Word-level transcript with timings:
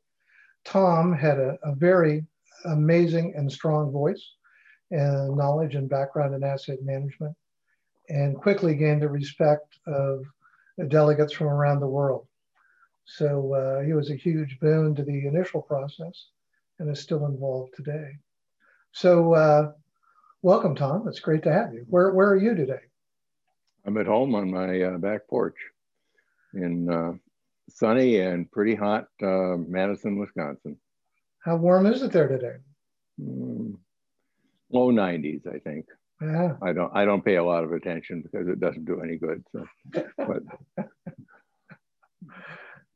Tom 0.64 1.12
had 1.12 1.38
a, 1.38 1.58
a, 1.62 1.74
very 1.74 2.24
amazing 2.64 3.34
and 3.36 3.50
strong 3.50 3.92
voice 3.92 4.24
and 4.90 5.36
knowledge 5.36 5.74
and 5.74 5.88
background 5.88 6.34
in 6.34 6.42
asset 6.42 6.78
management 6.82 7.36
and 8.08 8.36
quickly 8.36 8.74
gained 8.74 9.02
the 9.02 9.08
respect 9.08 9.78
of 9.86 10.24
delegates 10.88 11.32
from 11.32 11.48
around 11.48 11.80
the 11.80 11.86
world. 11.86 12.26
So 13.04 13.54
uh, 13.54 13.84
he 13.84 13.92
was 13.92 14.10
a 14.10 14.16
huge 14.16 14.58
boon 14.60 14.94
to 14.94 15.02
the 15.02 15.26
initial 15.26 15.62
process 15.62 16.28
and 16.78 16.90
is 16.90 17.00
still 17.00 17.26
involved 17.26 17.74
today. 17.74 18.16
So 18.92 19.34
uh, 19.34 19.72
welcome, 20.42 20.74
Tom. 20.74 21.06
It's 21.08 21.20
great 21.20 21.42
to 21.44 21.52
have 21.52 21.72
you. 21.72 21.84
Where, 21.88 22.12
where 22.12 22.28
are 22.28 22.36
you 22.36 22.54
today? 22.54 22.80
I'm 23.86 23.98
at 23.98 24.06
home 24.06 24.34
on 24.34 24.50
my 24.50 24.80
uh, 24.80 24.98
back 24.98 25.28
porch 25.28 25.56
in 26.54 26.90
uh, 26.90 27.12
sunny 27.68 28.20
and 28.20 28.50
pretty 28.50 28.74
hot 28.74 29.08
uh, 29.22 29.56
Madison, 29.56 30.18
Wisconsin. 30.18 30.78
How 31.44 31.56
warm 31.56 31.86
is 31.86 32.02
it 32.02 32.12
there 32.12 32.28
today? 32.28 32.56
Mm, 33.20 33.76
low 34.70 34.90
90s, 34.90 35.46
I 35.46 35.58
think. 35.58 35.86
Yeah. 36.20 36.52
I 36.62 36.72
don't 36.72 36.94
I 36.94 37.04
don't 37.04 37.24
pay 37.24 37.36
a 37.36 37.44
lot 37.44 37.64
of 37.64 37.72
attention 37.72 38.22
because 38.22 38.48
it 38.48 38.60
doesn't 38.60 38.84
do 38.84 39.00
any 39.00 39.16
good. 39.16 39.44
So, 39.52 39.66
but 40.16 40.42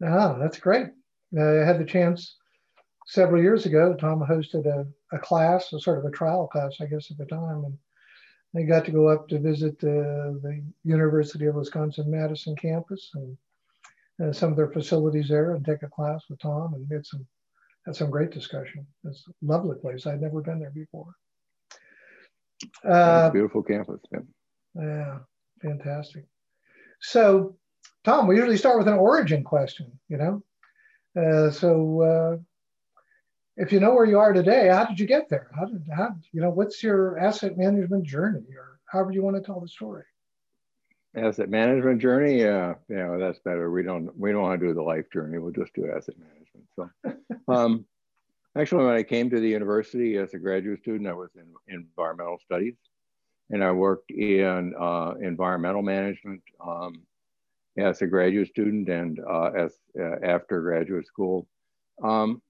ah, 0.05 0.39
that's 0.39 0.59
great. 0.59 0.89
Uh, 1.37 1.61
I 1.61 1.65
had 1.65 1.79
the 1.79 1.85
chance 1.85 2.37
several 3.07 3.43
years 3.43 3.67
ago. 3.67 3.95
Tom 3.95 4.21
hosted 4.21 4.67
a, 4.67 4.87
a 5.15 5.19
class, 5.19 5.73
a 5.73 5.81
sort 5.81 5.99
of 5.99 6.05
a 6.05 6.11
trial 6.11 6.47
class, 6.47 6.77
I 6.81 6.87
guess, 6.87 7.11
at 7.11 7.19
the 7.19 7.27
time, 7.27 7.65
and 7.65 7.79
I 8.57 8.63
got 8.63 8.85
to 8.87 8.93
go 8.93 9.09
up 9.09 9.29
to 9.29 9.39
visit 9.39 9.75
uh, 9.83 10.39
the 10.43 10.63
University 10.85 11.47
of 11.47 11.57
Wisconsin 11.57 12.11
Madison 12.11 12.57
campus 12.57 13.11
and 13.15 13.37
uh, 14.23 14.33
some 14.33 14.51
of 14.51 14.57
their 14.57 14.71
facilities 14.71 15.29
there, 15.29 15.55
and 15.55 15.65
take 15.65 15.83
a 15.83 15.89
class 15.89 16.25
with 16.31 16.41
Tom, 16.41 16.75
and 16.75 16.91
had 16.91 17.05
some 17.05 17.27
had 17.85 17.97
some 17.97 18.11
great 18.11 18.31
discussion. 18.31 18.87
It's 19.05 19.25
a 19.29 19.33
lovely 19.43 19.77
place. 19.77 20.07
I'd 20.07 20.21
never 20.21 20.41
been 20.41 20.61
there 20.61 20.71
before. 20.71 21.15
Uh, 22.85 23.31
beautiful 23.31 23.63
campus. 23.63 24.01
Yeah. 24.13 24.21
yeah, 24.75 25.19
fantastic. 25.61 26.25
So, 27.01 27.57
Tom, 28.05 28.27
we 28.27 28.37
usually 28.37 28.57
start 28.57 28.79
with 28.79 28.89
an 28.89 28.95
origin 28.95 29.45
question. 29.45 29.99
You 30.09 30.17
know, 30.17 30.43
uh, 31.21 31.51
so 31.51 32.03
uh, 32.03 32.37
if 33.57 33.73
you 33.73 33.81
know 33.81 33.95
where 33.95 34.05
you 34.05 34.19
are 34.19 34.33
today, 34.33 34.69
how 34.69 34.85
did 34.85 35.01
you 35.01 35.07
get 35.07 35.29
there? 35.29 35.51
How 35.57 35.67
did 35.67 35.83
how 35.95 36.15
you 36.33 36.41
know 36.41 36.51
what's 36.51 36.83
your 36.83 37.19
asset 37.19 37.59
management 37.59 38.05
journey, 38.05 38.45
or 38.57 38.81
however 38.87 39.13
you 39.13 39.23
want 39.23 39.37
to 39.37 39.43
tell 39.43 39.61
the 39.61 39.69
story? 39.69 40.05
Asset 41.17 41.49
management 41.49 42.01
journey, 42.01 42.41
yeah, 42.41 42.75
yeah, 42.89 43.17
that's 43.19 43.41
better. 43.41 43.71
We 43.71 43.83
don't 43.83 44.17
we 44.17 44.31
don't 44.31 44.43
want 44.43 44.61
to 44.61 44.67
do 44.67 44.75
the 44.75 44.83
life 44.83 45.07
journey. 45.13 45.39
We'll 45.39 45.53
just 45.53 45.75
do 45.75 45.91
asset 45.91 46.15
management. 46.19 46.67
So, 46.77 46.91
um, 47.53 47.85
Actually, 48.57 48.85
when 48.85 48.95
I 48.95 49.03
came 49.03 49.31
to 49.31 49.41
the 49.41 49.49
university 49.49 50.17
as 50.17 50.35
a 50.35 50.39
graduate 50.39 50.81
student, 50.81 51.09
I 51.09 51.13
was 51.13 51.31
in 51.37 51.53
environmental 51.69 52.39
studies 52.45 52.75
and 53.51 53.63
I 53.63 53.73
worked 53.73 54.11
in 54.11 54.75
uh, 54.79 55.15
environmental 55.21 55.83
management 55.83 56.43
um, 56.65 57.03
as 57.79 58.03
a 58.03 58.07
graduate 58.07 58.49
student 58.49 58.89
and 58.89 59.21
uh, 59.21 59.51
as 59.57 59.75
uh, 59.99 60.17
after 60.23 60.61
graduate 60.61 61.07
school 61.07 61.47
um, 62.03 62.43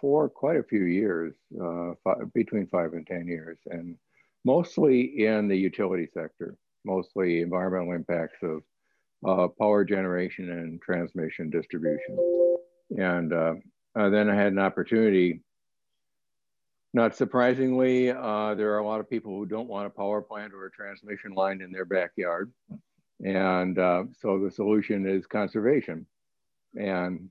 for 0.00 0.28
quite 0.28 0.56
a 0.56 0.62
few 0.62 0.84
years, 0.84 1.34
uh, 1.60 1.92
five, 2.04 2.32
between 2.34 2.66
five 2.68 2.92
and 2.92 3.06
10 3.06 3.26
years, 3.26 3.58
and 3.66 3.96
mostly 4.44 5.24
in 5.26 5.48
the 5.48 5.56
utility 5.56 6.06
sector, 6.14 6.56
mostly 6.84 7.40
environmental 7.40 7.94
impacts 7.94 8.38
of 8.42 8.62
uh, 9.26 9.48
power 9.58 9.84
generation 9.84 10.50
and 10.50 10.80
transmission 10.80 11.50
distribution. 11.50 12.16
And 12.96 13.32
uh, 13.94 14.08
then 14.10 14.28
I 14.30 14.34
had 14.34 14.52
an 14.52 14.58
opportunity. 14.58 15.42
Not 16.94 17.14
surprisingly, 17.14 18.10
uh, 18.10 18.54
there 18.54 18.72
are 18.72 18.78
a 18.78 18.86
lot 18.86 19.00
of 19.00 19.10
people 19.10 19.36
who 19.36 19.46
don't 19.46 19.68
want 19.68 19.86
a 19.86 19.90
power 19.90 20.22
plant 20.22 20.54
or 20.54 20.66
a 20.66 20.70
transmission 20.70 21.32
line 21.32 21.60
in 21.60 21.70
their 21.70 21.84
backyard. 21.84 22.50
And 23.24 23.78
uh, 23.78 24.04
so 24.20 24.38
the 24.38 24.50
solution 24.50 25.06
is 25.06 25.26
conservation. 25.26 26.06
And 26.76 27.30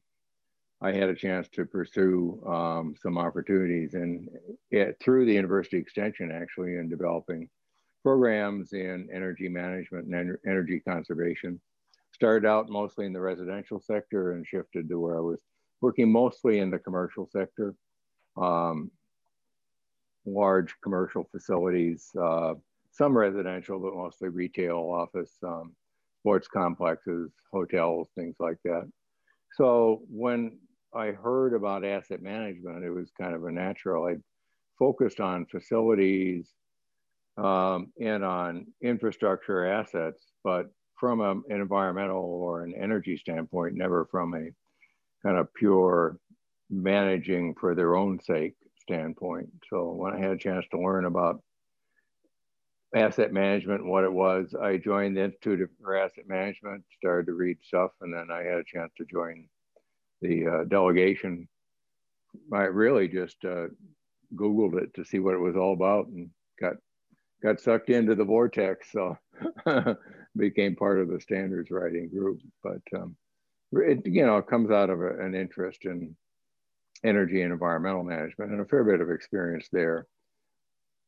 I 0.82 0.92
had 0.92 1.10
a 1.10 1.16
chance 1.16 1.48
to 1.50 1.66
pursue 1.66 2.42
um, 2.46 2.96
some 3.02 3.18
opportunities 3.18 3.96
and 3.96 4.30
it, 4.70 4.98
through 5.00 5.26
the 5.26 5.34
university 5.34 5.78
extension 5.78 6.32
actually 6.32 6.76
in 6.76 6.88
developing 6.88 7.50
programs 8.04 8.74
in 8.74 9.10
energy 9.12 9.50
management 9.50 10.06
and 10.06 10.16
en 10.16 10.38
energy 10.46 10.80
conservation. 10.80 11.60
Started 12.14 12.48
out 12.48 12.70
mostly 12.70 13.06
in 13.06 13.14
the 13.14 13.22
residential 13.22 13.80
sector 13.80 14.34
and 14.34 14.46
shifted 14.46 14.88
to 14.88 15.00
where 15.00 15.18
I 15.18 15.22
was 15.22 15.40
working 15.82 16.12
mostly 16.12 16.60
in 16.60 16.70
the 16.70 16.80
commercial 16.80 17.28
sector, 17.32 17.76
um, 18.36 18.92
large 20.26 20.76
commercial 20.84 21.28
facilities, 21.32 22.10
uh, 22.20 22.54
some 22.92 23.18
residential, 23.18 23.80
but 23.80 23.94
mostly 23.94 24.30
retail, 24.30 24.78
office, 24.78 25.32
um, 25.44 25.76
sports 26.20 26.48
complexes, 26.48 27.32
hotels, 27.52 28.10
things 28.16 28.36
like 28.40 28.58
that. 28.64 28.90
So 29.56 30.02
when 30.10 30.60
I 30.94 31.08
heard 31.08 31.54
about 31.54 31.86
asset 31.86 32.22
management, 32.22 32.84
it 32.84 32.90
was 32.90 33.12
kind 33.20 33.36
of 33.36 33.46
a 33.46 33.52
natural. 33.52 34.08
I 34.08 34.16
focused 34.80 35.20
on 35.20 35.46
facilities 35.46 36.50
um, 37.38 37.92
and 38.02 38.24
on 38.24 38.68
infrastructure 38.82 39.66
assets, 39.66 40.24
but 40.44 40.68
from 41.00 41.22
a, 41.22 41.32
an 41.32 41.62
environmental 41.62 42.24
or 42.24 42.64
an 42.64 42.74
energy 42.76 43.16
standpoint, 43.18 43.76
never 43.76 44.08
from 44.10 44.34
a 44.34 44.50
kind 45.24 45.38
of 45.38 45.54
pure 45.54 46.18
managing 46.70 47.56
for 47.60 47.76
their 47.76 47.96
own 47.96 48.20
sake 48.22 48.56
standpoint. 48.82 49.50
So 49.70 49.92
when 49.92 50.14
I 50.14 50.20
had 50.20 50.32
a 50.32 50.38
chance 50.38 50.66
to 50.72 50.80
learn 50.80 51.06
about 51.06 51.42
asset 52.96 53.34
management 53.34 53.82
and 53.82 53.90
what 53.90 54.04
it 54.04 54.12
was, 54.12 54.56
I 54.60 54.78
joined 54.78 55.18
the 55.18 55.26
Institute 55.26 55.70
for 55.82 55.98
Asset 55.98 56.28
Management, 56.28 56.84
started 56.98 57.28
to 57.28 57.34
read 57.34 57.58
stuff, 57.62 57.92
and 58.02 58.14
then 58.14 58.30
I 58.32 58.44
had 58.44 58.58
a 58.58 58.64
chance 58.64 58.92
to 58.98 59.06
join 59.06 59.48
the 60.22 60.48
uh, 60.48 60.64
delegation. 60.66 61.48
I 62.54 62.64
really 62.64 63.08
just 63.08 63.38
uh, 63.44 63.68
Googled 64.36 64.82
it 64.82 64.94
to 64.96 65.06
see 65.06 65.20
what 65.20 65.34
it 65.34 65.40
was 65.40 65.56
all 65.56 65.74
about 65.74 66.08
and 66.08 66.30
got 66.60 66.76
got 67.44 67.60
sucked 67.60 67.90
into 67.90 68.16
the 68.16 68.26
vortex. 68.26 68.92
So 68.92 69.18
became 70.38 70.76
part 70.76 71.00
of 71.00 71.10
the 71.10 71.20
standards 71.20 71.72
writing 71.72 72.10
group. 72.10 72.40
But 72.64 72.82
um, 72.96 73.16
it 73.74 74.06
you 74.06 74.26
know 74.26 74.42
comes 74.42 74.72
out 74.72 74.90
of 74.90 75.02
a, 75.02 75.20
an 75.20 75.36
interest 75.36 75.86
in 75.86 76.16
energy 77.04 77.42
and 77.42 77.54
environmental 77.54 78.04
management 78.04 78.52
and 78.52 78.62
a 78.62 78.66
fair 78.66 78.84
bit 78.84 79.02
of 79.02 79.12
experience 79.12 79.68
there. 79.72 80.08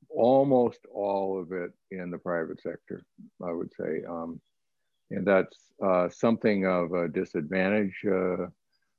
Almost 0.10 0.80
all 0.94 1.40
of 1.40 1.52
it 1.52 1.72
in 1.92 2.10
the 2.10 2.18
private 2.18 2.62
sector 2.62 3.04
i 3.46 3.52
would 3.52 3.72
say 3.80 4.04
um, 4.10 4.42
and 5.12 5.26
that's 5.26 5.58
uh, 5.84 6.10
something 6.10 6.66
of 6.66 6.94
a 6.94 7.08
disadvantage 7.08 8.00
uh, 8.06 8.48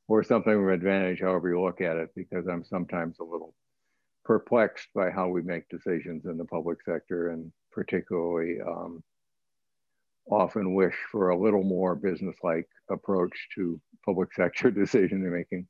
or 0.09 0.25
something 0.25 0.53
of 0.53 0.67
an 0.67 0.75
advantage, 0.75 1.21
however 1.21 1.49
you 1.49 1.63
look 1.63 1.81
at 1.81 1.97
it, 1.97 2.11
because 2.17 2.47
I'm 2.49 2.65
sometimes 2.65 3.19
a 3.21 3.25
little 3.25 3.55
perplexed 4.25 4.89
by 4.95 5.11
how 5.11 5.29
we 5.29 5.43
make 5.43 5.69
decisions 5.69 6.25
in 6.25 6.37
the 6.37 6.45
public 6.45 6.79
sector 6.83 7.31
and 7.31 7.53
particularly 7.71 8.61
um, 8.61 9.03
often 10.29 10.75
wish 10.75 10.95
for 11.11 11.31
a 11.31 11.39
little 11.39 11.63
more 11.63 11.95
business-like 11.95 12.69
approach 12.91 13.49
to 13.55 13.81
public 14.05 14.33
sector 14.35 14.71
decision 14.71 15.31
making. 15.31 15.67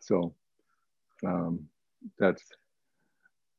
So 0.00 0.34
um, 1.26 1.66
that's 2.18 2.42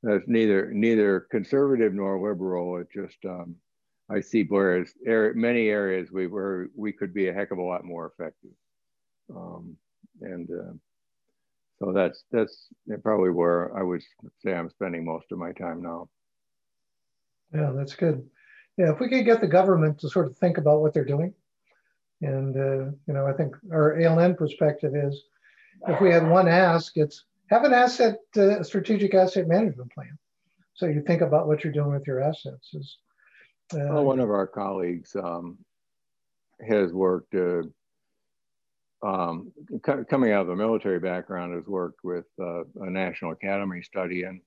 that's 0.04 0.24
neither 0.28 0.72
neither 0.72 1.22
conservative 1.32 1.94
nor 1.94 2.20
liberal. 2.22 2.78
It 2.78 2.88
just 2.94 3.18
um, 3.26 3.56
I 4.10 4.22
see 4.22 4.44
whereas 4.48 4.94
many 5.04 5.70
areas 5.70 6.12
we 6.12 6.28
were 6.28 6.70
we 6.76 6.92
could 6.92 7.14
be 7.14 7.28
a 7.28 7.34
heck 7.34 7.52
of 7.52 7.58
a 7.58 7.64
lot 7.64 7.86
more 7.86 8.12
effective, 8.14 8.52
um, 9.36 9.76
and 10.22 10.48
uh, 10.52 10.74
so 11.80 11.92
that's 11.92 12.24
that's 12.32 12.68
probably 13.02 13.32
where 13.32 13.76
I 13.76 13.82
would 13.82 14.04
say 14.40 14.54
I'm 14.54 14.70
spending 14.70 15.04
most 15.04 15.32
of 15.32 15.40
my 15.40 15.52
time 15.54 15.82
now. 15.82 16.08
Yeah, 17.54 17.72
that's 17.76 17.96
good. 17.96 18.28
Yeah, 18.78 18.92
if 18.92 19.00
we 19.00 19.08
could 19.08 19.26
get 19.26 19.42
the 19.42 19.48
government 19.48 20.00
to 20.00 20.10
sort 20.10 20.26
of 20.28 20.38
think 20.38 20.58
about 20.58 20.82
what 20.82 20.94
they're 20.94 21.06
doing, 21.06 21.34
and 22.22 22.56
uh, 22.56 22.92
you 23.08 23.14
know, 23.14 23.26
I 23.26 23.34
think 23.34 23.56
our 23.72 23.96
ALN 23.96 24.38
perspective 24.38 24.96
is, 24.96 25.24
if 25.88 26.02
we 26.02 26.12
had 26.12 26.28
one 26.28 26.48
ask, 26.48 26.98
it's 26.98 27.26
have 27.50 27.64
an 27.64 27.74
asset 27.74 28.18
uh, 28.38 28.64
strategic 28.64 29.14
asset 29.14 29.48
management 29.48 29.92
plan. 29.94 30.18
So 30.74 30.88
you 30.88 31.02
think 31.02 31.22
about 31.22 31.48
what 31.48 31.64
you're 31.64 31.74
doing 31.74 31.94
with 31.94 32.08
your 32.08 32.22
assets. 32.22 32.74
Is 32.74 32.98
uh, 33.74 33.88
well, 33.90 34.06
one 34.06 34.20
of 34.20 34.30
our 34.30 34.48
colleagues 34.48 35.16
um, 35.16 35.58
has 36.68 36.92
worked. 36.92 37.36
Uh, 37.36 37.64
um, 39.04 39.52
coming 39.84 40.32
out 40.32 40.44
of 40.44 40.50
a 40.50 40.56
military 40.56 41.00
background, 41.00 41.54
has 41.54 41.68
worked 41.68 42.04
with 42.04 42.26
uh, 42.42 42.64
a 42.82 42.90
National 42.90 43.34
Academy 43.34 43.84
study, 43.84 44.24
and 44.24 44.42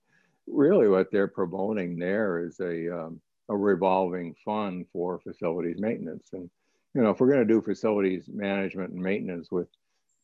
really 0.49 0.89
what 0.89 1.13
they're 1.13 1.29
promoting 1.29 1.97
there 1.97 2.45
is 2.45 2.59
a 2.59 2.89
um, 2.93 3.21
a 3.49 3.57
revolving 3.57 4.35
fund 4.45 4.87
for 4.93 5.21
facilities 5.21 5.79
maintenance. 5.79 6.29
And 6.33 6.51
you 6.95 7.03
know, 7.03 7.11
if 7.11 7.21
we're 7.21 7.33
going 7.33 7.47
to 7.47 7.55
do 7.55 7.63
facilities 7.63 8.29
management 8.29 8.93
and 8.93 9.03
maintenance 9.03 9.51
with 9.51 9.69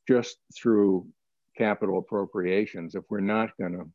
just 0.09 0.39
through 0.55 1.07
capital 1.57 1.99
appropriations, 1.99 2.95
if 2.95 3.05
we're 3.09 3.21
not 3.21 3.57
going 3.59 3.73
to 3.73 3.89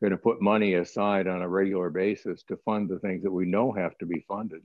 going 0.00 0.12
to 0.12 0.16
put 0.16 0.40
money 0.40 0.74
aside 0.74 1.26
on 1.26 1.42
a 1.42 1.48
regular 1.48 1.90
basis 1.90 2.44
to 2.44 2.56
fund 2.58 2.88
the 2.88 3.00
things 3.00 3.22
that 3.24 3.32
we 3.32 3.44
know 3.44 3.72
have 3.72 3.98
to 3.98 4.06
be 4.06 4.24
funded, 4.28 4.62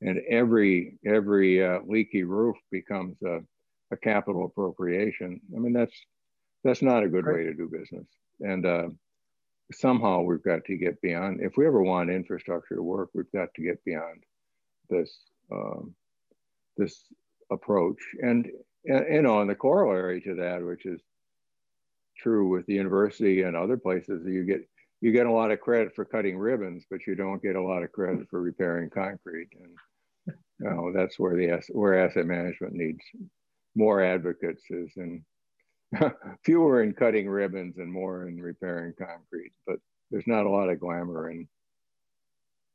and 0.00 0.20
every 0.28 0.98
every 1.04 1.64
uh, 1.64 1.80
leaky 1.86 2.22
roof 2.22 2.56
becomes 2.70 3.16
a, 3.22 3.40
a, 3.90 3.96
capital 3.96 4.44
appropriation. 4.44 5.40
I 5.54 5.58
mean, 5.58 5.72
that's 5.72 5.94
that's 6.62 6.82
not 6.82 7.02
a 7.02 7.08
good 7.08 7.26
right. 7.26 7.36
way 7.36 7.44
to 7.44 7.54
do 7.54 7.68
business. 7.68 8.06
And 8.40 8.64
uh, 8.64 8.88
somehow 9.72 10.22
we've 10.22 10.42
got 10.42 10.64
to 10.64 10.76
get 10.76 11.00
beyond. 11.00 11.40
If 11.40 11.56
we 11.56 11.66
ever 11.66 11.82
want 11.82 12.10
infrastructure 12.10 12.76
to 12.76 12.82
work, 12.82 13.10
we've 13.14 13.30
got 13.32 13.48
to 13.54 13.62
get 13.62 13.84
beyond 13.84 14.24
this 14.88 15.16
um, 15.52 15.94
this 16.76 17.04
approach. 17.50 17.98
And 18.20 18.48
you 18.84 19.22
know, 19.22 19.40
and 19.40 19.50
the 19.50 19.54
corollary 19.54 20.20
to 20.22 20.34
that, 20.36 20.64
which 20.64 20.86
is 20.86 21.00
true 22.16 22.48
with 22.48 22.66
the 22.66 22.74
university 22.74 23.42
and 23.42 23.56
other 23.56 23.76
places, 23.76 24.22
you 24.26 24.44
get 24.44 24.62
you 25.00 25.12
get 25.12 25.26
a 25.26 25.32
lot 25.32 25.50
of 25.50 25.60
credit 25.60 25.94
for 25.94 26.04
cutting 26.04 26.38
ribbons, 26.38 26.84
but 26.90 27.06
you 27.06 27.14
don't 27.14 27.42
get 27.42 27.56
a 27.56 27.62
lot 27.62 27.82
of 27.82 27.92
credit 27.92 28.26
for 28.28 28.40
repairing 28.40 28.90
concrete. 28.90 29.48
And 29.58 30.36
you 30.60 30.70
know, 30.70 30.92
that's 30.94 31.18
where 31.18 31.36
the 31.36 31.62
where 31.72 32.06
asset 32.06 32.26
management 32.26 32.74
needs 32.74 33.02
more 33.74 34.02
advocates 34.02 34.62
is 34.70 34.90
in 34.96 35.24
fewer 36.44 36.82
in 36.82 36.92
cutting 36.92 37.28
ribbons 37.28 37.78
and 37.78 37.92
more 37.92 38.28
in 38.28 38.40
repairing 38.40 38.94
concrete. 38.98 39.52
But 39.66 39.78
there's 40.10 40.26
not 40.26 40.46
a 40.46 40.50
lot 40.50 40.68
of 40.68 40.80
glamour 40.80 41.30
in 41.30 41.48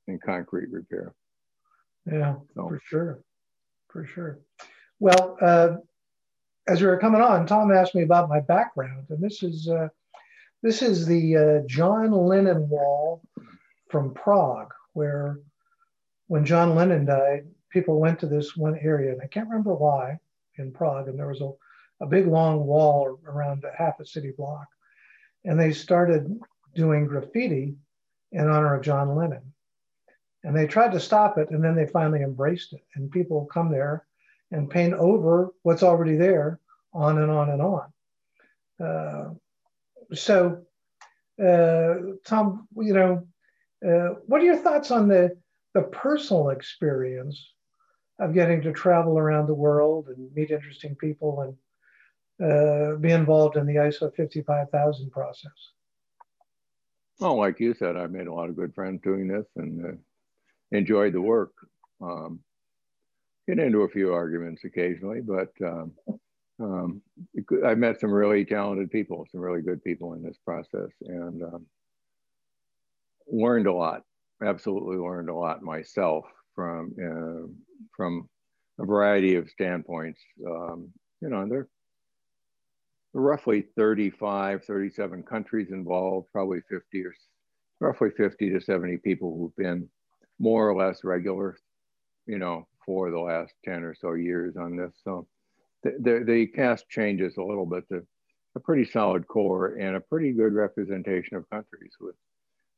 in 0.07 0.19
concrete 0.19 0.69
repair. 0.71 1.13
Yeah, 2.05 2.35
so. 2.53 2.67
for 2.67 2.81
sure, 2.85 3.19
for 3.89 4.05
sure. 4.05 4.39
Well, 4.99 5.37
uh, 5.41 5.77
as 6.67 6.81
we 6.81 6.87
were 6.87 6.99
coming 6.99 7.21
on, 7.21 7.45
Tom 7.45 7.71
asked 7.71 7.95
me 7.95 8.03
about 8.03 8.29
my 8.29 8.39
background, 8.39 9.07
and 9.09 9.21
this 9.21 9.43
is 9.43 9.67
uh, 9.67 9.89
this 10.61 10.81
is 10.81 11.05
the 11.05 11.37
uh, 11.37 11.67
John 11.67 12.11
Lennon 12.11 12.69
Wall 12.69 13.21
from 13.89 14.13
Prague, 14.13 14.73
where 14.93 15.39
when 16.27 16.45
John 16.45 16.75
Lennon 16.75 17.05
died, 17.05 17.47
people 17.69 17.99
went 17.99 18.19
to 18.19 18.27
this 18.27 18.55
one 18.55 18.77
area, 18.81 19.11
and 19.11 19.21
I 19.21 19.27
can't 19.27 19.49
remember 19.49 19.73
why 19.73 20.19
in 20.57 20.71
Prague, 20.71 21.07
and 21.07 21.19
there 21.19 21.27
was 21.27 21.41
a 21.41 21.51
a 22.01 22.05
big 22.05 22.27
long 22.27 22.65
wall 22.65 23.19
around 23.25 23.63
a 23.63 23.75
half 23.75 23.99
a 23.99 24.05
city 24.05 24.31
block. 24.35 24.67
And 25.43 25.59
they 25.59 25.71
started 25.71 26.39
doing 26.73 27.05
graffiti 27.05 27.75
in 28.31 28.49
honor 28.49 28.75
of 28.75 28.83
John 28.83 29.15
Lennon. 29.15 29.53
And 30.43 30.55
they 30.55 30.67
tried 30.67 30.91
to 30.91 30.99
stop 30.99 31.37
it, 31.37 31.49
and 31.49 31.63
then 31.63 31.75
they 31.75 31.87
finally 31.87 32.21
embraced 32.21 32.73
it. 32.73 32.81
And 32.95 33.09
people 33.09 33.45
come 33.51 33.71
there 33.71 34.05
and 34.51 34.69
paint 34.69 34.93
over 34.93 35.51
what's 35.63 35.83
already 35.83 36.17
there, 36.17 36.59
on 36.93 37.17
and 37.17 37.31
on 37.31 37.49
and 37.49 37.61
on. 37.61 37.93
Uh, 38.79 39.33
so, 40.13 40.61
uh, 41.43 41.95
Tom, 42.25 42.67
you 42.77 42.93
know, 42.93 43.27
uh, 43.85 44.15
what 44.27 44.41
are 44.41 44.45
your 44.45 44.57
thoughts 44.57 44.91
on 44.91 45.07
the 45.07 45.35
the 45.75 45.81
personal 45.81 46.49
experience 46.49 47.51
of 48.19 48.33
getting 48.33 48.61
to 48.61 48.71
travel 48.71 49.19
around 49.19 49.45
the 49.45 49.53
world 49.53 50.07
and 50.07 50.33
meet 50.33 50.49
interesting 50.49 50.95
people 50.95 51.41
and 51.41 51.53
uh, 52.43 52.95
be 52.95 53.11
involved 53.11 53.57
in 53.57 53.65
the 53.65 53.75
ISO 53.75 54.13
55000 54.15 55.11
process? 55.11 55.51
Well, 57.19 57.37
like 57.37 57.59
you 57.59 57.73
said, 57.73 57.95
I've 57.95 58.11
made 58.11 58.27
a 58.27 58.33
lot 58.33 58.49
of 58.49 58.57
good 58.57 58.73
friends 58.75 59.01
doing 59.01 59.27
this 59.27 59.45
and 59.55 59.85
uh, 59.85 59.97
enjoyed 60.71 61.13
the 61.13 61.21
work. 61.21 61.53
Um, 62.01 62.41
get 63.47 63.59
into 63.59 63.81
a 63.81 63.89
few 63.89 64.13
arguments 64.13 64.63
occasionally, 64.65 65.21
but 65.21 65.49
um, 65.63 65.93
um, 66.59 67.01
I've 67.65 67.77
met 67.77 67.99
some 67.99 68.11
really 68.11 68.43
talented 68.43 68.91
people, 68.91 69.25
some 69.31 69.41
really 69.41 69.61
good 69.61 69.83
people 69.83 70.13
in 70.13 70.23
this 70.23 70.37
process, 70.43 70.89
and 71.01 71.43
um, 71.43 71.65
learned 73.27 73.67
a 73.67 73.73
lot. 73.73 74.03
Absolutely 74.43 74.97
learned 74.97 75.29
a 75.29 75.33
lot 75.33 75.63
myself 75.63 76.25
from 76.53 76.93
uh, 76.99 77.47
from 77.95 78.29
a 78.79 78.85
variety 78.85 79.35
of 79.35 79.49
standpoints. 79.49 80.19
Um, 80.45 80.89
you 81.21 81.29
know, 81.29 81.47
there 81.47 81.69
roughly 83.15 83.63
35, 83.77 84.65
37 84.65 85.23
countries 85.23 85.71
involved, 85.71 86.27
probably 86.33 86.59
50 86.69 87.05
or 87.05 87.15
roughly 87.79 88.09
50 88.09 88.49
to 88.49 88.59
70 88.59 88.97
people 88.97 89.37
who've 89.37 89.55
been 89.55 89.87
more 90.37 90.69
or 90.69 90.75
less 90.75 91.03
regular, 91.05 91.57
you 92.27 92.37
know, 92.37 92.67
for 92.85 93.11
the 93.11 93.19
last 93.19 93.53
10 93.63 93.83
or 93.83 93.95
so 93.95 94.13
years 94.13 94.57
on 94.57 94.75
this. 94.75 94.91
So 95.03 95.27
the, 95.83 96.23
the, 96.25 96.47
cast 96.47 96.89
changes 96.89 97.37
a 97.37 97.43
little 97.43 97.65
bit 97.65 97.87
to 97.89 98.05
a 98.55 98.59
pretty 98.59 98.85
solid 98.85 99.27
core 99.27 99.75
and 99.75 99.95
a 99.95 100.01
pretty 100.01 100.33
good 100.33 100.53
representation 100.53 101.37
of 101.37 101.49
countries 101.49 101.93
with, 102.01 102.15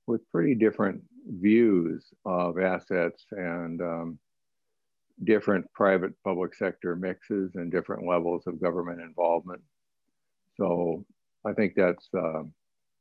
with 0.05 0.21
pretty 0.31 0.53
different 0.53 1.01
views 1.27 2.05
of 2.25 2.59
assets 2.59 3.25
and 3.31 3.81
um, 3.81 4.19
different 5.23 5.71
private 5.73 6.13
public 6.23 6.53
sector 6.53 6.95
mixes 6.95 7.55
and 7.55 7.71
different 7.71 8.05
levels 8.05 8.45
of 8.45 8.61
government 8.61 9.01
involvement. 9.01 9.61
So 10.57 11.05
I 11.45 11.53
think 11.53 11.73
that's 11.75 12.07
uh, 12.13 12.43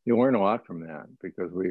you 0.05 0.19
learn 0.19 0.35
a 0.35 0.43
lot 0.43 0.67
from 0.67 0.87
that 0.87 1.07
because 1.23 1.53
we 1.53 1.71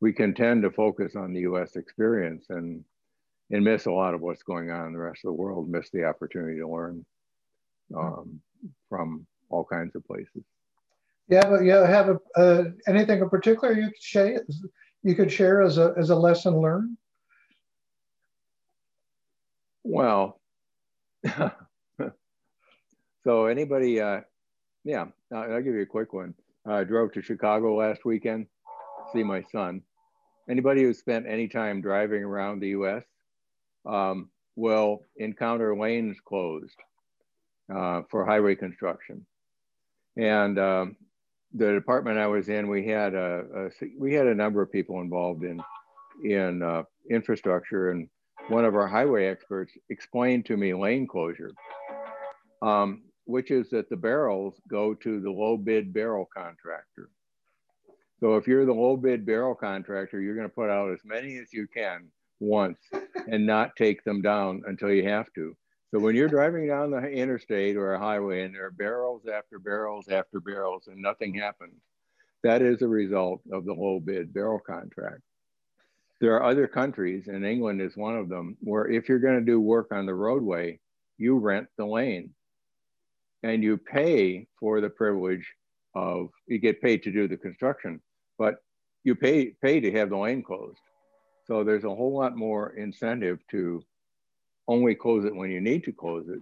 we 0.00 0.12
can 0.12 0.34
tend 0.34 0.62
to 0.62 0.70
focus 0.70 1.16
on 1.16 1.32
the 1.32 1.40
U.S. 1.40 1.76
experience 1.76 2.46
and 2.50 2.84
and 3.50 3.64
miss 3.64 3.86
a 3.86 3.92
lot 3.92 4.14
of 4.14 4.20
what's 4.20 4.42
going 4.42 4.70
on 4.70 4.88
in 4.88 4.92
the 4.92 4.98
rest 4.98 5.20
of 5.24 5.28
the 5.28 5.32
world. 5.32 5.68
Miss 5.68 5.90
the 5.90 6.04
opportunity 6.04 6.58
to 6.58 6.68
learn 6.68 7.04
um, 7.96 8.40
from 8.88 9.26
all 9.50 9.64
kinds 9.64 9.94
of 9.94 10.04
places. 10.06 10.44
Yeah, 11.28 11.48
but 11.48 11.64
yeah, 11.64 11.86
have 11.86 12.08
a, 12.08 12.18
uh, 12.36 12.64
anything 12.86 13.20
in 13.20 13.30
particular 13.30 13.72
you 13.72 13.86
could 13.86 14.02
share? 14.02 14.44
You 15.02 15.14
could 15.14 15.32
share 15.32 15.62
as 15.62 15.78
a 15.78 15.94
as 15.96 16.10
a 16.10 16.16
lesson 16.16 16.60
learned. 16.60 16.96
Well, 19.84 20.40
so 23.24 23.46
anybody 23.46 24.00
uh, 24.00 24.20
yeah, 24.84 25.06
I'll 25.34 25.62
give 25.62 25.74
you 25.74 25.82
a 25.82 25.86
quick 25.86 26.12
one. 26.12 26.34
I 26.66 26.84
drove 26.84 27.12
to 27.12 27.22
Chicago 27.22 27.74
last 27.76 28.04
weekend, 28.04 28.46
see 29.12 29.22
my 29.22 29.42
son. 29.52 29.82
Anybody 30.48 30.82
who 30.82 30.92
spent 30.92 31.26
any 31.26 31.48
time 31.48 31.80
driving 31.80 32.22
around 32.22 32.60
the 32.60 32.68
U.S. 32.68 33.02
Um, 33.86 34.30
will 34.56 35.00
encounter 35.16 35.76
lanes 35.76 36.18
closed 36.24 36.76
uh, 37.74 38.02
for 38.10 38.24
highway 38.24 38.54
construction. 38.54 39.26
And 40.16 40.58
um, 40.58 40.96
the 41.54 41.72
department 41.72 42.18
I 42.18 42.26
was 42.26 42.48
in, 42.48 42.68
we 42.68 42.86
had 42.86 43.14
a, 43.14 43.70
a, 43.80 43.86
we 43.98 44.14
had 44.14 44.26
a 44.26 44.34
number 44.34 44.62
of 44.62 44.70
people 44.70 45.00
involved 45.00 45.44
in 45.44 45.60
in 46.22 46.62
uh, 46.62 46.82
infrastructure, 47.10 47.90
and 47.90 48.08
one 48.48 48.64
of 48.64 48.76
our 48.76 48.86
highway 48.86 49.26
experts 49.26 49.72
explained 49.90 50.46
to 50.46 50.56
me 50.56 50.72
lane 50.72 51.08
closure, 51.08 51.50
um, 52.62 53.02
which 53.24 53.50
is 53.50 53.70
that 53.70 53.88
the 53.88 53.96
barrels 53.96 54.60
go 54.68 54.94
to 54.94 55.20
the 55.20 55.30
low 55.30 55.56
bid 55.56 55.92
barrel 55.92 56.28
contractor. 56.32 57.10
So 58.20 58.36
if 58.36 58.46
you're 58.46 58.66
the 58.66 58.72
low 58.72 58.96
bid 58.96 59.26
barrel 59.26 59.54
contractor, 59.54 60.20
you're 60.20 60.36
going 60.36 60.48
to 60.48 60.54
put 60.54 60.70
out 60.70 60.92
as 60.92 61.00
many 61.04 61.38
as 61.38 61.52
you 61.52 61.66
can 61.66 62.08
once 62.40 62.78
and 63.26 63.46
not 63.46 63.76
take 63.76 64.04
them 64.04 64.22
down 64.22 64.62
until 64.66 64.90
you 64.90 65.08
have 65.08 65.32
to. 65.34 65.56
So 65.90 66.00
when 66.00 66.16
you're 66.16 66.28
driving 66.28 66.66
down 66.66 66.90
the 66.90 66.98
interstate 66.98 67.76
or 67.76 67.94
a 67.94 67.98
highway 67.98 68.42
and 68.42 68.54
there 68.54 68.66
are 68.66 68.70
barrels 68.70 69.26
after 69.32 69.58
barrels 69.58 70.08
after 70.08 70.40
barrels 70.40 70.88
and 70.88 71.00
nothing 71.00 71.34
happens, 71.34 71.80
that 72.42 72.62
is 72.62 72.82
a 72.82 72.88
result 72.88 73.40
of 73.52 73.64
the 73.64 73.72
low 73.72 74.00
bid 74.00 74.34
barrel 74.34 74.58
contract. 74.58 75.22
There 76.20 76.34
are 76.36 76.44
other 76.44 76.66
countries, 76.66 77.28
and 77.28 77.44
England 77.44 77.80
is 77.80 77.96
one 77.96 78.16
of 78.16 78.28
them, 78.28 78.56
where 78.60 78.88
if 78.88 79.08
you're 79.08 79.18
going 79.18 79.38
to 79.38 79.44
do 79.44 79.60
work 79.60 79.92
on 79.92 80.06
the 80.06 80.14
roadway, 80.14 80.78
you 81.18 81.38
rent 81.38 81.68
the 81.76 81.86
lane 81.86 82.30
and 83.44 83.62
you 83.62 83.76
pay 83.76 84.46
for 84.58 84.80
the 84.80 84.88
privilege 84.88 85.46
of, 85.94 86.30
you 86.46 86.58
get 86.58 86.80
paid 86.80 87.02
to 87.02 87.12
do 87.12 87.28
the 87.28 87.36
construction, 87.36 88.00
but 88.38 88.56
you 89.04 89.14
pay, 89.14 89.54
pay 89.62 89.80
to 89.80 89.92
have 89.92 90.08
the 90.08 90.16
lane 90.16 90.42
closed. 90.42 90.80
So 91.46 91.62
there's 91.62 91.84
a 91.84 91.94
whole 91.94 92.16
lot 92.16 92.36
more 92.36 92.70
incentive 92.70 93.38
to 93.50 93.84
only 94.66 94.94
close 94.94 95.26
it 95.26 95.36
when 95.36 95.50
you 95.50 95.60
need 95.60 95.84
to 95.84 95.92
close 95.92 96.26
it 96.28 96.40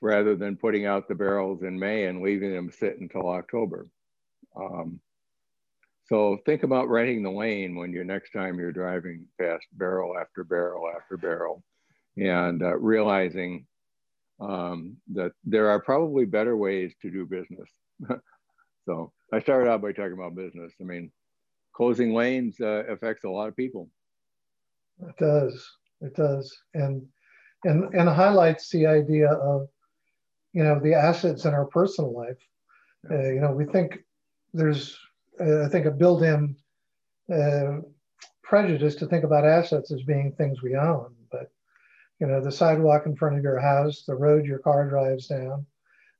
rather 0.00 0.34
than 0.34 0.56
putting 0.56 0.86
out 0.86 1.06
the 1.06 1.14
barrels 1.14 1.62
in 1.62 1.78
May 1.78 2.06
and 2.06 2.22
leaving 2.22 2.50
them 2.50 2.72
sit 2.72 2.98
until 2.98 3.28
October. 3.28 3.86
Um, 4.56 5.00
so 6.08 6.38
think 6.46 6.62
about 6.62 6.88
renting 6.88 7.22
the 7.22 7.30
lane 7.30 7.76
when 7.76 7.92
you 7.92 8.04
next 8.04 8.32
time 8.32 8.58
you're 8.58 8.72
driving 8.72 9.26
past 9.38 9.66
barrel 9.74 10.16
after 10.18 10.44
barrel 10.44 10.90
after 10.96 11.18
barrel 11.18 11.62
and 12.16 12.62
uh, 12.62 12.76
realizing 12.78 13.66
um, 14.42 14.96
that 15.12 15.32
there 15.44 15.70
are 15.70 15.80
probably 15.80 16.24
better 16.24 16.56
ways 16.56 16.92
to 17.02 17.10
do 17.10 17.26
business. 17.26 17.68
so 18.86 19.12
I 19.32 19.40
started 19.40 19.70
out 19.70 19.82
by 19.82 19.92
talking 19.92 20.14
about 20.14 20.34
business. 20.34 20.72
I 20.80 20.84
mean, 20.84 21.10
closing 21.74 22.12
lanes 22.14 22.60
uh, 22.60 22.84
affects 22.88 23.24
a 23.24 23.30
lot 23.30 23.48
of 23.48 23.56
people. 23.56 23.88
It 25.00 25.16
does. 25.18 25.70
It 26.00 26.14
does. 26.16 26.54
And, 26.74 27.06
and, 27.64 27.94
and 27.94 28.08
highlights 28.08 28.70
the 28.70 28.86
idea 28.86 29.32
of, 29.32 29.68
you 30.52 30.62
know, 30.64 30.80
the 30.80 30.94
assets 30.94 31.44
in 31.44 31.54
our 31.54 31.66
personal 31.66 32.12
life. 32.12 32.38
Uh, 33.10 33.30
you 33.30 33.40
know, 33.40 33.52
we 33.52 33.64
think 33.66 33.98
there's 34.52 34.98
uh, 35.40 35.64
I 35.64 35.68
think, 35.68 35.86
a 35.86 35.90
built-in 35.90 36.56
uh, 37.32 37.78
prejudice 38.42 38.94
to 38.96 39.06
think 39.06 39.24
about 39.24 39.46
assets 39.46 39.90
as 39.90 40.02
being 40.02 40.32
things 40.32 40.62
we 40.62 40.76
own. 40.76 41.14
You 42.22 42.28
know, 42.28 42.40
the 42.40 42.52
sidewalk 42.52 43.06
in 43.06 43.16
front 43.16 43.36
of 43.36 43.42
your 43.42 43.58
house, 43.58 44.04
the 44.06 44.14
road 44.14 44.44
your 44.44 44.60
car 44.60 44.88
drives 44.88 45.26
down, 45.26 45.66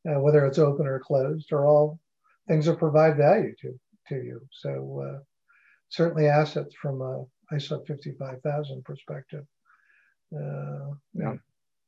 uh, 0.05 0.19
whether 0.19 0.45
it's 0.45 0.59
open 0.59 0.85
or 0.85 0.99
closed, 0.99 1.53
are 1.53 1.65
all 1.65 2.01
things 2.49 2.67
that 2.67 2.81
provide 2.81 3.17
value 3.17 3.55
to 3.61 3.79
to 4.09 4.17
you. 4.17 4.41
So 4.51 5.01
uh, 5.07 5.21
certainly 5.91 6.27
assets 6.27 6.75
from 6.75 7.01
a 7.03 7.25
ISO 7.55 7.87
55000 7.87 8.85
perspective. 8.85 9.45
Uh, 10.35 10.95
yeah. 11.15 11.35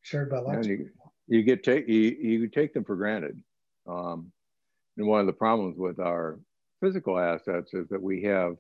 Shared 0.03 0.31
by 0.31 0.39
lots. 0.39 0.69
You, 0.69 0.91
you, 1.27 1.43
get 1.43 1.65
take 1.65 1.89
you, 1.89 2.17
you 2.21 2.49
take 2.49 2.73
them 2.73 2.85
for 2.85 2.95
granted. 2.95 3.43
Um, 3.89 4.31
and 4.97 5.09
one 5.09 5.23
of 5.23 5.27
the 5.27 5.33
problems 5.33 5.77
with 5.77 5.99
our 5.99 6.39
physical 6.81 7.19
assets 7.19 7.75
is 7.75 7.89
that 7.89 8.01
we 8.01 8.23
have 8.23 8.55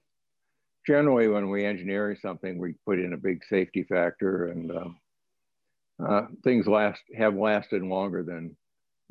generally 0.84 1.28
when 1.28 1.48
we 1.48 1.64
engineer 1.64 2.18
something, 2.20 2.58
we 2.58 2.74
put 2.84 2.98
in 2.98 3.12
a 3.12 3.16
big 3.16 3.44
safety 3.44 3.84
factor 3.84 4.48
and 4.48 4.72
uh, 4.72 4.88
uh, 6.04 6.22
things 6.42 6.66
last 6.66 7.02
have 7.16 7.36
lasted 7.36 7.82
longer 7.82 8.22
than 8.22 8.56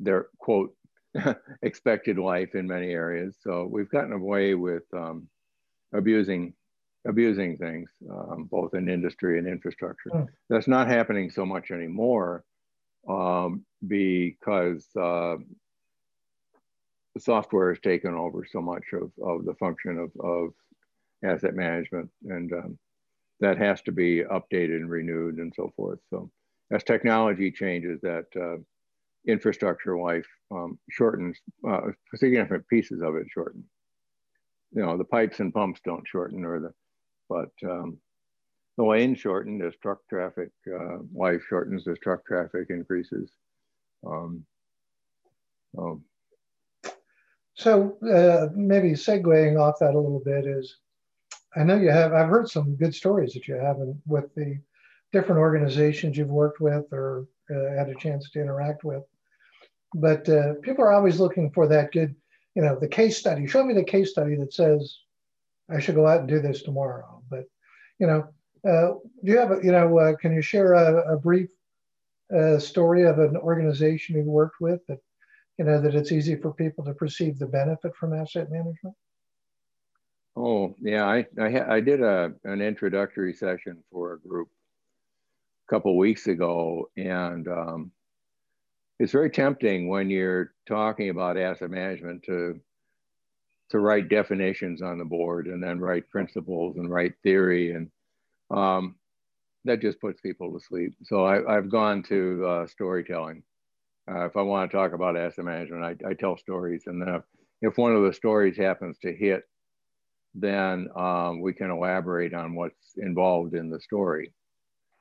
their 0.00 0.26
quote 0.38 0.74
expected 1.62 2.18
life 2.18 2.54
in 2.54 2.66
many 2.66 2.90
areas. 2.90 3.36
So 3.40 3.68
we've 3.70 3.90
gotten 3.90 4.12
away 4.12 4.54
with 4.54 4.82
um, 4.92 5.28
abusing 5.92 6.54
abusing 7.06 7.58
things, 7.58 7.90
um, 8.10 8.48
both 8.50 8.74
in 8.74 8.88
industry 8.88 9.38
and 9.38 9.46
infrastructure. 9.46 10.10
Mm. 10.10 10.28
That's 10.48 10.68
not 10.68 10.88
happening 10.88 11.28
so 11.30 11.44
much 11.44 11.70
anymore 11.70 12.44
um, 13.08 13.64
because 13.86 14.86
uh, 14.96 15.36
the 17.14 17.20
software 17.20 17.70
has 17.74 17.80
taken 17.80 18.14
over 18.14 18.46
so 18.50 18.62
much 18.62 18.84
of, 18.94 19.12
of 19.22 19.44
the 19.44 19.54
function 19.54 19.98
of, 19.98 20.10
of 20.24 20.50
asset 21.22 21.54
management 21.54 22.10
and 22.24 22.52
um, 22.52 22.78
that 23.40 23.58
has 23.58 23.82
to 23.82 23.92
be 23.92 24.22
updated 24.22 24.76
and 24.76 24.90
renewed 24.90 25.36
and 25.36 25.52
so 25.54 25.72
forth. 25.76 25.98
So 26.08 26.30
as 26.70 26.82
technology 26.82 27.50
changes, 27.50 28.00
that 28.02 28.26
uh, 28.36 28.60
infrastructure 29.26 29.98
life 29.98 30.26
um, 30.50 30.78
shortens, 30.90 31.38
uh, 31.68 31.80
significant 32.14 32.66
pieces 32.68 33.02
of 33.02 33.16
it 33.16 33.26
shorten. 33.32 33.64
You 34.72 34.82
know, 34.82 34.96
the 34.96 35.04
pipes 35.04 35.40
and 35.40 35.54
pumps 35.54 35.80
don't 35.84 36.06
shorten 36.06 36.44
or 36.44 36.60
the, 36.60 36.72
but 37.28 37.70
um, 37.70 37.98
the 38.76 38.84
lanes 38.84 39.20
shorten 39.20 39.62
as 39.62 39.74
truck 39.80 39.98
traffic 40.08 40.50
uh, 40.68 40.98
life 41.14 41.42
shortens 41.48 41.86
as 41.86 41.98
truck 42.00 42.24
traffic 42.26 42.66
increases. 42.70 43.30
Um, 44.06 44.44
so 45.74 46.02
so 47.54 47.96
uh, 48.02 48.48
maybe 48.54 48.90
segueing 48.90 49.60
off 49.60 49.78
that 49.78 49.94
a 49.94 49.98
little 49.98 50.22
bit 50.24 50.46
is, 50.46 50.78
I 51.56 51.62
know 51.62 51.76
you 51.76 51.90
have. 51.90 52.12
I've 52.12 52.28
heard 52.28 52.48
some 52.48 52.74
good 52.74 52.94
stories 52.94 53.32
that 53.34 53.46
you 53.46 53.54
have 53.54 53.76
with 54.06 54.34
the 54.34 54.58
different 55.14 55.40
organizations 55.40 56.16
you've 56.16 56.28
worked 56.28 56.60
with 56.60 56.84
or 56.92 57.26
uh, 57.50 57.76
had 57.78 57.88
a 57.88 57.94
chance 57.94 58.30
to 58.30 58.40
interact 58.40 58.84
with. 58.84 59.02
But 59.94 60.28
uh, 60.28 60.54
people 60.62 60.84
are 60.84 60.92
always 60.92 61.20
looking 61.20 61.50
for 61.52 61.66
that 61.68 61.92
good, 61.92 62.14
you 62.54 62.62
know, 62.62 62.76
the 62.78 62.88
case 62.88 63.16
study. 63.16 63.46
Show 63.46 63.64
me 63.64 63.74
the 63.74 63.92
case 63.94 64.10
study 64.10 64.34
that 64.36 64.52
says 64.52 64.98
I 65.70 65.80
should 65.80 65.94
go 65.94 66.06
out 66.06 66.20
and 66.20 66.28
do 66.28 66.40
this 66.40 66.62
tomorrow. 66.62 67.22
But 67.30 67.44
you 67.98 68.06
know, 68.08 68.20
uh, 68.68 68.98
do 69.24 69.32
you 69.32 69.38
have 69.38 69.52
a, 69.52 69.60
you 69.62 69.72
know, 69.72 69.98
uh, 69.98 70.16
can 70.16 70.34
you 70.34 70.42
share 70.42 70.74
a, 70.74 71.14
a 71.14 71.16
brief 71.16 71.48
uh, 72.36 72.58
story 72.58 73.04
of 73.04 73.18
an 73.18 73.36
organization 73.36 74.16
you've 74.16 74.26
worked 74.26 74.60
with 74.60 74.80
that 74.88 74.98
you 75.58 75.64
know, 75.64 75.80
that 75.80 75.94
it's 75.94 76.12
easy 76.12 76.36
for 76.36 76.52
people 76.52 76.84
to 76.84 76.94
perceive 76.94 77.38
the 77.38 77.46
benefit 77.46 77.94
from 77.94 78.12
asset 78.12 78.50
management? 78.50 78.94
Oh, 80.36 80.74
yeah, 80.80 81.04
I, 81.06 81.26
I, 81.40 81.76
I 81.76 81.80
did 81.80 82.02
a, 82.02 82.32
an 82.42 82.60
introductory 82.60 83.32
session 83.32 83.78
for 83.90 84.14
a 84.14 84.18
group 84.18 84.48
a 85.66 85.74
couple 85.74 85.96
weeks 85.96 86.26
ago, 86.26 86.90
and 86.96 87.48
um, 87.48 87.90
it's 88.98 89.12
very 89.12 89.30
tempting 89.30 89.88
when 89.88 90.10
you're 90.10 90.52
talking 90.68 91.10
about 91.10 91.38
asset 91.38 91.70
management 91.70 92.22
to 92.24 92.60
to 93.70 93.78
write 93.78 94.10
definitions 94.10 94.82
on 94.82 94.98
the 94.98 95.04
board 95.04 95.46
and 95.46 95.62
then 95.62 95.80
write 95.80 96.08
principles 96.10 96.76
and 96.76 96.90
write 96.90 97.14
theory 97.22 97.72
and 97.72 97.90
um, 98.50 98.94
that 99.64 99.80
just 99.80 99.98
puts 100.02 100.20
people 100.20 100.52
to 100.52 100.62
sleep. 100.62 100.94
So 101.02 101.24
I, 101.24 101.54
have 101.54 101.70
gone 101.70 102.02
to 102.04 102.46
uh, 102.46 102.66
storytelling 102.66 103.42
uh, 104.10 104.26
if 104.26 104.36
I 104.36 104.42
want 104.42 104.70
to 104.70 104.76
talk 104.76 104.92
about 104.92 105.16
asset 105.16 105.44
management, 105.44 105.82
I, 105.82 106.08
I 106.08 106.14
tell 106.14 106.36
stories, 106.36 106.82
and 106.86 107.00
then 107.00 107.14
if, 107.14 107.22
if, 107.62 107.78
one 107.78 107.94
of 107.94 108.02
the 108.02 108.12
stories 108.12 108.56
happens 108.56 108.98
to 108.98 109.14
hit, 109.14 109.44
then 110.34 110.88
um, 110.94 111.40
we 111.40 111.54
can 111.54 111.70
elaborate 111.70 112.34
on 112.34 112.54
what's 112.54 112.96
involved 112.98 113.54
in 113.54 113.70
the 113.70 113.80
story. 113.80 114.32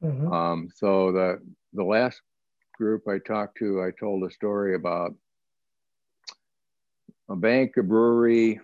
Mm-hmm. 0.03 0.33
Um, 0.33 0.69
so 0.75 1.12
the 1.12 1.39
the 1.74 1.83
last 1.83 2.22
group 2.77 3.07
I 3.07 3.19
talked 3.19 3.57
to, 3.60 3.81
I 3.81 3.91
told 3.98 4.24
a 4.24 4.31
story 4.31 4.75
about 4.75 5.13
a 7.29 7.36
bank, 7.36 7.77
a 7.77 7.83
brewery, 7.83 8.60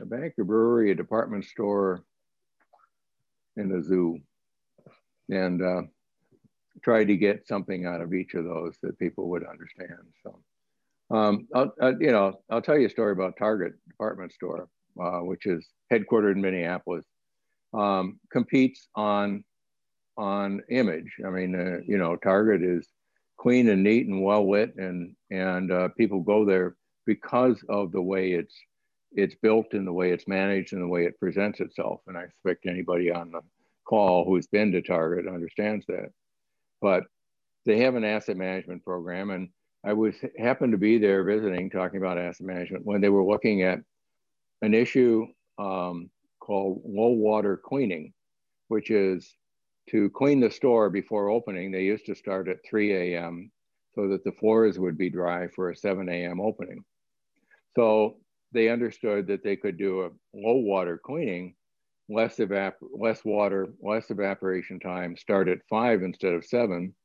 a 0.00 0.06
bank, 0.06 0.34
a 0.40 0.44
brewery, 0.44 0.90
a 0.90 0.94
department 0.94 1.44
store, 1.44 2.02
and 3.56 3.72
a 3.72 3.82
zoo, 3.82 4.18
and 5.28 5.62
uh, 5.62 5.82
try 6.82 7.04
to 7.04 7.16
get 7.16 7.46
something 7.46 7.84
out 7.84 8.00
of 8.00 8.14
each 8.14 8.34
of 8.34 8.44
those 8.44 8.76
that 8.82 8.98
people 8.98 9.28
would 9.28 9.44
understand. 9.44 10.00
So, 10.22 10.38
um, 11.14 11.46
I'll, 11.54 11.74
I, 11.82 11.90
you 12.00 12.12
know, 12.12 12.40
I'll 12.48 12.62
tell 12.62 12.78
you 12.78 12.86
a 12.86 12.90
story 12.90 13.12
about 13.12 13.36
Target 13.36 13.74
department 13.86 14.32
store, 14.32 14.68
uh, 15.00 15.18
which 15.18 15.44
is 15.44 15.68
headquartered 15.92 16.32
in 16.32 16.40
Minneapolis, 16.40 17.04
um, 17.72 18.18
competes 18.30 18.88
on 18.94 19.44
on 20.16 20.62
image. 20.70 21.16
I 21.24 21.30
mean, 21.30 21.54
uh, 21.54 21.80
you 21.86 21.96
know, 21.96 22.16
Target 22.16 22.62
is 22.62 22.88
clean 23.38 23.68
and 23.68 23.82
neat 23.82 24.06
and 24.06 24.22
well 24.22 24.50
lit, 24.50 24.74
and 24.76 25.14
and 25.30 25.70
uh, 25.72 25.88
people 25.96 26.20
go 26.20 26.44
there 26.44 26.76
because 27.06 27.62
of 27.68 27.92
the 27.92 28.02
way 28.02 28.32
it's 28.32 28.54
it's 29.12 29.34
built 29.42 29.72
and 29.72 29.86
the 29.86 29.92
way 29.92 30.12
it's 30.12 30.28
managed 30.28 30.72
and 30.72 30.82
the 30.82 30.88
way 30.88 31.04
it 31.04 31.18
presents 31.18 31.60
itself. 31.60 32.00
And 32.06 32.16
I 32.16 32.22
expect 32.22 32.66
anybody 32.66 33.10
on 33.10 33.32
the 33.32 33.40
call 33.84 34.24
who's 34.24 34.46
been 34.46 34.70
to 34.72 34.82
Target 34.82 35.26
understands 35.26 35.84
that 35.86 36.10
but 36.80 37.04
they 37.66 37.80
have 37.80 37.94
an 37.94 38.04
asset 38.04 38.36
management 38.36 38.84
program. 38.84 39.30
And 39.30 39.48
I 39.84 39.92
was 39.92 40.14
happened 40.38 40.72
to 40.72 40.78
be 40.78 40.98
there 40.98 41.24
visiting, 41.24 41.70
talking 41.70 41.98
about 41.98 42.18
asset 42.18 42.46
management 42.46 42.84
when 42.84 43.00
they 43.00 43.08
were 43.08 43.24
looking 43.24 43.62
at 43.62 43.80
an 44.62 44.74
issue 44.74 45.26
um, 45.58 46.10
called 46.50 46.82
low 46.84 47.10
water 47.10 47.56
cleaning, 47.56 48.12
which 48.66 48.90
is 48.90 49.36
to 49.88 50.10
clean 50.10 50.40
the 50.40 50.50
store 50.50 50.90
before 50.90 51.30
opening. 51.30 51.70
They 51.70 51.84
used 51.84 52.06
to 52.06 52.14
start 52.16 52.48
at 52.48 52.56
3 52.68 53.14
a.m. 53.14 53.52
so 53.94 54.08
that 54.08 54.24
the 54.24 54.32
floors 54.32 54.76
would 54.76 54.98
be 54.98 55.10
dry 55.10 55.46
for 55.46 55.70
a 55.70 55.76
7 55.76 56.08
a.m. 56.08 56.40
opening. 56.40 56.82
So 57.76 58.16
they 58.50 58.68
understood 58.68 59.28
that 59.28 59.44
they 59.44 59.54
could 59.54 59.78
do 59.78 60.02
a 60.02 60.10
low 60.34 60.56
water 60.56 61.00
cleaning, 61.00 61.54
less 62.08 62.38
evap 62.38 62.72
less 62.98 63.24
water, 63.24 63.68
less 63.80 64.10
evaporation 64.10 64.80
time, 64.80 65.16
start 65.16 65.48
at 65.48 65.58
five 65.70 66.02
instead 66.02 66.32
of 66.32 66.44
seven. 66.44 66.96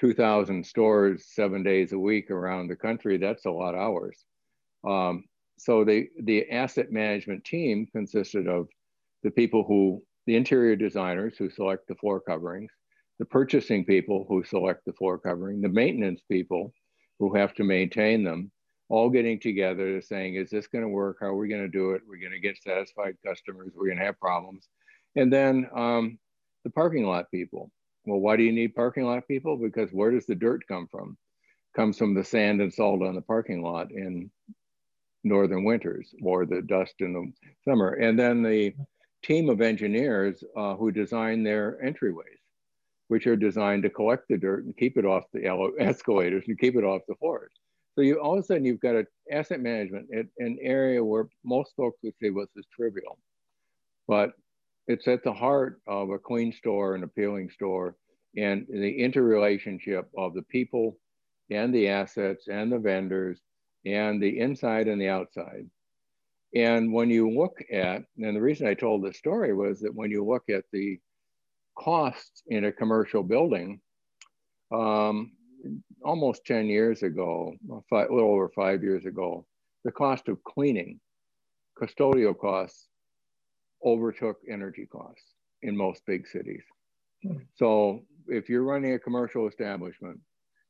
2,000 0.00 0.66
stores 0.66 1.26
seven 1.28 1.62
days 1.62 1.92
a 1.92 1.98
week 1.98 2.32
around 2.32 2.66
the 2.66 2.74
country. 2.74 3.16
That's 3.16 3.46
a 3.46 3.50
lot 3.50 3.74
of 3.74 3.80
hours. 3.80 4.24
Um, 4.84 5.24
so 5.58 5.84
the 5.84 6.08
the 6.24 6.50
asset 6.50 6.90
management 6.90 7.44
team 7.44 7.86
consisted 7.92 8.48
of 8.48 8.68
the 9.22 9.30
people 9.30 9.64
who 9.64 10.02
the 10.26 10.36
interior 10.36 10.76
designers 10.76 11.36
who 11.36 11.50
select 11.50 11.86
the 11.88 11.94
floor 11.96 12.20
coverings, 12.20 12.70
the 13.18 13.24
purchasing 13.24 13.84
people 13.84 14.26
who 14.28 14.44
select 14.44 14.84
the 14.84 14.92
floor 14.92 15.18
covering, 15.18 15.60
the 15.60 15.68
maintenance 15.68 16.20
people 16.30 16.72
who 17.18 17.34
have 17.34 17.54
to 17.54 17.64
maintain 17.64 18.24
them, 18.24 18.50
all 18.88 19.10
getting 19.10 19.40
together 19.40 20.00
saying, 20.00 20.34
is 20.34 20.50
this 20.50 20.66
going 20.66 20.82
to 20.82 20.88
work? 20.88 21.18
How 21.20 21.28
are 21.28 21.36
we 21.36 21.48
going 21.48 21.62
to 21.62 21.68
do 21.68 21.92
it? 21.92 22.02
We're 22.06 22.20
going 22.20 22.32
to 22.32 22.40
get 22.40 22.62
satisfied 22.62 23.16
customers. 23.26 23.72
We're 23.74 23.86
going 23.86 23.98
to 23.98 24.04
have 24.04 24.20
problems. 24.20 24.68
And 25.16 25.32
then 25.32 25.68
um, 25.74 26.18
the 26.64 26.70
parking 26.70 27.06
lot 27.06 27.30
people. 27.30 27.70
Well, 28.04 28.18
why 28.18 28.36
do 28.36 28.42
you 28.42 28.52
need 28.52 28.74
parking 28.74 29.04
lot 29.04 29.26
people? 29.28 29.56
Because 29.56 29.90
where 29.92 30.10
does 30.10 30.26
the 30.26 30.34
dirt 30.34 30.66
come 30.66 30.88
from? 30.90 31.16
Comes 31.74 31.96
from 31.96 32.14
the 32.14 32.24
sand 32.24 32.60
and 32.60 32.72
salt 32.72 33.02
on 33.02 33.14
the 33.14 33.22
parking 33.22 33.62
lot 33.62 33.92
in 33.92 34.30
northern 35.24 35.64
winters 35.64 36.14
or 36.22 36.46
the 36.46 36.62
dust 36.62 36.94
in 37.00 37.12
the 37.12 37.32
summer. 37.64 37.90
And 37.94 38.18
then 38.18 38.42
the 38.42 38.74
team 39.22 39.48
of 39.48 39.60
engineers 39.60 40.42
uh, 40.56 40.74
who 40.74 40.90
design 40.90 41.42
their 41.42 41.78
entryways, 41.84 42.40
which 43.08 43.26
are 43.26 43.36
designed 43.36 43.84
to 43.84 43.90
collect 43.90 44.24
the 44.28 44.36
dirt 44.36 44.64
and 44.64 44.76
keep 44.76 44.96
it 44.96 45.04
off 45.04 45.24
the 45.32 45.72
escalators 45.78 46.44
and 46.48 46.58
keep 46.58 46.76
it 46.76 46.84
off 46.84 47.02
the 47.08 47.14
floors. 47.16 47.52
So 47.94 48.00
you 48.00 48.18
all 48.18 48.34
of 48.34 48.40
a 48.40 48.42
sudden 48.42 48.64
you've 48.64 48.80
got 48.80 48.96
an 48.96 49.06
asset 49.30 49.60
management, 49.60 50.08
an 50.38 50.58
area 50.62 51.04
where 51.04 51.28
most 51.44 51.74
folks 51.76 51.98
would 52.02 52.14
say, 52.22 52.30
well, 52.30 52.46
this 52.54 52.64
is 52.64 52.68
trivial, 52.74 53.18
but 54.08 54.32
it's 54.88 55.06
at 55.08 55.22
the 55.22 55.32
heart 55.32 55.80
of 55.86 56.10
a 56.10 56.18
clean 56.18 56.52
store, 56.52 56.94
an 56.94 57.04
appealing 57.04 57.50
store, 57.50 57.96
and 58.36 58.66
the 58.68 58.98
interrelationship 58.98 60.08
of 60.16 60.32
the 60.32 60.42
people 60.42 60.96
and 61.50 61.74
the 61.74 61.88
assets 61.88 62.48
and 62.48 62.72
the 62.72 62.78
vendors 62.78 63.40
and 63.84 64.22
the 64.22 64.38
inside 64.38 64.88
and 64.88 65.00
the 65.00 65.08
outside. 65.08 65.68
And 66.54 66.92
when 66.92 67.08
you 67.08 67.30
look 67.30 67.58
at, 67.72 68.02
and 68.18 68.36
the 68.36 68.40
reason 68.40 68.66
I 68.66 68.74
told 68.74 69.02
this 69.02 69.16
story 69.16 69.54
was 69.54 69.80
that 69.80 69.94
when 69.94 70.10
you 70.10 70.24
look 70.24 70.44
at 70.50 70.64
the 70.72 70.98
costs 71.78 72.42
in 72.46 72.66
a 72.66 72.72
commercial 72.72 73.22
building, 73.22 73.80
um, 74.70 75.32
almost 76.04 76.44
10 76.44 76.66
years 76.66 77.02
ago, 77.02 77.54
five, 77.88 78.10
a 78.10 78.14
little 78.14 78.32
over 78.32 78.50
five 78.50 78.82
years 78.82 79.06
ago, 79.06 79.46
the 79.84 79.92
cost 79.92 80.28
of 80.28 80.42
cleaning, 80.44 81.00
custodial 81.80 82.36
costs 82.36 82.88
overtook 83.84 84.38
energy 84.48 84.86
costs 84.86 85.34
in 85.62 85.76
most 85.76 86.02
big 86.06 86.26
cities. 86.26 86.62
Hmm. 87.22 87.38
So 87.54 88.02
if 88.28 88.48
you're 88.48 88.64
running 88.64 88.94
a 88.94 88.98
commercial 88.98 89.48
establishment, 89.48 90.20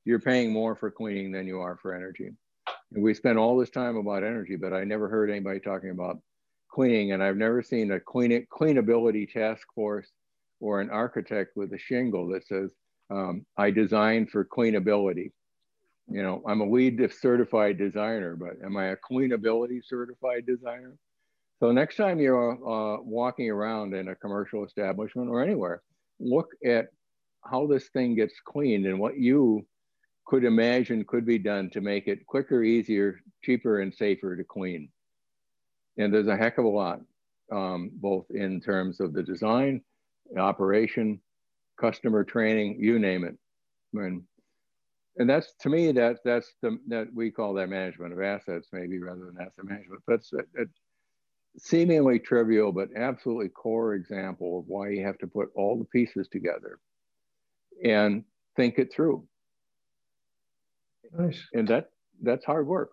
you're 0.05 0.21
paying 0.21 0.53
more 0.53 0.75
for 0.75 0.91
cleaning 0.91 1.33
than 1.33 1.47
you 1.47 1.61
are 1.61 1.77
for 1.77 1.95
energy. 1.95 2.31
And 2.95 3.03
we 3.03 3.15
spent 3.15 3.39
all 3.39 3.57
this 3.57 3.71
time 3.71 3.97
about 3.97 4.25
energy, 4.25 4.57
but 4.57 4.73
I 4.73 4.85
never 4.85 5.09
heard 5.09 5.31
anybody 5.31 5.61
talking 5.61 5.91
about 5.91 6.19
cleaning. 6.71 7.13
And 7.13 7.23
I've 7.23 7.37
never 7.37 7.63
seen 7.63 7.93
a 7.93 8.01
clean 8.01 8.47
cleanability 8.53 9.31
task 9.33 9.67
force 9.75 10.11
or 10.61 10.81
an 10.81 10.91
architect 10.91 11.57
with 11.57 11.73
a 11.73 11.79
shingle 11.79 12.29
that 12.29 12.47
says, 12.47 12.73
um, 13.11 13.45
I 13.57 13.71
designed 13.71 14.31
for 14.31 14.45
cleanability. 14.45 15.33
You 16.09 16.23
know, 16.23 16.43
I'm 16.47 16.61
a 16.61 16.69
LEED 16.69 17.13
certified 17.13 17.79
designer, 17.79 18.37
but 18.37 18.65
am 18.65 18.77
I 18.77 18.87
a 18.87 18.97
cleanability 18.97 19.81
certified 19.85 20.47
designer? 20.47 20.97
So 21.61 21.71
next 21.71 21.97
time 21.97 22.19
you're 22.19 22.53
uh, 22.53 23.01
walking 23.03 23.49
around 23.49 23.95
in 23.95 24.09
a 24.09 24.17
commercial 24.17 24.65
establishment 24.65 25.29
or 25.29 25.43
anywhere, 25.43 25.83
look 26.19 26.49
at 26.65 26.89
how 27.45 27.67
this 27.67 27.89
thing 27.89 28.15
gets 28.17 28.35
cleaned 28.45 28.87
and 28.87 28.99
what 28.99 29.17
you 29.17 29.65
could 30.25 30.45
imagine 30.45 31.05
could 31.05 31.27
be 31.27 31.39
done 31.39 31.71
to 31.71 31.81
make 31.81 32.09
it 32.09 32.27
quicker, 32.27 32.63
easier, 32.63 33.21
cheaper, 33.43 33.81
and 33.81 33.93
safer 33.93 34.37
to 34.37 34.45
clean. 34.45 34.89
And 35.99 36.13
there's 36.13 36.29
a 36.29 36.37
heck 36.37 36.59
of 36.59 36.65
a 36.65 36.69
lot, 36.69 37.01
um, 37.51 37.91
both 37.95 38.27
in 38.31 38.61
terms 38.61 39.01
of 39.01 39.13
the 39.13 39.23
design, 39.23 39.83
operation, 40.39 41.21
customer 41.79 42.25
training, 42.25 42.77
you 42.81 42.99
name 42.99 43.25
it. 43.25 43.37
And, 43.95 44.23
and 45.19 45.29
that's 45.29 45.53
to 45.61 45.69
me 45.69 45.93
that 45.93 46.19
that's 46.25 46.55
the 46.63 46.79
that 46.89 47.09
we 47.15 47.31
call 47.31 47.53
that 47.55 47.69
management 47.69 48.15
of 48.15 48.23
assets 48.23 48.69
maybe 48.73 48.99
rather 48.99 49.27
than 49.27 49.37
asset 49.39 49.65
management. 49.65 50.01
That's 50.09 50.33
a, 50.33 50.39
a 50.63 50.65
seemingly 51.59 52.19
trivial 52.19 52.73
but 52.73 52.89
absolutely 52.97 53.51
core 53.51 53.95
example 53.95 54.61
of 54.61 54.65
why 54.67 54.89
you 54.89 55.05
have 55.05 55.19
to 55.19 55.27
put 55.27 55.51
all 55.55 55.77
the 55.79 55.85
pieces 55.85 56.29
together 56.29 56.79
and 57.85 58.25
think 58.57 58.79
it 58.79 58.93
through. 58.93 59.27
Nice. 61.17 61.41
And 61.53 61.69
that 61.69 61.91
that's 62.23 62.45
hard 62.45 62.67
work. 62.67 62.91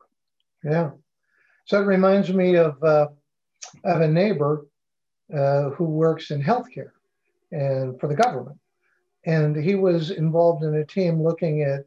Yeah. 0.63 0.91
So 1.65 1.81
it 1.81 1.85
reminds 1.85 2.33
me 2.33 2.55
of 2.55 2.81
uh, 2.83 3.07
of 3.83 4.01
a 4.01 4.07
neighbor 4.07 4.65
uh, 5.33 5.69
who 5.69 5.85
works 5.85 6.31
in 6.31 6.41
healthcare 6.41 6.91
and 7.51 7.99
for 7.99 8.07
the 8.07 8.15
government 8.15 8.57
and 9.25 9.55
he 9.55 9.75
was 9.75 10.11
involved 10.11 10.63
in 10.63 10.75
a 10.75 10.85
team 10.85 11.21
looking 11.21 11.61
at 11.63 11.81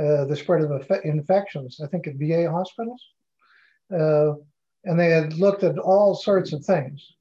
uh, 0.00 0.24
the 0.26 0.36
spread 0.36 0.62
of 0.62 0.90
infections, 1.04 1.80
I 1.82 1.86
think 1.86 2.06
at 2.06 2.16
VA 2.16 2.50
hospitals. 2.50 3.02
Uh, 3.92 4.34
and 4.84 4.98
they 4.98 5.10
had 5.10 5.34
looked 5.34 5.62
at 5.64 5.78
all 5.78 6.14
sorts 6.14 6.52
of 6.52 6.64
things. 6.64 7.14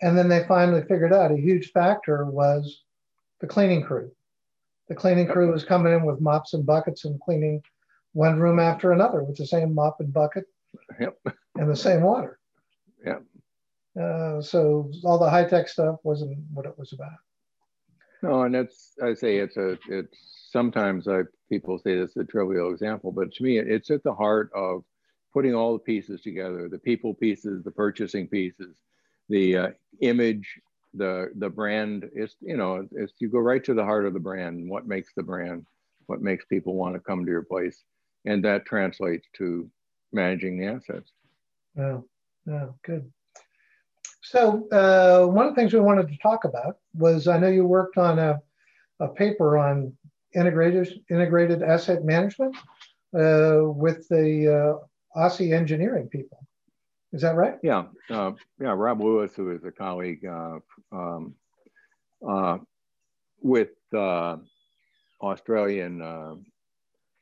And 0.00 0.16
then 0.16 0.28
they 0.28 0.44
finally 0.44 0.82
figured 0.82 1.12
out 1.12 1.32
a 1.32 1.36
huge 1.36 1.72
factor 1.72 2.24
was 2.24 2.82
the 3.40 3.46
cleaning 3.46 3.82
crew. 3.82 4.10
The 4.88 4.94
cleaning 4.94 5.26
crew 5.26 5.50
was 5.50 5.64
coming 5.64 5.92
in 5.92 6.04
with 6.04 6.20
mops 6.20 6.54
and 6.54 6.64
buckets 6.64 7.04
and 7.04 7.20
cleaning 7.20 7.62
one 8.14 8.40
room 8.40 8.58
after 8.58 8.92
another 8.92 9.22
with 9.22 9.36
the 9.36 9.46
same 9.46 9.74
mop 9.74 10.00
and 10.00 10.12
bucket 10.12 10.44
yep. 10.98 11.18
and 11.56 11.70
the 11.70 11.76
same 11.76 12.00
water. 12.00 12.38
Yeah. 13.04 13.18
Uh, 14.00 14.40
so 14.40 14.90
all 15.04 15.18
the 15.18 15.28
high 15.30 15.44
tech 15.44 15.68
stuff 15.68 15.96
wasn't 16.02 16.38
what 16.52 16.66
it 16.66 16.76
was 16.78 16.92
about. 16.92 17.12
No, 18.22 18.42
and 18.42 18.56
it's 18.56 18.94
I 19.02 19.14
say 19.14 19.36
it's 19.36 19.56
a 19.56 19.78
it's 19.88 20.48
sometimes 20.50 21.06
I 21.06 21.22
people 21.50 21.78
say 21.78 21.96
this 21.96 22.10
is 22.10 22.16
a 22.16 22.24
trivial 22.24 22.72
example, 22.72 23.12
but 23.12 23.32
to 23.34 23.42
me 23.42 23.58
it's 23.58 23.90
at 23.90 24.02
the 24.02 24.14
heart 24.14 24.50
of 24.54 24.82
putting 25.32 25.54
all 25.54 25.74
the 25.74 25.80
pieces 25.80 26.22
together, 26.22 26.68
the 26.68 26.78
people 26.78 27.12
pieces, 27.14 27.62
the 27.62 27.70
purchasing 27.70 28.26
pieces, 28.26 28.76
the 29.28 29.56
uh, 29.56 29.68
image, 30.00 30.58
the 30.94 31.30
the 31.36 31.50
brand. 31.50 32.08
It's 32.14 32.36
you 32.40 32.56
know 32.56 32.88
it's 32.92 33.12
you 33.18 33.28
go 33.28 33.40
right 33.40 33.62
to 33.64 33.74
the 33.74 33.84
heart 33.84 34.06
of 34.06 34.14
the 34.14 34.20
brand. 34.20 34.68
What 34.68 34.86
makes 34.86 35.12
the 35.14 35.22
brand? 35.22 35.66
What 36.06 36.22
makes 36.22 36.44
people 36.46 36.74
want 36.74 36.94
to 36.94 37.00
come 37.00 37.24
to 37.24 37.30
your 37.30 37.42
place? 37.42 37.84
And 38.24 38.44
that 38.44 38.66
translates 38.66 39.26
to 39.36 39.70
managing 40.12 40.58
the 40.58 40.66
assets. 40.66 41.12
Yeah, 41.76 41.98
yeah, 42.46 42.66
good. 42.84 43.10
So 44.22 44.66
uh, 44.70 45.26
one 45.26 45.46
of 45.46 45.54
the 45.54 45.60
things 45.60 45.74
we 45.74 45.80
wanted 45.80 46.08
to 46.08 46.16
talk 46.18 46.44
about 46.44 46.78
was 46.94 47.28
I 47.28 47.38
know 47.38 47.48
you 47.48 47.66
worked 47.66 47.98
on 47.98 48.18
a, 48.18 48.40
a 49.00 49.08
paper 49.08 49.58
on 49.58 49.92
integrated 50.34 51.00
integrated 51.10 51.62
asset 51.62 52.04
management 52.04 52.56
uh, 53.14 53.60
with 53.62 54.08
the 54.08 54.78
uh, 55.16 55.18
Aussie 55.18 55.52
engineering 55.52 56.08
people. 56.08 56.38
Is 57.12 57.22
that 57.22 57.36
right? 57.36 57.58
Yeah, 57.62 57.84
uh, 58.10 58.32
yeah. 58.60 58.74
Rob 58.76 59.00
Lewis, 59.00 59.36
who 59.36 59.52
is 59.52 59.62
a 59.64 59.70
colleague 59.70 60.24
uh, 60.24 60.58
um, 60.90 61.34
uh, 62.26 62.58
with 63.40 63.70
Australian, 65.20 66.44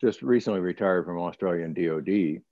just 0.02 0.22
recently 0.22 0.60
retired 0.60 1.04
from 1.04 1.18
Australian 1.18 1.72
DoD, 1.72 2.42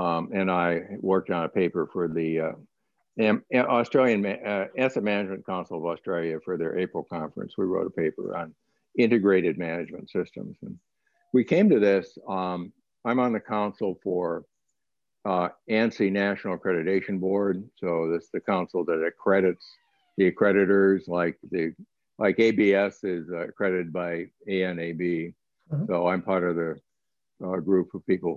um, 0.00 0.30
and 0.32 0.50
I 0.50 0.82
worked 1.00 1.30
on 1.30 1.44
a 1.44 1.48
paper 1.48 1.88
for 1.92 2.06
the 2.08 2.54
Australian 3.54 4.26
uh, 4.26 4.66
Asset 4.76 5.02
Management 5.02 5.46
Council 5.46 5.78
of 5.78 5.86
Australia 5.86 6.38
for 6.44 6.56
their 6.56 6.78
April 6.78 7.02
conference. 7.02 7.54
We 7.56 7.64
wrote 7.64 7.86
a 7.86 7.90
paper 7.90 8.36
on 8.36 8.54
integrated 8.98 9.58
management 9.58 10.10
systems. 10.10 10.56
And 10.62 10.78
we 11.32 11.44
came 11.44 11.68
to 11.70 11.80
this, 11.80 12.16
um, 12.28 12.72
I'm 13.04 13.20
on 13.20 13.32
the 13.32 13.40
council 13.40 13.98
for 14.02 14.44
uh, 15.24 15.48
ANSI 15.70 16.10
National 16.10 16.56
Accreditation 16.56 17.20
Board. 17.20 17.68
So 17.78 18.10
this 18.10 18.24
is 18.24 18.30
the 18.32 18.40
council 18.40 18.84
that 18.84 19.04
accredits 19.04 19.64
the 20.16 20.30
accreditors 20.30 21.08
like 21.08 21.36
the 21.50 21.74
like 22.18 22.40
ABS 22.40 23.04
is 23.04 23.28
uh, 23.30 23.48
accredited 23.48 23.92
by 23.92 24.26
ANAB. 24.48 25.34
Mm-hmm. 25.72 25.86
So 25.86 26.08
I'm 26.08 26.22
part 26.22 26.44
of 26.44 26.56
the 26.56 26.80
uh, 27.44 27.56
group 27.56 27.94
of 27.94 28.06
people 28.06 28.34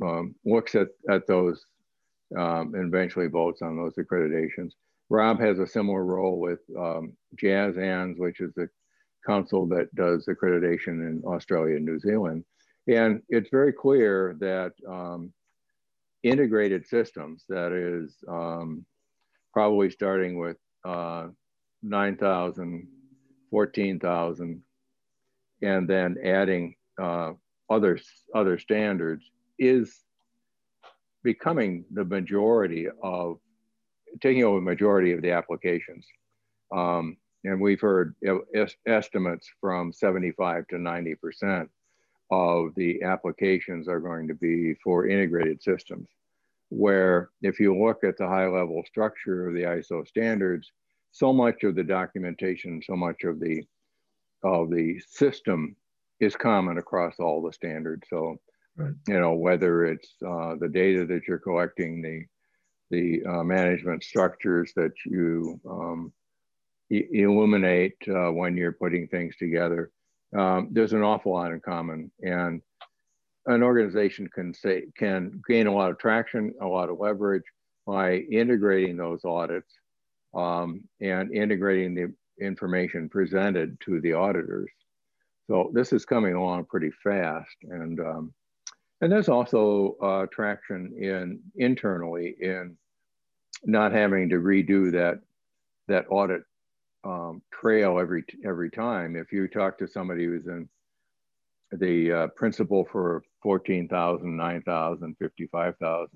who 0.00 0.06
um, 0.06 0.34
looks 0.44 0.74
at, 0.74 0.88
at 1.10 1.26
those 1.26 1.64
um, 2.36 2.74
and 2.74 2.92
eventually 2.94 3.26
votes 3.26 3.62
on 3.62 3.76
those 3.76 3.94
accreditations. 3.94 4.72
Rob 5.10 5.40
has 5.40 5.58
a 5.58 5.66
similar 5.66 6.04
role 6.04 6.38
with 6.38 6.60
um, 6.78 7.14
JAS-ANZ, 7.36 8.18
which 8.18 8.40
is 8.40 8.52
the 8.54 8.68
council 9.26 9.66
that 9.68 9.94
does 9.94 10.26
accreditation 10.26 11.08
in 11.08 11.22
Australia 11.26 11.76
and 11.76 11.86
New 11.86 11.98
Zealand. 11.98 12.44
And 12.86 13.22
it's 13.28 13.50
very 13.50 13.72
clear 13.72 14.36
that 14.40 14.72
um, 14.88 15.32
integrated 16.22 16.86
systems, 16.86 17.44
that 17.48 17.72
is 17.72 18.16
um, 18.28 18.84
probably 19.52 19.90
starting 19.90 20.38
with 20.38 20.56
uh, 20.84 21.28
9,000, 21.82 22.86
14,000, 23.50 24.62
and 25.62 25.88
then 25.88 26.16
adding 26.24 26.74
uh, 27.00 27.32
other, 27.70 27.98
other 28.34 28.58
standards 28.58 29.30
is 29.58 30.04
becoming 31.22 31.84
the 31.92 32.04
majority 32.04 32.86
of 33.02 33.38
taking 34.20 34.44
over 34.44 34.58
the 34.58 34.64
majority 34.64 35.12
of 35.12 35.22
the 35.22 35.30
applications. 35.30 36.06
Um, 36.74 37.16
and 37.44 37.60
we've 37.60 37.80
heard 37.80 38.14
est 38.54 38.76
estimates 38.86 39.48
from 39.60 39.92
75 39.92 40.66
to 40.68 40.76
90% 40.76 41.68
of 42.30 42.74
the 42.74 43.02
applications 43.02 43.88
are 43.88 44.00
going 44.00 44.28
to 44.28 44.34
be 44.34 44.74
for 44.82 45.06
integrated 45.06 45.62
systems. 45.62 46.08
Where 46.70 47.30
if 47.40 47.58
you 47.58 47.78
look 47.78 48.04
at 48.04 48.18
the 48.18 48.26
high 48.26 48.46
level 48.46 48.82
structure 48.86 49.48
of 49.48 49.54
the 49.54 49.62
ISO 49.62 50.06
standards, 50.06 50.70
so 51.10 51.32
much 51.32 51.64
of 51.64 51.74
the 51.74 51.84
documentation, 51.84 52.82
so 52.84 52.94
much 52.94 53.24
of 53.24 53.40
the 53.40 53.64
of 54.42 54.70
the 54.70 55.00
system 55.08 55.76
is 56.20 56.36
common 56.36 56.78
across 56.78 57.14
all 57.18 57.42
the 57.42 57.52
standards. 57.52 58.06
So, 58.08 58.36
right. 58.76 58.92
you 59.06 59.20
know, 59.20 59.34
whether 59.34 59.84
it's 59.84 60.14
uh, 60.26 60.56
the 60.58 60.68
data 60.68 61.06
that 61.06 61.22
you're 61.26 61.38
collecting, 61.38 62.02
the 62.02 62.24
the 62.90 63.22
uh, 63.26 63.44
management 63.44 64.02
structures 64.02 64.72
that 64.74 64.92
you 65.04 65.60
um, 65.68 66.12
illuminate 66.90 67.96
uh, 68.08 68.30
when 68.32 68.56
you're 68.56 68.72
putting 68.72 69.06
things 69.06 69.36
together. 69.36 69.90
Um, 70.36 70.68
there's 70.72 70.94
an 70.94 71.02
awful 71.02 71.32
lot 71.32 71.52
in 71.52 71.60
common, 71.60 72.10
and 72.22 72.62
an 73.46 73.62
organization 73.62 74.28
can 74.34 74.54
say 74.54 74.84
can 74.96 75.40
gain 75.48 75.66
a 75.66 75.74
lot 75.74 75.90
of 75.90 75.98
traction, 75.98 76.54
a 76.60 76.66
lot 76.66 76.88
of 76.88 76.98
leverage 76.98 77.44
by 77.86 78.16
integrating 78.16 78.96
those 78.96 79.24
audits 79.24 79.72
um, 80.34 80.84
and 81.00 81.32
integrating 81.32 81.94
the 81.94 82.12
information 82.40 83.08
presented 83.08 83.80
to 83.80 84.00
the 84.00 84.12
auditors. 84.12 84.70
So 85.46 85.70
this 85.72 85.92
is 85.92 86.04
coming 86.04 86.34
along 86.34 86.66
pretty 86.66 86.90
fast, 87.02 87.56
and 87.62 87.98
um, 88.00 88.34
and 89.00 89.10
there's 89.10 89.28
also 89.28 89.96
uh, 90.02 90.26
traction 90.26 90.92
in 90.98 91.40
internally 91.56 92.36
in 92.40 92.76
not 93.64 93.92
having 93.92 94.28
to 94.28 94.36
redo 94.36 94.92
that 94.92 95.20
that 95.88 96.06
audit 96.10 96.42
um, 97.04 97.42
trail 97.52 97.98
every 97.98 98.24
every 98.44 98.70
time. 98.70 99.16
If 99.16 99.32
you 99.32 99.48
talk 99.48 99.78
to 99.78 99.88
somebody 99.88 100.24
who's 100.24 100.46
in 100.46 100.68
the 101.72 102.12
uh, 102.12 102.26
principal 102.28 102.86
for 102.90 103.22
14,000, 103.42 104.36
9,000, 104.36 105.16
55,000, 105.18 106.08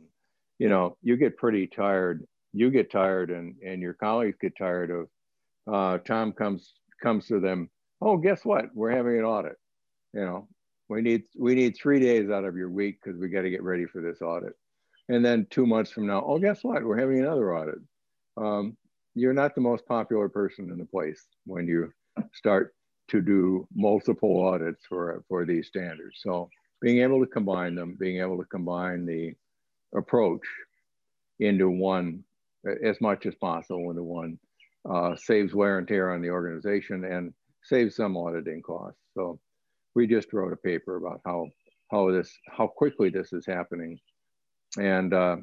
you 0.58 0.68
know, 0.68 0.96
you 1.02 1.16
get 1.16 1.36
pretty 1.36 1.66
tired. 1.66 2.26
You 2.52 2.70
get 2.70 2.90
tired 2.90 3.30
and, 3.30 3.56
and 3.64 3.80
your 3.80 3.94
colleagues 3.94 4.36
get 4.40 4.56
tired 4.56 4.90
of, 4.90 5.08
uh, 5.70 5.98
Tom 5.98 6.32
comes, 6.32 6.74
comes 7.02 7.26
to 7.26 7.40
them. 7.40 7.68
Oh, 8.00 8.16
guess 8.16 8.44
what? 8.44 8.66
We're 8.74 8.90
having 8.90 9.18
an 9.18 9.24
audit. 9.24 9.56
You 10.12 10.20
know, 10.20 10.48
we 10.88 11.02
need, 11.02 11.22
we 11.38 11.54
need 11.54 11.76
three 11.76 12.00
days 12.00 12.30
out 12.30 12.44
of 12.44 12.56
your 12.56 12.70
week 12.70 12.98
because 13.02 13.18
we 13.18 13.28
got 13.28 13.42
to 13.42 13.50
get 13.50 13.62
ready 13.62 13.86
for 13.86 14.00
this 14.00 14.20
audit. 14.20 14.54
And 15.08 15.24
then 15.24 15.46
two 15.50 15.66
months 15.66 15.90
from 15.90 16.06
now, 16.06 16.24
oh, 16.26 16.38
guess 16.38 16.62
what? 16.62 16.84
We're 16.84 16.98
having 16.98 17.20
another 17.20 17.56
audit. 17.56 17.78
Um, 18.36 18.76
you're 19.14 19.32
not 19.32 19.54
the 19.54 19.60
most 19.60 19.86
popular 19.86 20.28
person 20.28 20.70
in 20.70 20.78
the 20.78 20.84
place 20.84 21.22
when 21.44 21.66
you 21.66 21.92
start 22.32 22.74
to 23.08 23.20
do 23.20 23.66
multiple 23.74 24.46
audits 24.46 24.84
for, 24.88 25.22
for 25.28 25.44
these 25.44 25.66
standards. 25.66 26.20
So 26.22 26.48
being 26.80 27.00
able 27.02 27.20
to 27.20 27.30
combine 27.30 27.74
them, 27.74 27.96
being 27.98 28.20
able 28.20 28.38
to 28.38 28.44
combine 28.44 29.04
the 29.04 29.34
approach 29.94 30.42
into 31.40 31.68
one 31.68 32.24
as 32.84 33.00
much 33.00 33.26
as 33.26 33.34
possible 33.34 33.90
into 33.90 34.02
one 34.02 34.38
uh, 34.88 35.14
saves 35.16 35.54
wear 35.54 35.78
and 35.78 35.86
tear 35.86 36.12
on 36.12 36.22
the 36.22 36.30
organization 36.30 37.04
and 37.04 37.32
saves 37.62 37.96
some 37.96 38.16
auditing 38.16 38.62
costs. 38.62 39.00
So 39.14 39.38
we 39.94 40.06
just 40.06 40.32
wrote 40.32 40.52
a 40.52 40.56
paper 40.56 40.96
about 40.96 41.20
how 41.24 41.48
how 41.90 42.10
this 42.10 42.32
how 42.48 42.66
quickly 42.66 43.10
this 43.10 43.32
is 43.32 43.44
happening, 43.46 43.98
and 44.78 45.12
uh, 45.12 45.36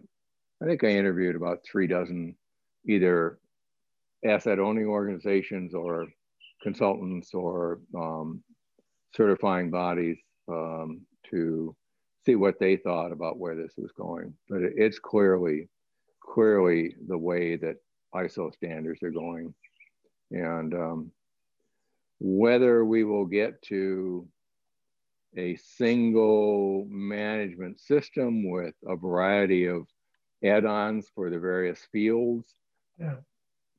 I 0.62 0.66
think 0.66 0.84
I 0.84 0.90
interviewed 0.90 1.36
about 1.36 1.60
three 1.64 1.88
dozen 1.88 2.36
either 2.88 3.40
asset 4.26 4.60
owning 4.60 4.88
organizations 4.88 5.74
or 5.74 6.08
consultants 6.62 7.34
or 7.34 7.80
um, 7.96 8.44
certifying 9.16 9.70
bodies 9.70 10.18
um, 10.50 11.02
to 11.30 11.76
see 12.26 12.36
what 12.36 12.60
they 12.60 12.76
thought 12.76 13.12
about 13.12 13.38
where 13.38 13.56
this 13.56 13.74
was 13.78 13.92
going. 13.94 14.34
But 14.50 14.62
it's 14.64 15.00
clearly, 15.00 15.70
clearly 16.22 16.96
the 17.08 17.18
way 17.18 17.56
that 17.58 17.78
ISO 18.14 18.54
standards 18.54 19.02
are 19.04 19.12
going. 19.12 19.54
And 20.32 20.74
um, 20.74 21.12
whether 22.20 22.86
we 22.86 23.04
will 23.04 23.26
get 23.26 23.62
to 23.64 24.28
a 25.38 25.56
single 25.58 26.86
management 26.90 27.80
system 27.80 28.50
with 28.50 28.74
a 28.88 28.96
variety 28.96 29.66
of 29.66 29.88
add-ons 30.44 31.08
for 31.14 31.30
the 31.30 31.38
various 31.38 31.80
fields 31.92 32.56
yeah 32.98 33.16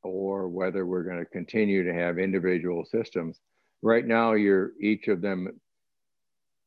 or 0.02 0.48
whether 0.48 0.86
we're 0.86 1.02
going 1.02 1.18
to 1.18 1.26
continue 1.26 1.84
to 1.84 1.94
have 1.94 2.18
individual 2.18 2.84
systems. 2.84 3.40
Right 3.82 4.06
now, 4.06 4.32
you're 4.32 4.72
each 4.80 5.08
of 5.08 5.20
them, 5.20 5.48